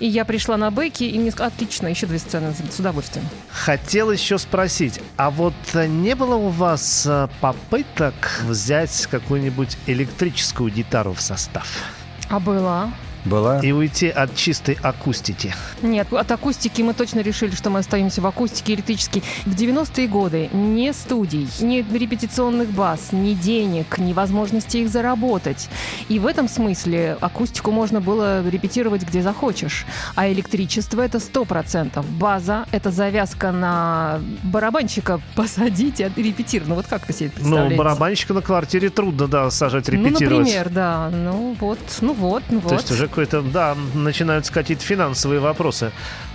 И 0.00 0.06
я 0.06 0.24
пришла 0.24 0.56
на 0.56 0.70
бэки, 0.70 1.04
и 1.04 1.18
мне 1.18 1.30
сказали, 1.30 1.52
отлично, 1.54 1.86
еще 1.86 2.06
две 2.06 2.18
сцены 2.18 2.54
с 2.54 2.78
удовольствием. 2.78 3.28
Хотел 3.50 4.10
еще 4.10 4.38
спросить, 4.38 4.98
а 5.16 5.30
вот 5.30 5.54
э, 5.74 5.86
не 5.86 6.14
было 6.14 6.34
у 6.36 6.48
вас 6.48 7.04
э, 7.06 7.28
попыток 7.40 8.14
взять 8.44 9.06
какую-нибудь 9.10 9.76
электрическую 9.86 10.72
гитару 10.72 11.12
в 11.12 11.20
состав? 11.20 11.68
А 12.30 12.40
была? 12.40 12.90
Была. 13.24 13.60
и 13.60 13.72
уйти 13.72 14.08
от 14.08 14.34
чистой 14.34 14.78
акустики? 14.82 15.54
Нет, 15.82 16.12
от 16.12 16.30
акустики 16.30 16.82
мы 16.82 16.94
точно 16.94 17.20
решили, 17.20 17.54
что 17.54 17.70
мы 17.70 17.80
остаемся 17.80 18.20
в 18.20 18.26
акустике 18.26 18.74
электрической. 18.74 19.22
В 19.46 19.54
90-е 19.54 20.08
годы 20.08 20.48
ни 20.52 20.90
студий, 20.92 21.48
ни 21.60 21.84
репетиционных 21.96 22.70
баз, 22.70 23.12
ни 23.12 23.34
денег, 23.34 23.98
ни 23.98 24.12
возможности 24.12 24.78
их 24.78 24.88
заработать. 24.88 25.68
И 26.08 26.18
в 26.18 26.26
этом 26.26 26.48
смысле 26.48 27.16
акустику 27.20 27.70
можно 27.70 28.00
было 28.00 28.46
репетировать 28.48 29.02
где 29.02 29.22
захочешь. 29.22 29.86
А 30.14 30.30
электричество— 30.30 31.00
это 31.02 31.18
100%. 31.18 32.04
База— 32.18 32.66
это 32.72 32.90
завязка 32.90 33.52
на 33.52 34.20
барабанщика 34.42 35.20
посадить 35.34 36.00
и 36.00 36.04
репетировать. 36.04 36.68
Ну 36.68 36.74
вот 36.74 36.86
как 36.86 37.06
вы 37.06 37.14
себе 37.14 37.30
это 37.34 37.46
Ну, 37.46 37.76
барабанщика 37.76 38.34
на 38.34 38.42
квартире 38.42 38.90
трудно, 38.90 39.26
да, 39.28 39.50
сажать 39.50 39.88
Ну, 39.88 39.94
репетировать. 39.94 40.46
например, 40.46 40.70
да. 40.70 41.10
Ну 41.12 41.56
вот, 41.60 41.78
ну 42.00 42.12
вот, 42.12 42.42
ну 42.50 42.60
вот. 42.60 42.68
То 42.70 42.74
есть 42.76 42.90
уже 42.90 43.08
какой-то, 43.10 43.42
да, 43.42 43.76
начинаются 43.94 44.52
какие-то 44.52 44.84
финансовые 44.84 45.40
вопросы. 45.40 45.92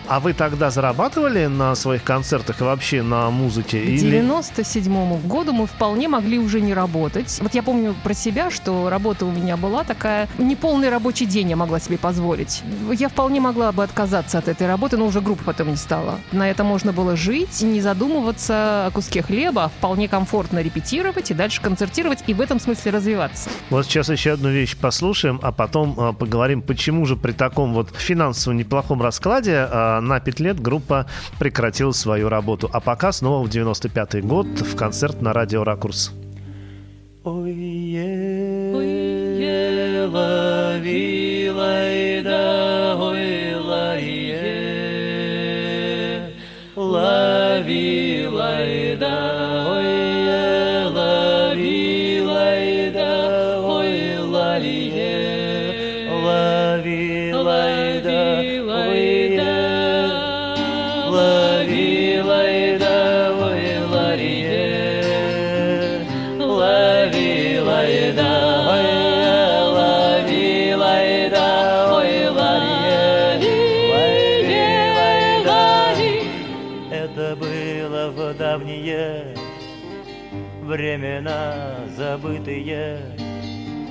А 0.07 0.19
вы 0.19 0.33
тогда 0.33 0.69
зарабатывали 0.69 1.47
на 1.47 1.73
своих 1.73 2.03
концертах 2.03 2.61
и 2.61 2.63
вообще 2.63 3.01
на 3.01 3.29
музыке? 3.31 3.81
К 3.81 3.99
97 3.99 5.27
году 5.27 5.51
мы 5.51 5.65
вполне 5.65 6.07
могли 6.07 6.37
уже 6.37 6.61
не 6.61 6.73
работать. 6.73 7.39
Вот 7.41 7.55
я 7.55 7.63
помню 7.63 7.95
про 8.03 8.13
себя, 8.13 8.51
что 8.51 8.89
работа 8.89 9.25
у 9.25 9.31
меня 9.31 9.57
была 9.57 9.83
такая... 9.83 10.27
Неполный 10.37 10.89
рабочий 10.89 11.25
день 11.25 11.49
я 11.49 11.55
могла 11.55 11.79
себе 11.79 11.97
позволить. 11.97 12.61
Я 12.93 13.09
вполне 13.09 13.39
могла 13.39 13.71
бы 13.71 13.83
отказаться 13.83 14.37
от 14.37 14.47
этой 14.47 14.67
работы, 14.67 14.97
но 14.97 15.07
уже 15.07 15.21
группы 15.21 15.43
потом 15.43 15.69
не 15.69 15.75
стало. 15.75 16.19
На 16.31 16.49
это 16.51 16.63
можно 16.63 16.93
было 16.93 17.15
жить, 17.15 17.61
не 17.61 17.81
задумываться 17.81 18.87
о 18.87 18.91
куске 18.91 19.23
хлеба, 19.23 19.65
а 19.65 19.69
вполне 19.69 20.07
комфортно 20.07 20.59
репетировать 20.59 21.31
и 21.31 21.33
дальше 21.33 21.61
концертировать, 21.61 22.23
и 22.27 22.33
в 22.33 22.41
этом 22.41 22.59
смысле 22.59 22.91
развиваться. 22.91 23.49
Вот 23.71 23.85
сейчас 23.85 24.09
еще 24.09 24.33
одну 24.33 24.49
вещь 24.49 24.77
послушаем, 24.77 25.39
а 25.41 25.51
потом 25.51 25.95
а, 25.97 26.13
поговорим, 26.13 26.61
почему 26.61 27.05
же 27.07 27.15
при 27.15 27.31
таком 27.31 27.73
вот 27.73 27.89
финансово 27.95 28.53
неплохом 28.53 29.01
раскладе 29.01 29.67
а, 29.69 29.94
на 30.01 30.19
5 30.19 30.39
лет 30.39 30.59
группа 30.59 31.07
прекратила 31.39 31.91
свою 31.91 32.29
работу. 32.29 32.69
А 32.71 32.79
пока 32.79 33.11
снова 33.11 33.45
в 33.45 33.49
95 33.49 34.23
год 34.23 34.47
в 34.47 34.75
концерт 34.75 35.21
на 35.21 35.33
радио 35.33 35.63
«Ракурс». 35.63 36.11
Ой-е, 37.23 38.75
лови, 40.05 41.49
лайда, 41.49 42.95
ой, 42.99 43.55
лайе. 43.55 44.65
Лови, 46.75 48.27
лайда, 48.31 49.54
времена 80.95 81.75
забытые. 81.95 82.99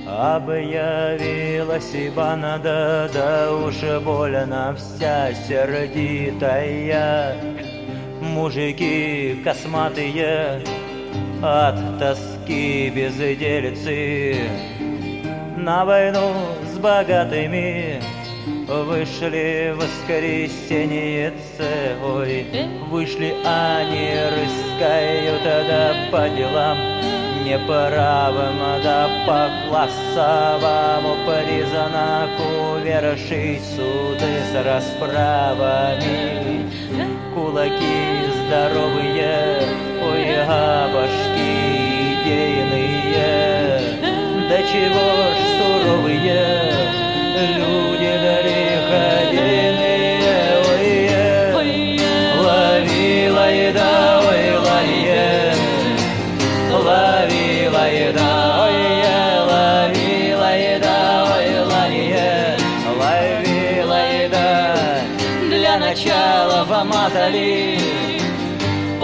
Объявилась 0.07 1.91
Ибанада, 1.93 3.09
да 3.13 3.51
уж 3.51 3.75
больно 4.03 4.75
вся 4.75 5.33
сердитая. 5.33 7.35
Мужики 8.21 9.41
косматые 9.43 10.63
от 11.41 11.99
тоски 11.99 12.89
безделицы 12.89 14.37
на 15.57 15.85
войну 15.85 16.33
с 16.73 16.77
богатыми 16.77 18.01
Вышли 18.67 19.73
в 19.73 19.77
воскресенье, 19.77 21.33
ой, 22.03 22.45
вышли 22.89 23.35
они, 23.45 24.15
рыскают 24.33 25.43
да 25.43 25.93
по 26.11 26.27
делам. 26.29 26.77
Неправым, 27.45 28.57
да 28.83 29.07
по 29.27 29.49
классовому 29.69 31.15
признаку 31.27 32.79
вершить 32.83 33.61
суды 33.75 34.33
с 34.51 34.53
расправами. 34.65 36.65
Кулаки 37.35 38.01
здоровые, 38.47 39.61
ой, 40.01 40.25
а 40.47 40.89
башки 40.91 41.53
идейные, 42.23 43.79
да 44.49 44.57
чего 44.63 45.09
ж 45.29 45.31
суровые 45.59 46.65
люди 47.57 48.04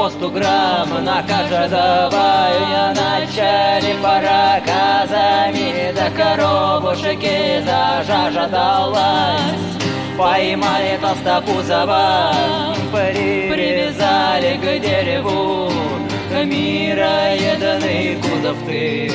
по 0.02 0.10
сто 0.10 0.30
грамм 0.30 0.90
на 1.06 1.22
каждого 1.22 2.50
начали 2.96 3.94
проказами 4.02 5.94
до 5.94 6.10
коробушки 6.18 7.64
зажаждалась. 7.64 9.38
Поймали 10.18 10.98
толстопузова, 11.00 12.34
привязали 12.92 14.58
к 14.58 14.66
дереву, 14.82 15.70
мироедный 16.46 18.18
кузов 18.24 18.58
ты, 18.66 19.12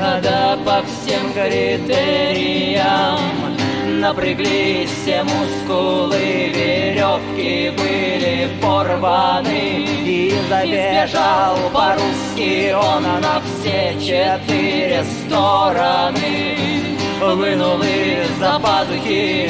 да 0.00 0.56
по 0.64 0.82
всем 0.86 1.30
критериям 1.34 3.18
напряглись 4.00 4.90
все 4.90 5.22
мускулы, 5.22 6.52
веревки 6.54 7.70
были 7.76 8.48
порваны. 8.60 9.84
И 10.04 10.34
забежал 10.48 11.56
по-русски 11.72 12.72
он 12.72 13.02
на 13.02 13.40
все 13.40 13.94
четыре 14.00 15.04
стороны. 15.04 16.56
Вынул 17.20 17.80
из-за 17.80 18.58
пазухи 18.58 19.48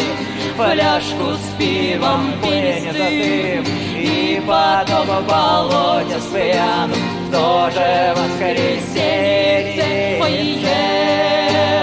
фляжку 0.56 1.34
с 1.34 1.58
пивом 1.58 2.32
перенятым 2.42 3.64
И 3.96 4.42
потом 4.46 5.06
болоте 5.26 6.20
спрям 6.20 6.90
в 6.90 7.30
то 7.32 7.70
же 7.70 8.14
воскресенье 8.14 9.52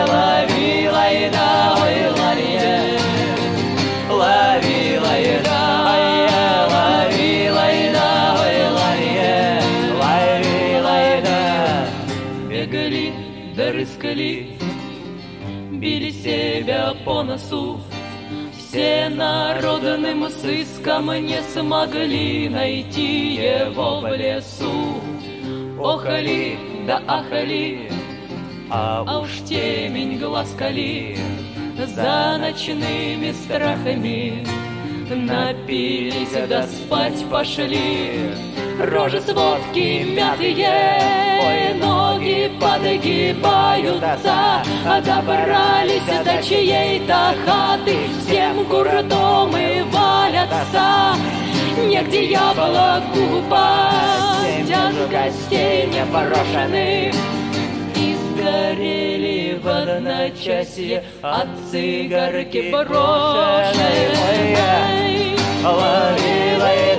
Лови, 0.08 0.90
лайда, 0.90 1.76
ой, 1.82 1.98
ларье, 2.20 2.49
рыскали, 14.10 14.48
били 15.72 16.12
себя 16.12 16.94
по 17.06 17.24
носу, 17.24 17.80
все 18.58 19.10
народным 19.10 20.30
сыском 20.30 21.08
не 21.26 21.42
смогли 21.42 22.50
найти 22.50 23.36
его 23.36 24.02
в 24.02 24.16
лесу. 24.16 25.02
Охали, 25.80 26.58
да 26.86 27.02
ахали, 27.08 27.90
а 28.70 29.20
уж 29.22 29.30
темень 29.48 30.20
глаз 30.20 30.54
кали 30.58 31.18
За 31.78 32.38
ночными 32.38 33.32
страхами. 33.32 34.46
Напились, 35.10 36.48
да 36.48 36.64
спать 36.64 37.26
пошли. 37.32 38.32
Рожи 38.80 39.22
с 39.22 39.34
водки 39.34 40.04
мятые 40.04 41.29
Ой, 41.46 41.74
ноги 41.76 42.52
подгибаются. 42.60 44.64
А 44.86 45.02
добрались 45.02 46.04
до 46.24 46.42
чьей-то 46.44 47.34
хаты. 47.46 47.98
Всем 48.26 48.64
гуртом 48.66 49.56
и 49.56 49.82
валятся. 49.84 51.16
Негде 51.86 52.26
яблоку 52.32 53.20
упасть. 53.40 54.72
От 54.72 55.10
гостей 55.10 55.88
непрошенных 55.88 57.14
из 57.96 58.20
сгорели 58.32 59.60
в 59.62 59.68
одночасье. 59.68 61.04
От 61.22 61.48
цигарки 61.72 62.70
брошенной. 62.72 64.10
Лови, 65.64 66.58
лайда, 66.58 66.99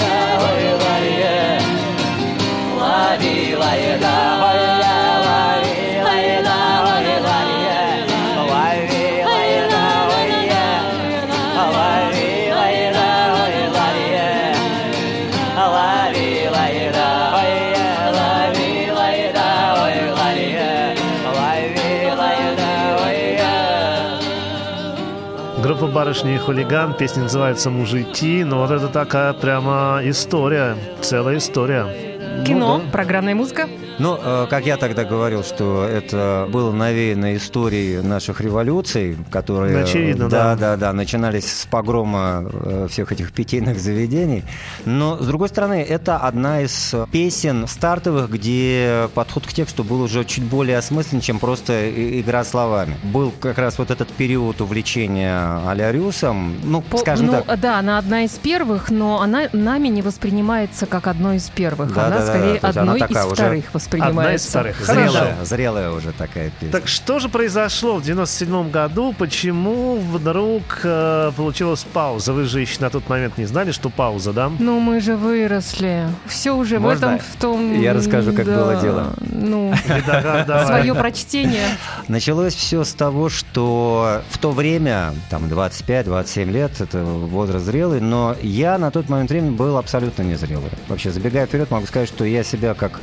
Группа 25.62 25.86
«Барышни 25.86 26.34
и 26.34 26.38
хулиган», 26.38 26.94
песня 26.94 27.22
называется 27.22 27.70
«Мужики», 27.70 28.44
но 28.44 28.58
вот 28.58 28.70
это 28.70 28.88
такая 28.88 29.32
прямо 29.34 30.00
история, 30.02 30.76
целая 31.00 31.36
история. 31.36 32.09
Кино, 32.46 32.78
Ну 32.78 32.84
да. 32.84 32.90
программная 32.90 33.34
музыка. 33.34 33.68
Ну, 34.00 34.18
э, 34.18 34.46
как 34.48 34.64
я 34.64 34.78
тогда 34.78 35.04
говорил, 35.04 35.44
что 35.44 35.84
это 35.84 36.48
было 36.50 36.72
навеяно 36.72 37.36
историей 37.36 38.00
наших 38.00 38.40
революций, 38.40 39.18
которые... 39.30 39.82
Очевидно, 39.82 40.30
да. 40.30 40.54
да. 40.54 40.70
Да, 40.70 40.76
да, 40.76 40.92
начинались 40.94 41.52
с 41.52 41.66
погрома 41.66 42.48
э, 42.50 42.86
всех 42.90 43.12
этих 43.12 43.32
питейных 43.32 43.78
заведений. 43.78 44.42
Но, 44.86 45.18
с 45.18 45.26
другой 45.26 45.50
стороны, 45.50 45.84
это 45.86 46.16
одна 46.16 46.62
из 46.62 46.94
песен 47.12 47.66
стартовых, 47.66 48.30
где 48.30 49.10
подход 49.14 49.46
к 49.46 49.52
тексту 49.52 49.84
был 49.84 50.00
уже 50.00 50.24
чуть 50.24 50.44
более 50.44 50.78
осмыслен, 50.78 51.20
чем 51.20 51.38
просто 51.38 51.90
игра 52.20 52.42
словами. 52.44 52.96
Был 53.02 53.32
как 53.38 53.58
раз 53.58 53.78
вот 53.78 53.90
этот 53.90 54.08
период 54.08 54.62
увлечения 54.62 55.68
Алярюсом, 55.68 56.56
ну, 56.64 56.80
По- 56.80 56.96
скажем 56.96 57.26
ну, 57.26 57.32
так, 57.32 57.60
Да, 57.60 57.78
она 57.78 57.98
одна 57.98 58.24
из 58.24 58.32
первых, 58.32 58.90
но 58.90 59.20
она 59.20 59.48
нами 59.52 59.88
не 59.88 60.00
воспринимается 60.00 60.86
как 60.86 61.06
одно 61.06 61.34
из 61.34 61.50
первых. 61.50 61.92
Да, 61.92 62.06
она 62.06 62.18
да, 62.18 62.26
да, 62.26 62.32
скорее 62.32 62.52
есть 62.52 62.64
она 62.64 62.80
одной 62.80 62.98
такая 63.00 63.24
из 63.24 63.26
уже 63.26 63.34
вторых 63.34 63.64
воспринимается. 63.74 63.89
Одна 63.98 64.34
из 64.34 64.46
вторых. 64.46 64.80
зрелая, 64.80 65.36
зрелая 65.44 65.90
уже 65.90 66.12
такая 66.12 66.50
песня. 66.50 66.72
Так 66.72 66.88
что 66.88 67.18
же 67.18 67.28
произошло 67.28 67.96
в 67.96 68.02
97 68.02 68.70
году? 68.70 69.14
Почему 69.16 69.96
вдруг 69.96 70.62
э, 70.82 71.32
получилась 71.36 71.84
пауза? 71.84 72.32
Вы 72.32 72.44
же 72.44 72.60
еще 72.60 72.80
на 72.80 72.90
тот 72.90 73.08
момент 73.08 73.38
не 73.38 73.46
знали, 73.46 73.72
что 73.72 73.90
пауза, 73.90 74.32
да? 74.32 74.50
Ну, 74.58 74.80
мы 74.80 75.00
же 75.00 75.16
выросли. 75.16 76.08
Все 76.26 76.52
уже 76.52 76.78
Можно 76.78 76.94
в 76.94 77.14
этом, 77.14 77.18
в 77.18 77.40
том... 77.40 77.80
я 77.80 77.92
расскажу, 77.92 78.32
как 78.32 78.46
да, 78.46 78.56
было 78.56 78.76
дело? 78.76 79.14
Ну, 79.20 79.74
свое 80.66 80.94
прочтение. 80.94 81.66
Началось 82.08 82.54
все 82.54 82.84
с 82.84 82.92
того, 82.92 83.28
что 83.28 84.22
в 84.30 84.38
то 84.38 84.52
время, 84.52 85.14
там 85.28 85.44
25-27 85.44 86.50
лет, 86.50 86.80
это 86.80 87.02
возраст 87.02 87.64
зрелый, 87.64 88.00
но 88.00 88.36
я 88.42 88.78
на 88.78 88.90
тот 88.90 89.08
момент 89.08 89.30
времени 89.30 89.50
был 89.50 89.76
абсолютно 89.76 90.22
незрелый. 90.22 90.70
Вообще, 90.88 91.10
забегая 91.10 91.46
вперед, 91.46 91.70
могу 91.70 91.86
сказать, 91.86 92.08
что 92.08 92.24
я 92.24 92.44
себя 92.44 92.74
как 92.74 93.00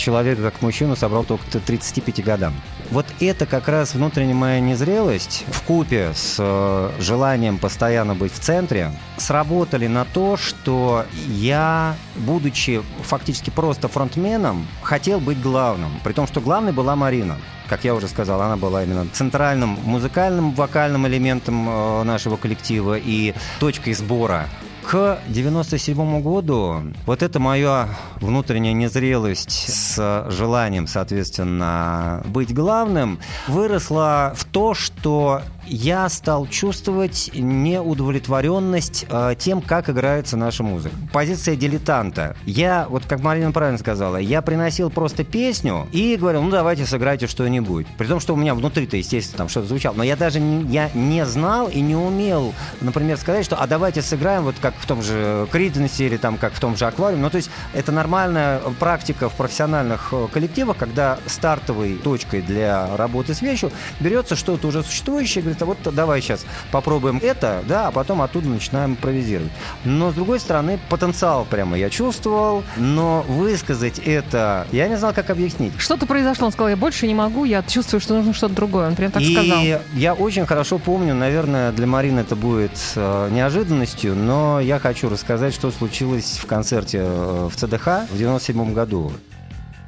человека, 0.00 0.42
как 0.42 0.62
мужчину 0.62 0.96
собрал 0.96 1.24
только 1.24 1.44
к 1.44 1.62
35 1.62 2.24
годам. 2.24 2.54
Вот 2.90 3.06
это 3.20 3.46
как 3.46 3.68
раз 3.68 3.94
внутренняя 3.94 4.34
моя 4.34 4.60
незрелость 4.60 5.44
в 5.48 5.62
купе 5.62 6.10
с 6.12 6.36
э, 6.38 6.90
желанием 6.98 7.58
постоянно 7.58 8.16
быть 8.16 8.32
в 8.32 8.40
центре 8.40 8.92
сработали 9.16 9.86
на 9.86 10.04
то, 10.04 10.36
что 10.36 11.04
я, 11.28 11.94
будучи 12.16 12.82
фактически 13.02 13.50
просто 13.50 13.86
фронтменом, 13.86 14.66
хотел 14.82 15.20
быть 15.20 15.40
главным. 15.40 16.00
При 16.02 16.12
том, 16.12 16.26
что 16.26 16.40
главной 16.40 16.72
была 16.72 16.96
Марина. 16.96 17.36
Как 17.68 17.84
я 17.84 17.94
уже 17.94 18.08
сказал, 18.08 18.42
она 18.42 18.56
была 18.56 18.82
именно 18.82 19.06
центральным 19.12 19.78
музыкальным, 19.84 20.52
вокальным 20.52 21.06
элементом 21.06 21.68
э, 21.68 22.02
нашего 22.02 22.36
коллектива 22.36 22.98
и 22.98 23.34
точкой 23.60 23.92
сбора. 23.94 24.48
К 24.90 25.20
97 25.28 26.20
году 26.20 26.82
вот 27.06 27.22
эта 27.22 27.38
моя 27.38 27.90
внутренняя 28.16 28.72
незрелость 28.72 29.52
с 29.52 30.26
желанием, 30.30 30.88
соответственно, 30.88 32.24
быть 32.26 32.52
главным, 32.52 33.20
выросла 33.46 34.32
в 34.36 34.44
то, 34.46 34.74
что 34.74 35.42
я 35.66 36.08
стал 36.08 36.46
чувствовать 36.46 37.30
неудовлетворенность 37.34 39.06
э, 39.08 39.34
тем, 39.38 39.60
как 39.60 39.88
играется 39.88 40.36
наша 40.36 40.62
музыка. 40.62 40.94
Позиция 41.12 41.56
дилетанта. 41.56 42.36
Я, 42.46 42.86
вот 42.88 43.04
как 43.06 43.20
Марина 43.20 43.52
правильно 43.52 43.78
сказала, 43.78 44.16
я 44.16 44.42
приносил 44.42 44.90
просто 44.90 45.24
песню 45.24 45.88
и 45.92 46.16
говорил, 46.16 46.42
ну 46.42 46.50
давайте 46.50 46.86
сыграйте 46.86 47.26
что-нибудь. 47.26 47.86
При 47.98 48.06
том, 48.06 48.20
что 48.20 48.34
у 48.34 48.36
меня 48.36 48.54
внутри-то, 48.54 48.96
естественно, 48.96 49.38
там 49.38 49.48
что-то 49.48 49.68
звучало. 49.68 49.94
Но 49.94 50.02
я 50.02 50.16
даже 50.16 50.40
не, 50.40 50.64
я 50.72 50.90
не 50.94 51.24
знал 51.26 51.68
и 51.68 51.80
не 51.80 51.96
умел, 51.96 52.52
например, 52.80 53.16
сказать, 53.16 53.44
что 53.44 53.56
а 53.56 53.66
давайте 53.66 54.02
сыграем 54.02 54.44
вот 54.44 54.56
как 54.60 54.74
в 54.78 54.86
том 54.86 55.02
же 55.02 55.46
Криденсе 55.50 56.06
или 56.06 56.16
там 56.16 56.36
как 56.36 56.52
в 56.52 56.60
том 56.60 56.76
же 56.76 56.86
Аквариуме. 56.86 57.22
Ну 57.22 57.30
то 57.30 57.36
есть 57.36 57.50
это 57.74 57.92
нормальная 57.92 58.60
практика 58.78 59.28
в 59.28 59.34
профессиональных 59.34 60.08
э, 60.12 60.28
коллективах, 60.32 60.76
когда 60.76 61.18
стартовой 61.26 61.94
точкой 61.94 62.42
для 62.42 62.96
работы 62.96 63.34
с 63.34 63.42
вещью 63.42 63.70
берется 64.00 64.36
что-то 64.36 64.68
уже 64.68 64.82
существующее, 64.82 65.42
говорит, 65.54 65.62
а 65.62 65.66
вот 65.86 65.94
давай 65.94 66.20
сейчас 66.20 66.44
попробуем 66.70 67.18
это, 67.22 67.62
да, 67.66 67.88
а 67.88 67.90
потом 67.90 68.22
оттуда 68.22 68.48
начинаем 68.48 68.92
импровизировать. 68.92 69.52
Но, 69.84 70.10
с 70.10 70.14
другой 70.14 70.40
стороны, 70.40 70.78
потенциал 70.88 71.46
прямо 71.48 71.78
я 71.78 71.90
чувствовал, 71.90 72.64
но 72.76 73.24
высказать 73.28 73.98
это, 73.98 74.66
я 74.72 74.88
не 74.88 74.96
знал, 74.96 75.12
как 75.12 75.30
объяснить. 75.30 75.72
Что-то 75.78 76.06
произошло, 76.06 76.46
он 76.46 76.52
сказал, 76.52 76.70
я 76.70 76.76
больше 76.76 77.06
не 77.06 77.14
могу, 77.14 77.44
я 77.44 77.62
чувствую, 77.62 78.00
что 78.00 78.14
нужно 78.14 78.34
что-то 78.34 78.54
другое. 78.54 78.88
Он 78.88 78.96
прям 78.96 79.10
так 79.10 79.22
и 79.22 79.34
сказал. 79.34 79.62
я 79.94 80.14
очень 80.14 80.46
хорошо 80.46 80.78
помню, 80.78 81.14
наверное, 81.14 81.72
для 81.72 81.86
Марины 81.86 82.20
это 82.20 82.36
будет 82.36 82.72
э, 82.96 83.28
неожиданностью, 83.30 84.14
но 84.14 84.60
я 84.60 84.78
хочу 84.78 85.08
рассказать, 85.08 85.54
что 85.54 85.70
случилось 85.70 86.38
в 86.42 86.46
концерте 86.46 87.00
э, 87.02 87.48
в 87.50 87.56
ЦДХ 87.56 88.10
в 88.10 88.18
97 88.18 88.72
году. 88.72 89.12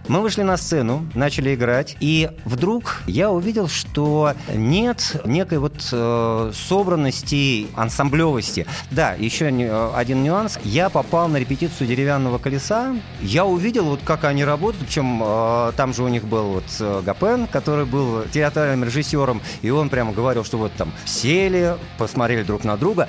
Мы 0.09 0.21
вышли 0.21 0.43
на 0.43 0.57
сцену, 0.57 1.07
начали 1.15 1.55
играть, 1.55 1.97
и 2.01 2.31
вдруг 2.45 3.03
я 3.07 3.31
увидел, 3.31 3.69
что 3.69 4.35
нет 4.53 5.23
некой 5.25 5.59
вот 5.59 5.75
э, 5.93 6.51
собранности, 6.53 7.69
ансамблевости. 7.77 8.67
Да, 8.91 9.15
еще 9.15 9.51
э, 9.51 9.91
один 9.95 10.25
нюанс. 10.25 10.59
Я 10.65 10.91
попал 10.91 11.29
на 11.29 11.37
репетицию 11.37 11.87
деревянного 11.87 12.39
колеса. 12.39 12.97
Я 13.21 13.45
увидел, 13.45 13.85
вот 13.85 14.01
как 14.05 14.25
они 14.25 14.45
работают, 14.45 14.87
причем 14.87 15.23
э, 15.25 15.73
там 15.77 15.95
же 15.95 16.03
у 16.03 16.09
них 16.09 16.25
был 16.25 16.55
вот 16.55 16.65
э, 16.81 17.03
Гапен, 17.05 17.47
который 17.47 17.85
был 17.85 18.25
театральным 18.25 18.83
режиссером, 18.85 19.41
и 19.63 19.71
он 19.71 19.89
прямо 19.89 20.13
говорил, 20.13 20.45
что 20.45 20.59
вот 20.59 20.73
там 20.73 20.93
сели, 21.05 21.77
посмотрели 21.97 22.43
друг 22.43 22.65
на 22.65 22.77
друга. 22.77 23.09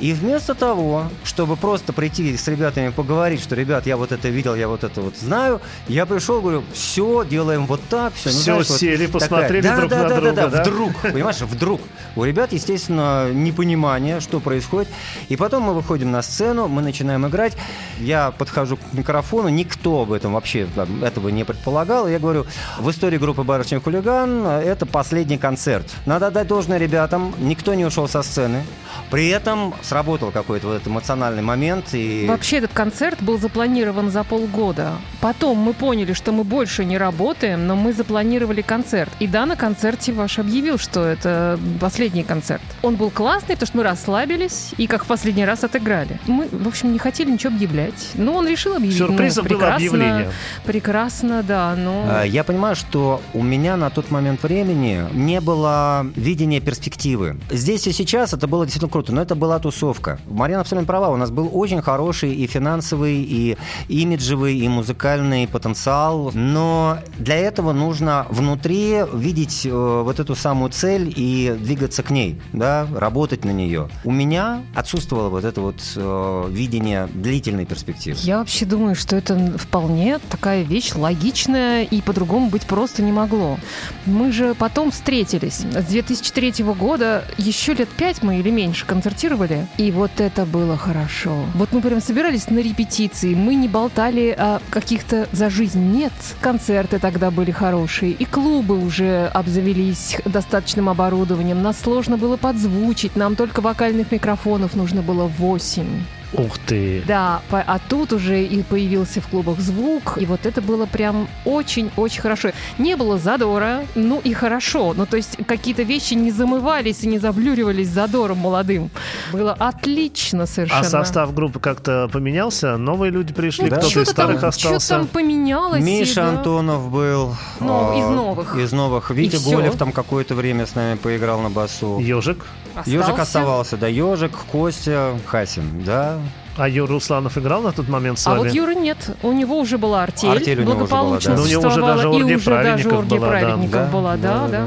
И 0.00 0.12
вместо 0.12 0.54
того, 0.54 1.04
чтобы 1.24 1.56
просто 1.56 1.92
прийти 1.92 2.36
с 2.36 2.46
ребятами 2.48 2.90
поговорить, 2.90 3.42
что, 3.42 3.54
ребят, 3.54 3.86
я 3.86 3.96
вот 3.96 4.12
это 4.12 4.28
видел, 4.28 4.54
я 4.54 4.68
вот 4.68 4.84
это 4.84 5.00
вот 5.00 5.16
знаю, 5.16 5.60
я 5.88 6.06
пришел, 6.06 6.40
говорю, 6.40 6.64
все, 6.72 7.24
делаем 7.24 7.66
вот 7.66 7.80
так, 7.88 8.12
все. 8.14 8.30
Всё, 8.30 8.62
сели, 8.62 9.06
посмотрели 9.06 9.66
друг 9.66 9.90
на 9.90 10.08
друга, 10.08 10.32
да? 10.48 10.62
Вдруг, 10.62 10.92
понимаешь, 11.00 11.40
вдруг. 11.40 11.80
У 12.14 12.24
ребят, 12.24 12.52
естественно, 12.52 13.30
непонимание, 13.32 14.20
что 14.20 14.40
происходит. 14.40 14.88
И 15.28 15.36
потом 15.36 15.64
мы 15.64 15.74
выходим 15.74 16.10
на 16.10 16.22
сцену, 16.22 16.68
мы 16.68 16.82
начинаем 16.82 17.26
играть. 17.26 17.56
Я 17.98 18.30
подхожу 18.30 18.76
к 18.76 18.80
микрофону, 18.92 19.48
никто 19.48 20.02
об 20.02 20.12
этом 20.12 20.34
вообще 20.34 20.66
там, 20.74 21.04
этого 21.04 21.28
не 21.28 21.44
предполагал. 21.44 22.08
Я 22.08 22.18
говорю, 22.18 22.46
в 22.78 22.90
истории 22.90 23.18
группы 23.18 23.42
«Барышня 23.42 23.80
хулиган» 23.80 24.46
это 24.46 24.86
последний 24.86 25.38
концерт. 25.38 25.90
Надо 26.04 26.28
отдать 26.28 26.48
должное 26.48 26.78
ребятам, 26.78 27.34
никто 27.38 27.74
не 27.74 27.84
ушел 27.84 28.08
со 28.08 28.22
сцены. 28.22 28.64
При 29.10 29.28
этом 29.28 29.74
сработал 29.86 30.30
какой-то 30.32 30.66
вот 30.66 30.74
этот 30.74 30.88
эмоциональный 30.88 31.42
момент. 31.42 31.86
И... 31.92 32.26
Вообще 32.28 32.58
этот 32.58 32.72
концерт 32.72 33.22
был 33.22 33.38
запланирован 33.38 34.10
за 34.10 34.24
полгода. 34.24 34.92
Потом 35.20 35.58
мы 35.58 35.72
поняли, 35.72 36.12
что 36.12 36.32
мы 36.32 36.44
больше 36.44 36.84
не 36.84 36.98
работаем, 36.98 37.66
но 37.66 37.76
мы 37.76 37.92
запланировали 37.92 38.62
концерт. 38.62 39.12
И 39.20 39.26
да, 39.26 39.46
на 39.46 39.56
концерте 39.56 40.12
ваш 40.12 40.38
объявил, 40.38 40.78
что 40.78 41.04
это 41.04 41.58
последний 41.80 42.24
концерт. 42.24 42.62
Он 42.82 42.96
был 42.96 43.10
классный, 43.10 43.54
потому 43.54 43.66
что 43.66 43.76
мы 43.78 43.82
расслабились 43.84 44.72
и 44.76 44.86
как 44.86 45.04
в 45.04 45.06
последний 45.06 45.44
раз 45.44 45.62
отыграли. 45.64 46.18
Мы, 46.26 46.48
в 46.50 46.66
общем, 46.68 46.92
не 46.92 46.98
хотели 46.98 47.30
ничего 47.30 47.54
объявлять. 47.54 48.10
Но 48.14 48.34
он 48.34 48.48
решил 48.48 48.74
объявить. 48.74 48.98
Сюрпризом 48.98 49.44
Ну, 49.44 49.50
было 49.50 49.58
прекрасно, 49.58 49.76
объявление. 49.76 50.30
Прекрасно, 50.64 51.42
да, 51.42 51.74
но... 51.76 52.06
А, 52.08 52.22
Я 52.24 52.42
понимаю, 52.44 52.74
что 52.74 53.22
у 53.32 53.42
меня 53.42 53.76
на 53.76 53.90
тот 53.90 54.10
момент 54.10 54.42
времени 54.42 55.04
не 55.12 55.40
было 55.40 56.06
видения 56.16 56.60
перспективы. 56.60 57.36
Здесь 57.50 57.86
и 57.86 57.92
сейчас 57.92 58.32
это 58.32 58.46
было 58.46 58.64
действительно 58.64 58.90
круто, 58.90 59.12
но 59.12 59.22
это 59.22 59.34
была 59.34 59.58
тусовка 59.58 59.75
тусовка. 59.76 60.18
Марьяна 60.26 60.62
абсолютно 60.62 60.86
права, 60.86 61.10
у 61.10 61.16
нас 61.16 61.30
был 61.30 61.50
очень 61.52 61.82
хороший 61.82 62.34
и 62.34 62.46
финансовый, 62.46 63.22
и 63.22 63.56
имиджевый, 63.88 64.56
и 64.58 64.68
музыкальный 64.68 65.46
потенциал, 65.46 66.30
но 66.32 66.98
для 67.18 67.36
этого 67.36 67.72
нужно 67.72 68.26
внутри 68.30 69.02
видеть 69.12 69.66
э, 69.66 69.70
вот 69.70 70.18
эту 70.18 70.34
самую 70.34 70.70
цель 70.70 71.12
и 71.14 71.54
двигаться 71.58 72.02
к 72.02 72.10
ней, 72.10 72.40
да, 72.52 72.86
работать 72.94 73.44
на 73.44 73.50
нее. 73.50 73.88
У 74.04 74.12
меня 74.12 74.62
отсутствовало 74.74 75.28
вот 75.28 75.44
это 75.44 75.60
вот 75.60 75.82
э, 75.96 76.48
видение 76.50 77.08
длительной 77.12 77.66
перспективы. 77.66 78.16
Я 78.22 78.38
вообще 78.38 78.64
думаю, 78.64 78.94
что 78.94 79.16
это 79.16 79.58
вполне 79.58 80.18
такая 80.30 80.62
вещь 80.62 80.94
логичная 80.94 81.82
и 81.82 82.00
по-другому 82.00 82.48
быть 82.48 82.66
просто 82.66 83.02
не 83.02 83.12
могло. 83.12 83.58
Мы 84.06 84.32
же 84.32 84.54
потом 84.54 84.90
встретились. 84.90 85.60
С 85.60 85.84
2003 85.84 86.64
года 86.64 87.24
еще 87.36 87.74
лет 87.74 87.88
пять 87.90 88.22
мы 88.22 88.38
или 88.38 88.50
меньше 88.50 88.86
концертировали, 88.86 89.65
и 89.78 89.90
вот 89.90 90.20
это 90.20 90.46
было 90.46 90.76
хорошо. 90.76 91.44
Вот 91.54 91.72
мы 91.72 91.80
прям 91.80 92.00
собирались 92.00 92.48
на 92.48 92.58
репетиции, 92.58 93.34
мы 93.34 93.54
не 93.54 93.68
болтали 93.68 94.34
о 94.36 94.60
каких-то 94.70 95.28
за 95.32 95.50
жизнь. 95.50 95.80
Нет, 95.92 96.12
концерты 96.40 96.98
тогда 96.98 97.30
были 97.30 97.50
хорошие, 97.50 98.12
и 98.12 98.24
клубы 98.24 98.78
уже 98.78 99.26
обзавелись 99.34 100.16
достаточным 100.24 100.88
оборудованием. 100.88 101.62
Нас 101.62 101.78
сложно 101.80 102.16
было 102.16 102.36
подзвучить, 102.36 103.16
нам 103.16 103.36
только 103.36 103.60
вокальных 103.60 104.10
микрофонов 104.12 104.74
нужно 104.74 105.02
было 105.02 105.26
8. 105.26 105.86
Ух 106.32 106.58
ты. 106.58 107.02
Да, 107.06 107.40
по- 107.50 107.60
а 107.60 107.78
тут 107.88 108.12
уже 108.12 108.42
и 108.42 108.62
появился 108.62 109.20
в 109.20 109.28
клубах 109.28 109.60
звук, 109.60 110.18
и 110.20 110.26
вот 110.26 110.44
это 110.44 110.60
было 110.60 110.84
прям 110.86 111.28
очень-очень 111.44 112.20
хорошо. 112.20 112.50
Не 112.78 112.96
было 112.96 113.16
задора, 113.18 113.84
ну 113.94 114.20
и 114.22 114.32
хорошо, 114.34 114.92
ну 114.96 115.06
то 115.06 115.16
есть 115.16 115.38
какие-то 115.46 115.82
вещи 115.82 116.14
не 116.14 116.30
замывались 116.32 117.02
и 117.04 117.06
не 117.06 117.18
заблюривались 117.18 117.88
задором 117.88 118.38
молодым. 118.38 118.90
Было 119.32 119.52
отлично 119.52 120.46
совершенно. 120.46 120.80
А 120.80 120.84
состав 120.84 121.32
группы 121.32 121.60
как-то 121.60 122.08
поменялся? 122.12 122.76
Новые 122.76 123.10
люди 123.12 123.32
пришли, 123.32 123.70
Да. 123.70 123.76
кто-то 123.76 123.86
из 123.86 123.90
Что-то 123.92 124.06
там, 124.06 124.12
старых 124.36 124.38
что-то 124.38 124.48
остался? 124.76 124.88
там 124.88 125.06
поменялось. 125.06 125.80
и 125.80 125.84
Миша 125.84 126.14
да. 126.22 126.28
Антонов 126.30 126.90
был. 126.90 127.34
Ну, 127.60 127.92
а, 127.92 127.98
из 127.98 128.08
новых. 128.08 128.56
Из 128.56 128.72
новых. 128.72 129.10
Витя. 129.10 129.36
Голев 129.48 129.76
там 129.76 129.92
какое-то 129.92 130.34
время 130.34 130.66
с 130.66 130.74
нами 130.74 130.96
поиграл 130.96 131.40
на 131.40 131.50
басу. 131.50 131.98
Ежик. 132.00 132.44
Ежик 132.84 133.00
Остался. 133.02 133.22
оставался, 133.22 133.76
да. 133.78 133.86
Ежик, 133.86 134.32
Костя, 134.52 135.18
Хасин, 135.26 135.82
да. 135.84 136.18
А 136.56 136.68
Юра 136.68 136.92
Русланов 136.92 137.36
играл 137.36 137.60
на 137.62 137.72
тот 137.72 137.88
момент 137.88 138.18
с 138.18 138.26
А 138.26 138.30
вами? 138.30 138.44
вот 138.44 138.52
Юры 138.52 138.74
нет, 138.74 139.16
у 139.22 139.32
него 139.32 139.58
уже 139.58 139.76
была 139.78 140.02
артель, 140.04 140.30
Артель 140.30 140.60
у 140.60 140.62
него 140.62 140.72
уже 140.72 140.86
была, 140.86 141.00
благополучно 141.02 141.32
да. 141.32 141.36
Ну, 141.38 141.42
у 141.44 141.46
него 141.46 141.66
уже 141.66 141.80
даже 141.80 142.02
и 142.02 142.10
уже 142.10 142.26
даже 142.26 142.44
праведников 142.44 142.92
оргия 142.98 143.18
была, 143.18 143.20
да. 143.20 143.38
праведников 143.38 143.90
была, 143.90 144.16
да, 144.16 144.48
да. 144.48 144.66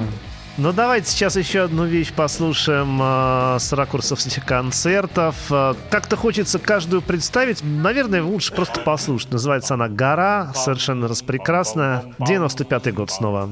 Ну, 0.57 0.73
давайте 0.73 1.09
сейчас 1.09 1.37
еще 1.37 1.61
одну 1.61 1.85
вещь 1.85 2.11
послушаем 2.11 2.99
э, 3.01 3.59
с 3.59 3.71
ракурсов 3.71 4.19
этих 4.25 4.43
концертов. 4.43 5.35
Э, 5.49 5.73
как-то 5.89 6.17
хочется 6.17 6.59
каждую 6.59 7.01
представить. 7.01 7.63
Наверное, 7.63 8.21
лучше 8.21 8.53
просто 8.53 8.81
послушать. 8.81 9.31
Называется 9.31 9.75
она 9.75 9.87
«Гора», 9.87 10.51
совершенно 10.53 11.07
распрекрасная. 11.07 12.03
95-й 12.19 12.91
год 12.91 13.09
снова. 13.09 13.49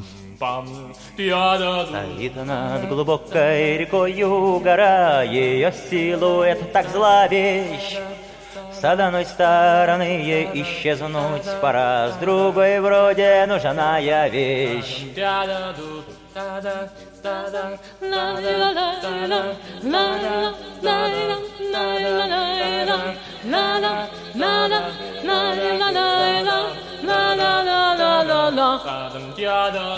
Стоит 1.13 2.35
над 2.35 2.89
глубокой 2.89 3.77
рекою 3.77 4.59
гора, 4.59 5.23
Ее 5.23 5.73
силуэт 5.89 6.73
так 6.73 6.89
зловещ. 6.91 7.97
С 8.80 8.84
одной 8.84 9.25
стороны 9.25 10.03
ей 10.03 10.49
исчезнуть 10.61 11.43
пора, 11.61 12.09
С 12.09 12.15
другой 12.17 12.80
вроде 12.80 13.45
нужная 13.47 14.28
вещь. 14.28 15.05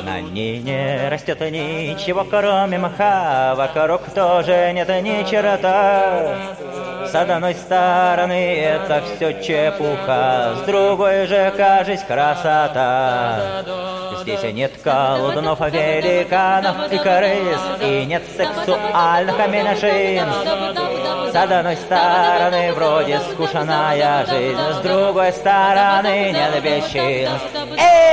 На 0.03 0.21
ней 0.21 0.59
не 0.59 1.09
растет 1.09 1.39
ничего, 1.41 2.23
кроме 2.23 2.77
мха, 2.77 3.53
Вокруг 3.55 4.01
тоже 4.13 4.71
нет 4.73 4.89
ни 4.89 5.29
черта. 5.29 6.35
С 7.05 7.15
одной 7.15 7.55
стороны 7.55 8.55
это 8.55 9.01
все 9.01 9.41
чепуха, 9.41 10.55
С 10.57 10.65
другой 10.65 11.25
же, 11.25 11.51
кажись, 11.55 12.03
красота. 12.03 13.63
Здесь 14.21 14.53
нет 14.53 14.73
колдунов, 14.83 15.59
великанов 15.59 16.91
и 16.91 16.97
крыс, 17.19 17.61
И 17.81 18.05
нет 18.05 18.23
сексуальных 18.35 19.37
меньшинств. 19.49 20.47
С 21.31 21.35
одной 21.35 21.75
стороны 21.75 22.73
вроде 22.73 23.19
скучная 23.31 24.25
жизнь, 24.25 24.57
С 24.57 24.77
другой 24.81 25.31
стороны 25.33 26.31
нет 26.31 26.63
бесчинств. 26.63 27.45
Эй! 27.77 28.09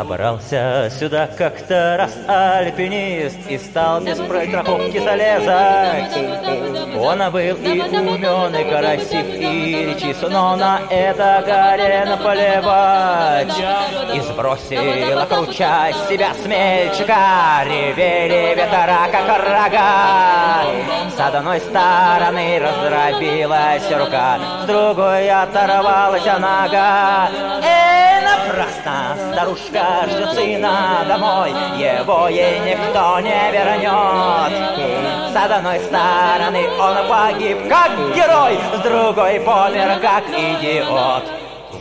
Забрался 0.00 0.90
сюда 0.98 1.26
как-то 1.26 1.96
раз 1.98 2.16
альпинист 2.26 3.36
И 3.50 3.58
стал 3.58 4.00
без 4.00 4.16
страховки 4.16 4.98
залезать 4.98 6.16
Он 6.96 7.18
был 7.30 7.38
и 7.38 7.52
умен, 7.52 8.56
и 8.56 8.64
красив, 8.64 9.26
и 9.26 9.92
речист 9.92 10.22
Но 10.22 10.56
на 10.56 10.80
это 10.88 11.44
горе 11.44 12.06
наплевать 12.06 13.52
И 14.14 14.20
сбросила 14.20 15.26
круча 15.26 15.92
себя 16.08 16.32
смельчака 16.32 17.64
Ревели 17.66 18.54
ветра, 18.54 19.06
как 19.12 19.28
рога 19.28 20.64
С 21.14 21.20
одной 21.20 21.60
стороны 21.60 22.58
раздробилась 22.58 23.90
рука 23.92 24.38
С 24.62 24.66
другой 24.66 25.28
оторвалась 25.28 26.24
нога 26.24 27.28
Эй, 27.62 28.09
напрасно 28.46 29.16
старушка 29.32 30.06
ждет 30.08 30.32
сына 30.34 31.04
домой. 31.06 31.50
Его 31.76 32.28
ей 32.28 32.58
никто 32.60 33.20
не 33.20 33.52
вернет. 33.52 34.52
С 35.32 35.36
одной 35.36 35.80
стороны 35.80 36.68
он 36.78 37.08
погиб 37.08 37.68
как 37.68 37.92
герой 38.14 38.58
С 38.74 38.78
другой 38.80 39.40
помер 39.40 40.00
как 40.00 40.24
идиот. 40.28 41.24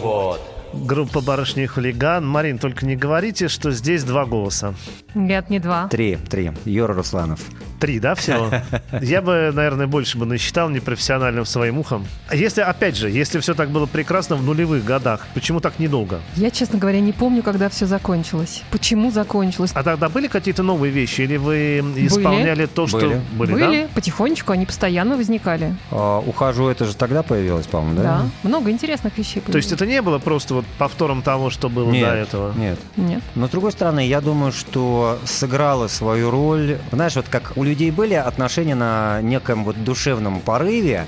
Вот 0.01 0.48
Группа 0.73 1.21
«Барышни 1.21 1.63
и 1.63 1.67
хулиган». 1.67 2.27
Марин, 2.27 2.59
только 2.59 2.85
не 2.85 2.95
говорите, 2.95 3.47
что 3.47 3.71
здесь 3.71 4.03
два 4.03 4.25
голоса. 4.25 4.75
Нет, 5.15 5.49
не 5.49 5.59
два. 5.59 5.87
Три, 5.87 6.17
три. 6.29 6.51
Юра 6.65 6.93
Русланов. 6.93 7.39
Три, 7.79 7.99
да, 7.99 8.13
всего? 8.13 8.51
Я 9.01 9.21
бы, 9.21 9.51
наверное, 9.53 9.87
больше 9.87 10.17
бы 10.17 10.25
насчитал 10.25 10.69
непрофессиональным 10.69 11.45
своим 11.45 11.79
ухом. 11.79 12.05
А 12.27 12.35
Если, 12.35 12.61
опять 12.61 12.95
же, 12.97 13.09
если 13.09 13.39
все 13.39 13.55
так 13.55 13.69
было 13.69 13.85
прекрасно 13.85 14.35
в 14.35 14.43
нулевых 14.43 14.83
годах, 14.83 15.25
почему 15.33 15.59
так 15.61 15.79
недолго? 15.79 16.19
Я, 16.35 16.51
честно 16.51 16.77
говоря, 16.77 16.99
не 16.99 17.13
помню, 17.13 17.41
когда 17.41 17.69
все 17.69 17.85
закончилось. 17.85 18.63
Почему 18.69 19.11
закончилось? 19.11 19.71
А 19.73 19.81
тогда 19.81 20.09
были 20.09 20.27
какие-то 20.27 20.61
новые 20.61 20.91
вещи? 20.91 21.21
Или 21.21 21.37
вы 21.37 21.79
исполняли 21.95 22.65
то, 22.65 22.85
что... 22.85 22.99
Были. 22.99 23.21
Были, 23.33 23.51
Были, 23.53 23.81
да? 23.83 23.87
потихонечку, 23.95 24.51
они 24.51 24.65
постоянно 24.65 25.15
возникали. 25.15 25.75
А, 25.89 26.19
ухожу, 26.19 26.67
это 26.67 26.85
же 26.85 26.95
тогда 26.95 27.23
появилось, 27.23 27.65
по-моему, 27.65 27.95
да? 27.97 28.03
Да, 28.03 28.25
много 28.43 28.69
интересных 28.69 29.17
вещей. 29.17 29.41
То 29.41 29.57
есть 29.57 29.71
это 29.71 29.85
не 29.85 30.01
было 30.01 30.19
просто 30.19 30.53
вот 30.59 30.65
повтором 30.77 31.21
того, 31.21 31.49
что 31.49 31.69
было 31.69 31.89
Нет, 31.89 32.09
до 32.09 32.15
этого? 32.15 32.53
нет. 32.55 32.79
Нет. 32.95 33.21
Но 33.35 33.47
с 33.47 33.49
другой 33.49 33.71
стороны, 33.71 34.05
я 34.05 34.21
думаю, 34.21 34.51
что 34.51 35.19
сыграла 35.25 35.87
свою 35.87 36.29
роль. 36.31 36.77
Знаешь, 36.91 37.15
вот 37.15 37.25
как 37.29 37.53
у 37.55 37.63
людей 37.63 37.91
были 37.91 38.13
отношения 38.13 38.75
на 38.75 39.21
неком 39.21 39.63
вот 39.63 39.83
душевном 39.83 40.39
порыве, 40.41 41.05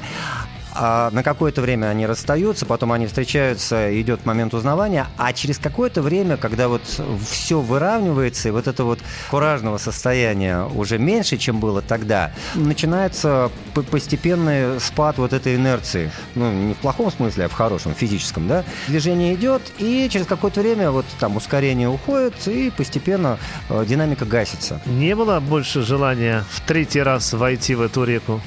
а 0.74 1.10
на 1.12 1.24
какое-то 1.24 1.62
время 1.62 1.88
они 1.88 2.06
расстаются, 2.06 2.66
потом 2.66 2.92
они 2.92 3.08
встречаются, 3.08 4.00
идет 4.02 4.26
момент 4.26 4.54
узнавания, 4.54 5.08
а 5.18 5.34
через 5.34 5.58
какое-то 5.58 6.02
время, 6.02 6.38
когда 6.38 6.68
вот 6.68 6.82
все 7.30 7.60
выравнивается, 7.60 8.50
и 8.50 8.52
вот 8.52 8.68
это 8.68 8.84
вот 8.84 9.00
куражного 9.30 9.78
состояния 9.78 10.64
уже 10.66 10.98
меньше, 10.98 11.38
чем 11.38 11.60
было 11.60 11.82
тогда, 11.82 12.32
начинается 12.56 13.52
постепенный 13.92 14.80
спад 14.80 15.18
вот 15.18 15.34
этой 15.34 15.56
инерции. 15.56 16.12
Ну, 16.36 16.52
не 16.52 16.74
в 16.74 16.78
плохом 16.78 17.12
смысле, 17.12 17.46
а 17.46 17.50
в 17.50 17.54
хорошем, 17.54 17.94
физическом, 17.94 18.48
да? 18.48 18.64
Движение 18.88 19.34
идет, 19.36 19.62
и 19.78 20.08
через 20.10 20.26
какое-то 20.26 20.62
время 20.62 20.92
вот 20.92 21.06
там 21.20 21.38
ускорение 21.38 21.90
уходит, 21.90 22.48
и 22.48 22.72
постепенно 22.72 23.38
э, 23.70 23.86
динамика 23.88 24.26
гасится. 24.26 24.82
Не 24.86 25.16
было 25.16 25.40
больше 25.40 25.82
желания 25.82 26.44
в 26.52 26.62
третий 26.62 27.02
раз 27.02 27.34
войти 27.34 27.76
в 27.76 27.82
эту 27.82 28.04
реку? 28.04 28.42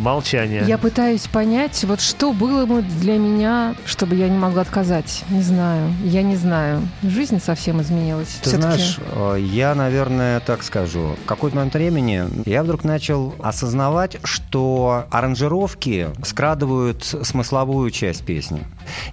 Молчание. 0.00 0.64
Я 0.66 0.78
пытаюсь 0.78 1.26
понять, 1.26 1.84
вот 1.84 2.00
что 2.00 2.32
было 2.32 2.66
бы 2.66 2.82
для 2.82 3.18
меня, 3.18 3.74
чтобы 3.86 4.16
я 4.16 4.28
не 4.28 4.38
могла 4.38 4.62
отказать. 4.62 5.24
Не 5.30 5.42
знаю, 5.42 5.92
я 6.04 6.22
не 6.22 6.36
знаю. 6.36 6.82
Жизнь 7.02 7.40
совсем 7.40 7.80
изменилась. 7.80 8.38
Ты 8.42 8.50
знаешь, 8.50 8.98
э, 9.12 9.36
я, 9.40 9.74
наверное, 9.74 10.40
так 10.40 10.62
скажу. 10.62 11.16
В 11.24 11.26
какой-то 11.26 11.56
момент 11.56 11.74
времени 11.74 12.24
я 12.46 12.62
вдруг 12.62 12.84
начал 12.84 13.34
осознавать, 13.40 14.18
что 14.24 15.06
аранжировки 15.10 16.08
скрадывают 16.24 17.04
смысловую 17.04 17.90
часть 17.90 18.24
песни. 18.24 18.64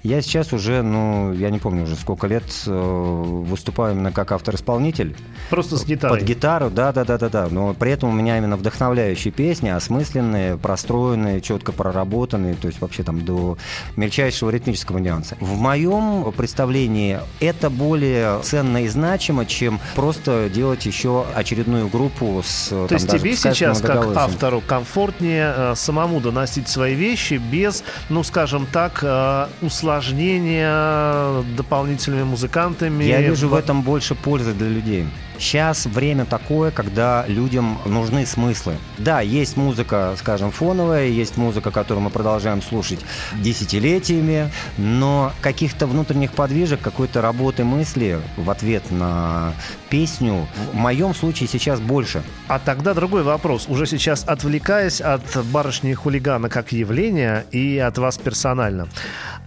Я 0.04 0.22
сейчас 0.22 0.54
уже, 0.54 0.82
ну, 0.82 1.34
я 1.34 1.50
не 1.50 1.60
помню 1.60 1.84
уже 1.84 1.96
сколько 1.96 2.28
лет 2.28 2.44
э, 2.66 2.72
выступаю 2.72 3.96
именно 3.96 4.12
как 4.12 4.32
автор-исполнитель. 4.32 5.16
Просто 5.50 5.78
с 5.78 5.86
гитарой. 5.86 6.20
Под 6.20 6.28
гитару, 6.28 6.70
да, 6.70 6.92
да, 6.92 7.04
да, 7.04 7.18
да, 7.18 7.30
да. 7.30 7.48
Но 7.50 7.74
при 7.74 7.92
этом 7.92 8.10
у 8.10 8.14
меня 8.14 8.38
именно 8.38 8.58
вдохновляющие 8.58 9.32
песни, 9.32 9.70
осмысленные, 9.70 10.58
простроенные, 10.58 11.42
четко 11.42 11.72
проработанные, 11.72 12.56
то 12.56 12.68
есть 12.68 12.82
вообще 12.82 13.04
там 13.04 13.24
до 13.24 13.58
мельчайшего 13.96 14.50
ритмического 14.50 14.98
нюанса. 14.98 15.38
В 15.40 15.58
моем 15.60 16.32
представлении 16.32 17.20
это 17.40 17.70
более 17.70 18.40
ценно 18.42 18.84
и 18.84 18.88
значимо, 18.88 19.46
чем 19.46 19.80
просто 19.96 20.50
делать 20.54 20.86
еще 20.86 21.26
очередную 21.36 21.88
группу 21.88 22.42
с 22.46 22.70
То 22.70 22.88
есть 22.92 23.10
тебе 23.10 23.36
сейчас, 23.36 23.82
как 23.82 24.16
автору, 24.16 24.62
комфортнее 24.62 25.54
э, 25.56 25.74
самому 25.76 26.20
доносить 26.20 26.68
свои 26.68 26.96
вещи 26.96 27.36
без, 27.36 27.84
ну, 28.10 28.24
скажем 28.24 28.68
так, 28.72 29.00
э, 29.02 29.48
усложнения 29.62 31.44
дополнительными 31.56 32.24
музыкантами. 32.24 33.04
Я 33.04 33.22
вижу 33.22 33.50
в 33.50 33.54
этом 33.54 33.82
больше 33.82 34.16
пользы 34.16 34.54
для 34.54 34.68
людей. 34.70 35.06
Сейчас 35.40 35.86
время 35.86 36.26
такое, 36.26 36.72
когда 36.72 37.26
людям 37.28 37.80
нужны 37.86 38.26
смыслы. 38.26 38.76
Да, 38.98 39.22
есть 39.22 39.56
музыка, 39.58 40.16
скажем, 40.18 40.52
фоновая, 40.52 41.08
есть 41.08 41.38
музыка, 41.38 41.72
которую 41.72 42.04
мы 42.04 42.10
продолжаем 42.10 42.62
слушать 42.62 43.00
десятилетиями, 43.36 44.52
но 44.78 45.32
каких-то 45.42 45.88
внутренних 45.88 46.32
подвижек, 46.32 46.82
какой-то 46.82 47.22
работы 47.22 47.64
мысли 47.64 48.20
в 48.36 48.50
ответ 48.50 48.90
на 48.92 49.54
песню 49.90 50.48
в 50.74 50.76
моем 50.76 51.14
случае 51.14 51.48
сейчас 51.48 51.80
больше. 51.80 52.24
А 52.48 52.60
тогда 52.60 52.94
другой 52.94 53.24
вопрос. 53.24 53.68
Уже 53.68 53.86
сейчас 53.86 54.24
отвлекаясь 54.28 55.02
от 55.02 55.46
барышни 55.46 55.94
хулигана 55.94 56.50
как 56.50 56.72
явления 56.72 57.46
и 57.52 57.78
от 57.78 57.98
вас 57.98 58.18
персонально. 58.18 58.88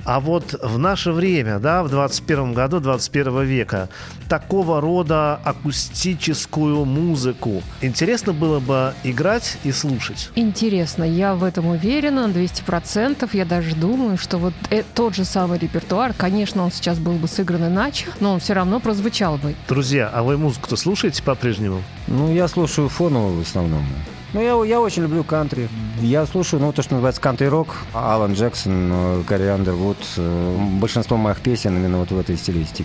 А 0.05 0.20
вот 0.20 0.55
в 0.62 0.78
наше 0.78 1.12
время, 1.12 1.59
да, 1.59 1.82
в 1.82 1.91
21 1.91 2.55
году 2.55 2.80
21 2.80 3.43
века, 3.43 3.88
такого 4.28 4.80
рода 4.80 5.34
акустическую 5.81 6.85
музыку 6.85 7.62
интересно 7.81 8.33
было 8.33 8.61
бы 8.61 8.93
играть 9.05 9.57
и 9.64 9.72
слушать? 9.72 10.31
Интересно, 10.35 11.05
я 11.05 11.35
в 11.35 11.43
этом 11.45 11.66
уверена 11.66 12.26
на 12.26 12.33
200%. 12.33 13.28
Я 13.33 13.45
даже 13.45 13.74
думаю, 13.74 14.18
что 14.18 14.39
вот 14.39 14.53
э- 14.70 14.83
тот 14.95 15.14
же 15.14 15.24
самый 15.24 15.59
репертуар, 15.59 16.12
конечно, 16.12 16.64
он 16.64 16.70
сейчас 16.70 16.99
был 16.99 17.12
бы 17.12 17.28
сыгран 17.28 17.66
иначе, 17.66 18.07
но 18.20 18.35
он 18.35 18.41
все 18.41 18.53
равно 18.53 18.78
прозвучал 18.81 19.39
бы. 19.39 19.55
Друзья, 19.68 20.11
а 20.12 20.22
вы 20.22 20.37
музыку-то 20.37 20.76
слушаете 20.76 21.22
по-прежнему? 21.22 21.83
Ну, 22.07 22.33
я 22.33 22.47
слушаю 22.49 22.89
фоновую 22.89 23.39
в 23.43 23.47
основном. 23.47 23.85
Ну, 24.33 24.41
я, 24.41 24.68
я 24.68 24.81
очень 24.81 25.03
люблю 25.03 25.24
кантри. 25.24 25.68
Я 26.01 26.24
слушаю, 26.26 26.61
ну, 26.62 26.72
то, 26.72 26.83
что 26.83 26.93
называется 26.95 27.20
кантри-рок. 27.20 27.74
Алан 27.95 28.35
Джексон, 28.35 28.91
э, 28.93 29.22
Гарри 29.26 29.47
Андервуд. 29.47 29.97
э, 30.18 30.57
Большинство 30.78 31.16
моих 31.16 31.41
песен 31.41 31.76
именно 31.76 31.99
вот 31.99 32.12
в 32.12 32.18
этой 32.18 32.37
стилистике. 32.37 32.85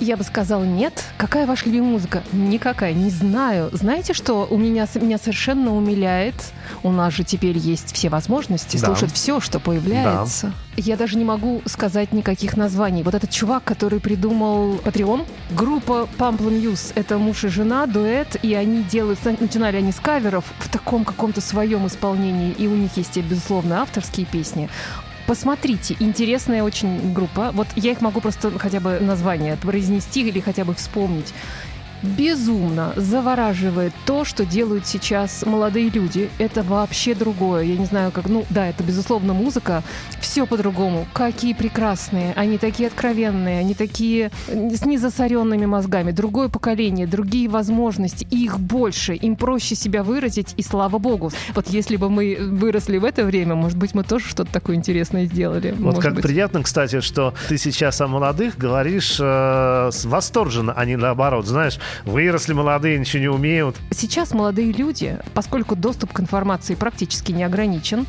Я 0.00 0.16
бы 0.16 0.24
сказала 0.24 0.64
нет. 0.64 1.04
Какая 1.16 1.46
ваша 1.46 1.66
любимая 1.66 1.92
музыка? 1.92 2.22
Никакая, 2.32 2.92
не 2.92 3.10
знаю. 3.10 3.70
Знаете, 3.72 4.12
что 4.12 4.46
у 4.48 4.56
меня, 4.56 4.86
меня 4.94 5.18
совершенно 5.18 5.74
умиляет? 5.76 6.34
У 6.82 6.92
нас 6.92 7.12
же 7.12 7.24
теперь 7.24 7.58
есть 7.58 7.92
все 7.94 8.08
возможности 8.08 8.76
Да. 8.76 8.86
слушать 8.86 9.12
все, 9.12 9.40
что 9.40 9.58
появляется. 9.58 10.52
Я 10.76 10.96
даже 10.96 11.18
не 11.18 11.24
могу 11.24 11.62
сказать 11.66 12.12
никаких 12.12 12.56
названий. 12.56 13.02
Вот 13.02 13.14
этот 13.14 13.30
чувак, 13.30 13.64
который 13.64 13.98
придумал 13.98 14.76
Patreon, 14.76 15.26
группа 15.50 16.08
Pamplemuse, 16.18 16.92
это 16.94 17.18
муж 17.18 17.42
и 17.44 17.48
жена, 17.48 17.86
дуэт, 17.86 18.36
и 18.42 18.54
они 18.54 18.84
делают, 18.84 19.18
начинали 19.40 19.76
они 19.78 19.90
с 19.90 19.96
каверов 19.98 20.44
в 20.60 20.68
таком 20.68 21.04
каком-то 21.04 21.40
своем 21.40 21.86
исполнении, 21.86 22.52
и 22.52 22.68
у 22.68 22.74
них 22.76 22.96
есть, 22.96 23.16
безусловно, 23.16 23.82
авторские 23.82 24.26
песни. 24.26 24.68
Посмотрите, 25.28 25.94
интересная 26.00 26.62
очень 26.62 27.12
группа. 27.12 27.50
Вот 27.52 27.66
я 27.76 27.92
их 27.92 28.00
могу 28.00 28.22
просто 28.22 28.50
хотя 28.58 28.80
бы 28.80 28.98
название 28.98 29.58
произнести 29.58 30.26
или 30.26 30.40
хотя 30.40 30.64
бы 30.64 30.72
вспомнить. 30.72 31.34
Безумно 32.02 32.92
завораживает 32.96 33.92
то, 34.06 34.24
что 34.24 34.44
делают 34.44 34.86
сейчас 34.86 35.44
молодые 35.44 35.88
люди. 35.90 36.30
Это 36.38 36.62
вообще 36.62 37.14
другое. 37.14 37.64
Я 37.64 37.76
не 37.76 37.86
знаю, 37.86 38.12
как... 38.12 38.28
Ну, 38.28 38.44
да, 38.50 38.66
это, 38.66 38.82
безусловно, 38.82 39.34
музыка. 39.34 39.82
Все 40.20 40.46
по-другому. 40.46 41.06
Какие 41.12 41.54
прекрасные. 41.54 42.32
Они 42.34 42.58
такие 42.58 42.88
откровенные. 42.88 43.60
Они 43.60 43.74
такие 43.74 44.30
с 44.48 44.84
незасоренными 44.84 45.66
мозгами. 45.66 46.12
Другое 46.12 46.48
поколение, 46.48 47.06
другие 47.06 47.48
возможности. 47.48 48.26
Их 48.30 48.58
больше. 48.58 49.14
Им 49.14 49.36
проще 49.36 49.74
себя 49.74 50.02
выразить. 50.02 50.54
И 50.56 50.62
слава 50.62 50.98
богу. 50.98 51.32
Вот 51.54 51.68
если 51.68 51.96
бы 51.96 52.10
мы 52.10 52.36
выросли 52.40 52.98
в 52.98 53.04
это 53.04 53.24
время, 53.24 53.54
может 53.54 53.78
быть, 53.78 53.94
мы 53.94 54.04
тоже 54.04 54.26
что-то 54.28 54.52
такое 54.52 54.76
интересное 54.76 55.26
сделали. 55.26 55.70
Вот 55.72 55.80
Может 55.80 56.02
как 56.02 56.14
быть. 56.14 56.22
приятно, 56.22 56.62
кстати, 56.62 57.00
что 57.00 57.34
ты 57.48 57.58
сейчас 57.58 58.00
о 58.00 58.06
молодых 58.08 58.56
говоришь 58.56 59.16
э, 59.20 59.90
восторженно, 60.04 60.72
а 60.72 60.84
не 60.84 60.96
наоборот. 60.96 61.46
Знаешь, 61.46 61.78
выросли 62.04 62.52
молодые, 62.52 62.98
ничего 62.98 63.20
не 63.20 63.28
умеют. 63.28 63.76
Сейчас 63.90 64.32
молодые 64.32 64.72
люди, 64.72 65.18
поскольку 65.34 65.76
доступ 65.76 66.12
к 66.12 66.20
информации 66.20 66.74
практически 66.74 67.32
не 67.32 67.44
ограничен, 67.44 68.06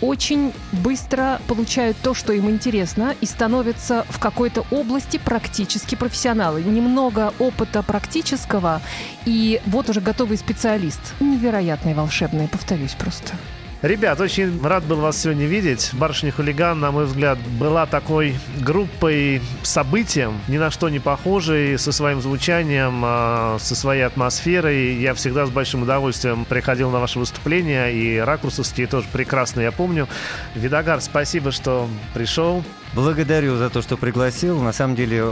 очень 0.00 0.52
быстро 0.72 1.40
получают 1.48 1.96
то, 2.02 2.14
что 2.14 2.32
им 2.32 2.48
интересно, 2.48 3.14
и 3.20 3.26
становятся 3.26 4.06
в 4.08 4.18
какой-то 4.18 4.64
области 4.70 5.18
практически 5.18 5.94
профессионалы. 5.94 6.62
Немного 6.62 7.32
опыта 7.38 7.82
практического, 7.82 8.80
и 9.24 9.60
вот 9.66 9.90
уже 9.90 10.00
готовый 10.00 10.38
специалист. 10.38 11.00
Невероятный, 11.20 11.94
волшебный, 11.94 12.48
повторюсь 12.48 12.94
просто. 12.94 13.34
Ребят, 13.80 14.20
очень 14.20 14.60
рад 14.66 14.82
был 14.82 14.96
вас 14.96 15.22
сегодня 15.22 15.46
видеть. 15.46 15.90
Барышня 15.92 16.32
Хулиган, 16.32 16.80
на 16.80 16.90
мой 16.90 17.04
взгляд, 17.04 17.38
была 17.38 17.86
такой 17.86 18.34
группой, 18.60 19.40
событием, 19.62 20.40
ни 20.48 20.58
на 20.58 20.72
что 20.72 20.88
не 20.88 20.98
похожей, 20.98 21.78
со 21.78 21.92
своим 21.92 22.20
звучанием, 22.20 23.02
а, 23.04 23.56
со 23.60 23.76
своей 23.76 24.02
атмосферой. 24.02 24.94
Я 24.96 25.14
всегда 25.14 25.46
с 25.46 25.50
большим 25.50 25.82
удовольствием 25.82 26.44
приходил 26.44 26.90
на 26.90 26.98
ваши 26.98 27.20
выступления, 27.20 27.90
и 27.90 28.18
ракурсовские 28.18 28.88
тоже 28.88 29.06
прекрасно, 29.12 29.60
я 29.60 29.70
помню. 29.70 30.08
Видогар, 30.56 31.00
спасибо, 31.00 31.52
что 31.52 31.88
пришел. 32.14 32.64
Благодарю 32.98 33.56
за 33.56 33.70
то, 33.70 33.80
что 33.80 33.96
пригласил. 33.96 34.60
На 34.60 34.72
самом 34.72 34.96
деле, 34.96 35.22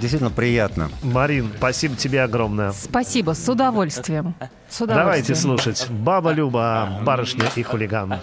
действительно 0.00 0.30
приятно. 0.30 0.90
Марин, 1.02 1.52
спасибо 1.58 1.94
тебе 1.94 2.22
огромное. 2.22 2.72
Спасибо, 2.72 3.32
с 3.32 3.46
удовольствием. 3.46 4.34
С 4.70 4.80
удовольствием. 4.80 5.04
Давайте 5.04 5.34
слушать 5.34 5.86
«Баба 5.90 6.32
Люба, 6.32 7.02
барышня 7.04 7.44
и 7.56 7.62
хулиган». 7.62 8.20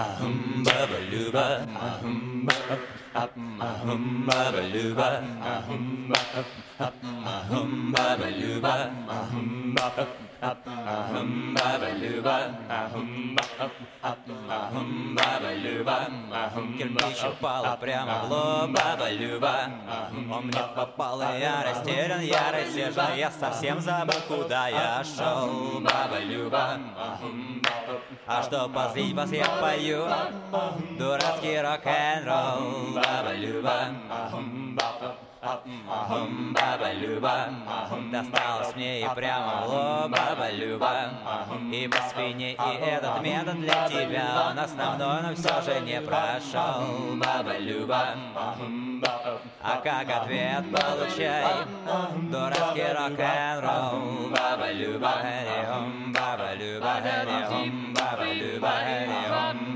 Ahum 0.00 0.64
baba 0.64 0.96
luba, 1.12 1.60
ahum 1.76 2.46
baba, 2.48 2.76
ahum 3.60 4.24
baba 4.24 4.62
luba, 4.72 5.20
ahum 5.44 6.08
baba, 6.08 6.92
ahum 7.20 7.92
baba 7.92 8.28
luba, 8.32 8.74
ahum 9.04 9.74
baba. 9.74 10.29
Кирпич 16.78 17.24
упал 17.24 17.76
прямо 17.78 18.24
в 18.24 18.30
лоб, 18.30 18.70
баба 18.70 19.10
Люба 19.10 19.70
Он 20.32 20.46
мне 20.46 20.62
попал, 20.74 21.20
и 21.20 21.40
я 21.40 21.62
растерян, 21.62 22.20
я 22.22 22.52
рассержен 22.52 23.16
Я 23.16 23.30
совсем 23.30 23.80
забыл, 23.80 24.20
куда 24.28 24.68
я 24.68 25.04
шел, 25.04 25.80
баба 25.80 26.18
Люба 26.20 26.78
А 28.26 28.42
что 28.42 28.68
позлить 28.68 29.14
вас 29.14 29.30
я 29.32 29.44
пою 29.60 30.08
Дурацкий 30.98 31.60
рок-н-ролл, 31.60 32.94
баба 32.94 33.34
Люба 35.42 35.62
Баба 36.52 36.92
Люба 36.92 37.48
Досталось 38.12 38.76
мне 38.76 39.00
и 39.00 39.06
прямо 39.14 39.62
в 39.64 39.68
лоб. 39.68 40.10
Баба 40.10 40.50
Люба 40.50 41.10
И 41.72 41.88
по 41.88 41.96
спине, 42.08 42.52
и 42.52 42.84
этот 42.84 43.22
метод 43.22 43.58
для 43.60 43.88
тебя 43.88 44.50
Он 44.50 44.58
основной, 44.58 45.22
но 45.22 45.34
все 45.34 45.62
же 45.62 45.80
не 45.80 46.00
прошел 46.00 47.16
Баба 47.16 47.56
Люба 47.58 48.08
А 49.62 49.80
как 49.82 50.10
ответ 50.10 50.64
получай? 50.70 51.44
Дурацкий 52.30 52.92
рок-н-ролл. 52.92 54.30
Баба 54.30 54.72
Люба 54.72 55.14
Баба 56.12 56.54
Люба 56.54 56.84
Баба 56.84 57.14
Люба 57.14 57.50
Баба 57.94 58.32
Люба 58.34 59.69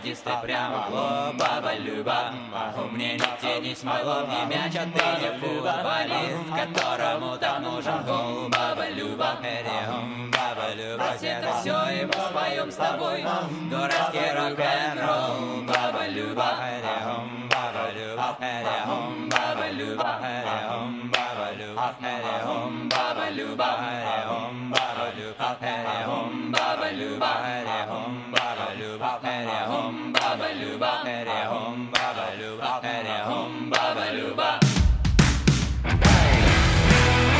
ж 0.00 0.08
не 0.08 0.14
садись, 0.14 0.18
ты 0.18 0.30
прямо 0.42 0.86
о, 0.90 1.32
баба 1.32 1.74
Люба. 1.74 2.32
Мне 2.90 3.14
ни 3.14 3.40
тени 3.40 3.74
с 3.74 3.82
могло, 3.82 4.26
ни 4.26 4.46
мяч, 4.46 4.74
а 4.76 4.86
ты 4.86 5.04
не 5.20 5.30
футболист, 5.38 6.74
которому 6.74 7.36
так 7.38 7.60
нужен 7.60 8.04
гол, 8.04 8.48
баба 8.48 8.88
Люба. 8.90 9.38
Баба 10.32 10.74
Люба, 10.74 11.04
это 11.20 11.52
все, 11.60 12.02
и 12.02 12.06
мы 12.06 12.12
споем 12.12 12.70
с 12.70 12.76
тобой 12.76 13.24
дурацкий 13.70 14.30
рок-н-ролл, 14.34 15.62
баба 15.66 16.06
Люба. 16.08 16.58
Баба 17.50 17.90
Люба, 17.94 18.36
баба 19.30 19.70
Люба, 19.70 20.20
баба 21.10 21.52
Люба, 21.58 21.94
баба 22.90 23.30
Люба, 23.30 23.66
баба 24.68 25.10
Люба, 25.16 25.56
баба 25.58 26.37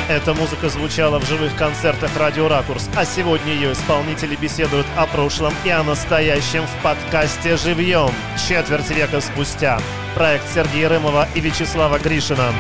Эта 0.09 0.33
музыка 0.33 0.71
звучала 0.71 1.19
в 1.19 1.27
живых 1.27 1.55
концертах 1.55 2.11
«Радио 2.17 2.49
Ракурс», 2.49 2.89
а 2.97 3.05
сегодня 3.05 3.53
ее 3.53 3.73
исполнители 3.73 4.37
беседуют 4.37 4.87
о 4.97 5.07
прошлом 5.07 5.53
и 5.67 5.69
о 5.69 5.83
настоящем 5.83 6.67
в 6.67 6.83
подкасте 6.83 7.59
«Живьем» 7.59 8.11
четверть 8.49 8.89
века 8.89 9.21
спустя. 9.21 9.79
Проект 10.15 10.49
Сергея 10.55 10.89
Рымова 10.89 11.29
и 11.35 11.41
Вячеслава 11.41 11.99
Гришина. 11.99 12.55